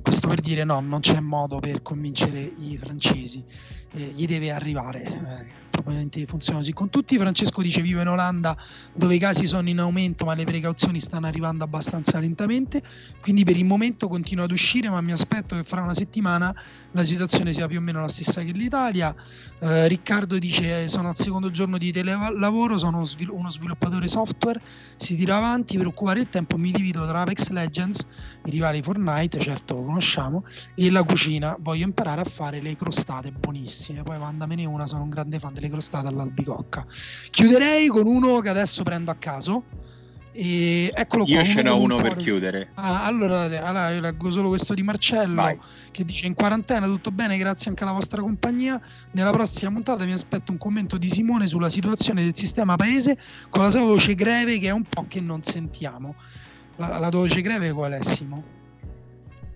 questo 0.02 0.28
per 0.28 0.42
dire 0.42 0.64
no, 0.64 0.80
non 0.80 1.00
c'è 1.00 1.20
modo 1.20 1.60
per 1.60 1.82
convincere 1.82 2.40
i 2.42 2.78
francesi, 2.78 3.44
eh, 3.94 4.12
gli 4.16 4.26
deve 4.26 4.52
arrivare. 4.52 5.04
Eh, 5.04 5.65
probabilmente 5.76 6.26
funziona 6.26 6.60
così 6.60 6.74
con 6.74 6.90
tutti. 6.90 7.18
Francesco 7.18 7.62
dice 7.62 7.82
vivo 7.82 8.02
in 8.02 8.08
Olanda 8.08 8.58
dove 8.94 9.16
i 9.16 9.20
casi 9.20 9.46
sono 9.48 9.70
in 9.70 9.80
aumento 9.80 10.26
ma 10.26 10.34
le 10.34 10.46
precauzioni 10.46 11.00
stanno 11.00 11.28
arrivando 11.28 11.64
abbastanza 11.64 12.20
lentamente, 12.20 12.82
quindi 13.22 13.44
per 13.44 13.58
il 13.58 13.66
momento 13.66 14.08
continua 14.08 14.46
ad 14.46 14.52
uscire 14.52 14.90
ma 14.90 15.02
mi 15.02 15.12
aspetto 15.12 15.56
che 15.56 15.64
fra 15.64 15.82
una 15.82 15.94
settimana 15.94 16.54
la 16.92 17.04
situazione 17.04 17.54
sia 17.54 17.68
più 17.68 17.80
o 17.80 17.82
meno 17.82 18.02
la 18.02 18.08
stessa 18.08 18.42
che 18.42 18.52
l'Italia. 18.52 19.14
Eh, 19.60 19.88
Riccardo 19.88 20.38
dice 20.38 20.88
sono 20.88 21.10
al 21.10 21.18
secondo 21.18 21.52
giorno 21.52 21.78
di 21.78 21.92
telelavoro, 21.92 22.78
sono 22.78 23.04
uno 23.30 23.50
sviluppatore 23.52 24.08
software, 24.08 24.62
si 24.98 25.16
tira 25.16 25.38
avanti, 25.38 25.78
per 25.78 25.88
occupare 25.88 26.22
il 26.22 26.30
tempo 26.30 26.58
mi 26.58 26.72
divido 26.72 27.06
tra 27.06 27.22
Apex 27.22 27.50
Legends, 27.50 28.06
i 28.46 28.50
rivali 28.50 28.82
Fortnite, 28.82 29.40
certo 29.40 29.76
lo 29.76 29.84
conosciamo, 29.84 30.46
e 30.76 30.90
la 30.90 31.04
cucina, 31.04 31.58
voglio 31.60 31.86
imparare 31.86 32.22
a 32.22 32.26
fare 32.26 32.62
le 32.62 32.76
crostate 32.76 33.32
buonissime, 33.32 34.04
poi 34.04 34.18
mandamene 34.18 34.66
una, 34.66 34.86
sono 34.86 35.04
un 35.04 35.10
grande 35.10 35.40
fan 35.40 35.54
delle 35.54 35.65
le 35.66 35.70
crostate 35.70 36.08
all'albicocca. 36.08 36.86
Chiuderei 37.30 37.88
con 37.88 38.08
uno 38.08 38.40
che 38.40 38.50
adesso 38.50 38.84
prendo 38.84 39.12
a 39.12 39.16
caso. 39.16 39.64
E 40.38 40.92
eccolo 40.94 41.24
qua. 41.24 41.36
Io 41.36 41.44
ce 41.46 41.62
n'ho 41.62 41.80
uno 41.80 41.96
per 41.96 42.18
chiudere. 42.18 42.72
Ah, 42.74 43.06
allora, 43.06 43.44
allora, 43.44 43.92
io 43.92 44.02
leggo 44.02 44.30
solo 44.32 44.50
questo 44.50 44.74
di 44.74 44.84
Marcello 44.84 45.36
Vai. 45.36 45.58
che 45.92 46.04
dice 46.04 46.26
in 46.26 46.34
quarantena 46.34 46.86
tutto 46.88 47.10
bene, 47.12 47.38
grazie 47.38 47.70
anche 47.70 47.84
alla 47.84 47.94
vostra 47.94 48.22
compagnia. 48.22 48.82
Nella 49.12 49.32
prossima 49.32 49.72
puntata 49.72 50.04
mi 50.04 50.12
aspetto 50.12 50.52
un 50.52 50.58
commento 50.58 50.98
di 50.98 51.10
Simone 51.10 51.48
sulla 51.48 51.70
situazione 51.70 52.22
del 52.22 52.36
sistema 52.36 52.76
paese 52.76 53.18
con 53.50 53.64
la 53.64 53.70
sua 53.70 53.82
voce 53.82 54.14
greve 54.14 54.60
che 54.60 54.68
è 54.68 54.72
un 54.72 54.84
po' 54.84 55.06
che 55.08 55.22
non 55.22 55.42
sentiamo. 55.42 56.16
La, 56.76 56.98
la 57.00 57.10
voce 57.10 57.40
greve 57.40 57.72
qual 57.72 57.94
è 57.94 58.04
Simo? 58.04 58.65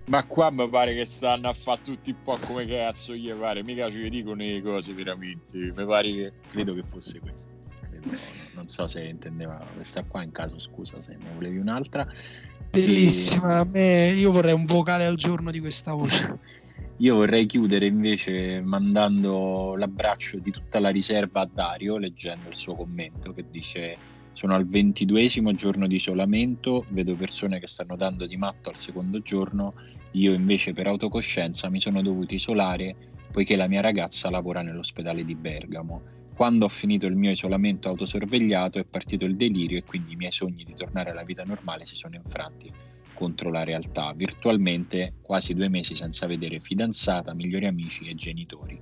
Ma 0.10 0.26
qua 0.26 0.50
mi 0.50 0.68
pare 0.68 0.96
che 0.96 1.06
stanno 1.06 1.50
a 1.50 1.54
fare 1.54 1.82
tutti 1.84 2.10
un 2.10 2.24
po' 2.24 2.40
come 2.40 2.66
cazzo 2.66 3.14
gli 3.14 3.32
pare, 3.32 3.62
mica 3.62 3.92
ci 3.92 4.10
dicono 4.10 4.42
le 4.42 4.60
cose 4.60 4.92
veramente. 4.92 5.58
Mi 5.58 5.86
pare 5.86 6.12
che 6.12 6.34
credo 6.50 6.74
che 6.74 6.84
fosse 6.84 7.20
questo. 7.20 7.52
Credo, 7.88 8.18
non 8.56 8.68
so 8.68 8.88
se 8.88 9.04
intendeva 9.04 9.64
questa 9.76 10.04
qua, 10.04 10.24
in 10.24 10.32
caso 10.32 10.58
scusa 10.58 11.00
se 11.00 11.16
ne 11.16 11.32
volevi 11.32 11.58
un'altra. 11.58 12.08
Bellissima, 12.72 13.68
e... 13.72 14.14
io 14.14 14.32
vorrei 14.32 14.54
un 14.54 14.66
vocale 14.66 15.06
al 15.06 15.16
giorno 15.16 15.52
di 15.52 15.60
questa 15.60 15.94
voce. 15.94 16.40
Io 17.02 17.16
vorrei 17.16 17.46
chiudere 17.46 17.86
invece 17.86 18.60
mandando 18.62 19.78
l'abbraccio 19.78 20.38
di 20.38 20.52
tutta 20.52 20.80
la 20.80 20.90
riserva 20.90 21.40
a 21.40 21.50
Dario, 21.50 21.96
leggendo 21.96 22.50
il 22.50 22.58
suo 22.58 22.76
commento 22.76 23.32
che 23.32 23.46
dice 23.50 23.98
sono 24.34 24.56
al 24.56 24.66
ventiduesimo 24.66 25.54
giorno 25.54 25.88
di 25.88 25.96
isolamento, 25.96 26.86
vedo 26.90 27.16
persone 27.16 27.60
che 27.60 27.68
stanno 27.68 27.96
dando 27.96 28.26
di 28.26 28.38
matto 28.38 28.70
al 28.70 28.78
secondo 28.78 29.20
giorno, 29.20 29.74
io 30.12 30.34
invece 30.34 30.74
per 30.74 30.88
autocoscienza 30.88 31.70
mi 31.70 31.82
sono 31.82 32.02
dovuto 32.02 32.34
isolare 32.34 32.96
poiché 33.32 33.56
la 33.56 33.68
mia 33.68 33.82
ragazza 33.82 34.30
lavora 34.30 34.62
nell'ospedale 34.62 35.24
di 35.24 35.36
Bergamo. 35.36 36.02
Quando 36.34 36.66
ho 36.66 36.70
finito 36.70 37.06
il 37.06 37.16
mio 37.16 37.32
isolamento 37.32 37.90
autosorvegliato 37.90 38.80
è 38.80 38.86
partito 38.86 39.26
il 39.26 39.36
delirio 39.36 39.78
e 39.78 39.84
quindi 39.84 40.14
i 40.14 40.16
miei 40.16 40.32
sogni 40.32 40.64
di 40.64 40.74
tornare 40.74 41.12
alla 41.12 41.24
vita 41.24 41.44
normale 41.44 41.86
si 41.86 41.98
sono 41.98 42.16
infranti 42.16 42.72
contro 43.14 43.52
la 43.52 43.66
realtà, 43.66 44.14
virtualmente 44.14 45.16
quasi 45.22 45.54
due 45.54 45.68
mesi 45.68 45.94
senza 45.94 46.26
vedere 46.26 46.62
fidanzata, 46.62 47.34
migliori 47.34 47.66
amici 47.66 48.08
e 48.08 48.16
genitori 48.16 48.80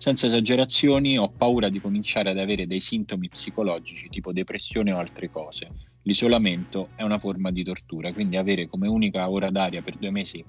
senza 0.00 0.28
esagerazioni, 0.28 1.18
ho 1.18 1.28
paura 1.28 1.68
di 1.68 1.78
cominciare 1.78 2.30
ad 2.30 2.38
avere 2.38 2.66
dei 2.66 2.80
sintomi 2.80 3.28
psicologici 3.28 4.08
tipo 4.08 4.32
depressione 4.32 4.92
o 4.92 4.96
altre 4.96 5.28
cose. 5.28 5.68
L'isolamento 6.04 6.88
è 6.94 7.02
una 7.02 7.18
forma 7.18 7.50
di 7.50 7.62
tortura, 7.62 8.10
quindi 8.10 8.38
avere 8.38 8.66
come 8.66 8.88
unica 8.88 9.28
ora 9.28 9.50
d'aria 9.50 9.82
per 9.82 9.96
due 9.96 10.10
mesi 10.10 10.42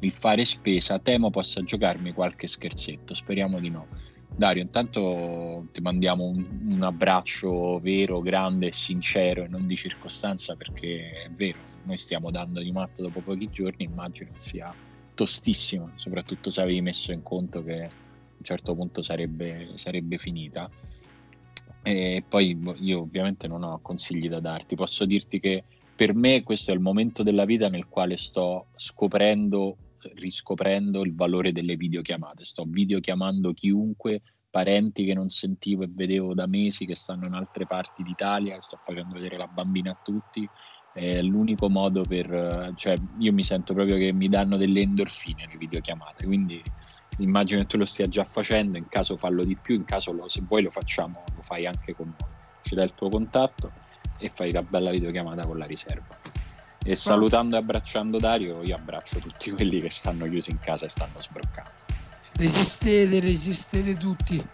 il 0.00 0.10
fare 0.10 0.44
spesa 0.44 0.98
temo 0.98 1.30
possa 1.30 1.62
giocarmi 1.62 2.12
qualche 2.12 2.48
scherzetto, 2.48 3.14
speriamo 3.14 3.60
di 3.60 3.70
no. 3.70 3.86
Dario, 4.34 4.60
intanto 4.60 5.68
ti 5.70 5.80
mandiamo 5.80 6.24
un, 6.24 6.44
un 6.70 6.82
abbraccio 6.82 7.78
vero, 7.78 8.20
grande 8.20 8.66
e 8.66 8.72
sincero 8.72 9.44
e 9.44 9.46
non 9.46 9.68
di 9.68 9.76
circostanza 9.76 10.56
perché 10.56 11.26
è 11.26 11.30
vero, 11.30 11.58
noi 11.84 11.96
stiamo 11.96 12.32
dando 12.32 12.60
di 12.60 12.72
matto 12.72 13.02
dopo 13.02 13.20
pochi 13.20 13.50
giorni, 13.52 13.84
immagino 13.84 14.30
sia 14.34 14.74
tostissimo, 15.14 15.92
soprattutto 15.94 16.50
se 16.50 16.60
avevi 16.60 16.80
messo 16.80 17.12
in 17.12 17.22
conto 17.22 17.62
che 17.62 18.04
un 18.36 18.44
certo 18.44 18.74
punto 18.74 19.02
sarebbe, 19.02 19.70
sarebbe 19.74 20.18
finita. 20.18 20.70
E 21.82 22.24
poi 22.28 22.54
boh, 22.54 22.74
io 22.80 23.00
ovviamente 23.00 23.46
non 23.46 23.62
ho 23.62 23.78
consigli 23.80 24.28
da 24.28 24.40
darti, 24.40 24.74
posso 24.74 25.04
dirti 25.04 25.38
che 25.38 25.62
per 25.94 26.14
me 26.14 26.42
questo 26.42 26.72
è 26.72 26.74
il 26.74 26.80
momento 26.80 27.22
della 27.22 27.44
vita 27.44 27.68
nel 27.68 27.86
quale 27.86 28.16
sto 28.16 28.66
scoprendo, 28.74 29.76
riscoprendo 30.14 31.02
il 31.04 31.14
valore 31.14 31.52
delle 31.52 31.76
videochiamate. 31.76 32.44
Sto 32.44 32.64
videochiamando 32.66 33.54
chiunque, 33.54 34.20
parenti 34.50 35.04
che 35.04 35.14
non 35.14 35.28
sentivo 35.28 35.84
e 35.84 35.88
vedevo 35.90 36.34
da 36.34 36.46
mesi 36.46 36.86
che 36.86 36.94
stanno 36.94 37.26
in 37.26 37.34
altre 37.34 37.66
parti 37.66 38.02
d'Italia, 38.02 38.60
sto 38.60 38.78
facendo 38.82 39.14
vedere 39.14 39.36
la 39.36 39.46
bambina 39.46 39.92
a 39.92 40.00
tutti. 40.02 40.46
È 40.92 41.22
l'unico 41.22 41.68
modo 41.68 42.02
per, 42.02 42.72
cioè 42.74 42.98
io 43.18 43.32
mi 43.32 43.44
sento 43.44 43.74
proprio 43.74 43.96
che 43.96 44.12
mi 44.12 44.28
danno 44.28 44.56
delle 44.56 44.80
endorfine 44.80 45.46
le 45.46 45.56
videochiamate, 45.56 46.24
quindi 46.24 46.62
immagino 47.18 47.60
che 47.60 47.66
tu 47.66 47.76
lo 47.78 47.86
stia 47.86 48.08
già 48.08 48.24
facendo, 48.24 48.78
in 48.78 48.88
caso 48.88 49.16
fallo 49.16 49.44
di 49.44 49.56
più, 49.56 49.74
in 49.74 49.84
caso 49.84 50.12
lo, 50.12 50.28
se 50.28 50.42
vuoi 50.46 50.62
lo 50.62 50.70
facciamo, 50.70 51.24
lo 51.34 51.42
fai 51.42 51.66
anche 51.66 51.94
con 51.94 52.06
noi. 52.06 52.30
Ci 52.62 52.74
dai 52.74 52.84
il 52.84 52.94
tuo 52.94 53.08
contatto 53.08 53.70
e 54.18 54.30
fai 54.34 54.52
la 54.52 54.62
bella 54.62 54.90
videochiamata 54.90 55.46
con 55.46 55.58
la 55.58 55.66
riserva. 55.66 56.18
E 56.84 56.94
salutando 56.94 57.56
e 57.56 57.58
abbracciando 57.58 58.18
Dario, 58.18 58.62
io 58.62 58.76
abbraccio 58.76 59.18
tutti 59.18 59.50
quelli 59.52 59.80
che 59.80 59.90
stanno 59.90 60.26
chiusi 60.26 60.50
in 60.50 60.58
casa 60.58 60.86
e 60.86 60.88
stanno 60.88 61.20
sbroccando. 61.20 61.70
Resistete, 62.34 63.18
resistete 63.20 63.96
tutti. 63.96 64.44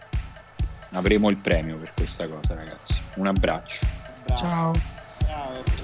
Avremo 0.91 1.29
il 1.29 1.37
premio 1.37 1.77
per 1.77 1.93
questa 1.93 2.27
cosa, 2.27 2.53
ragazzi. 2.53 2.93
Un 3.15 3.27
abbraccio. 3.27 3.85
Ciao. 4.35 4.73
Ciao. 5.25 5.82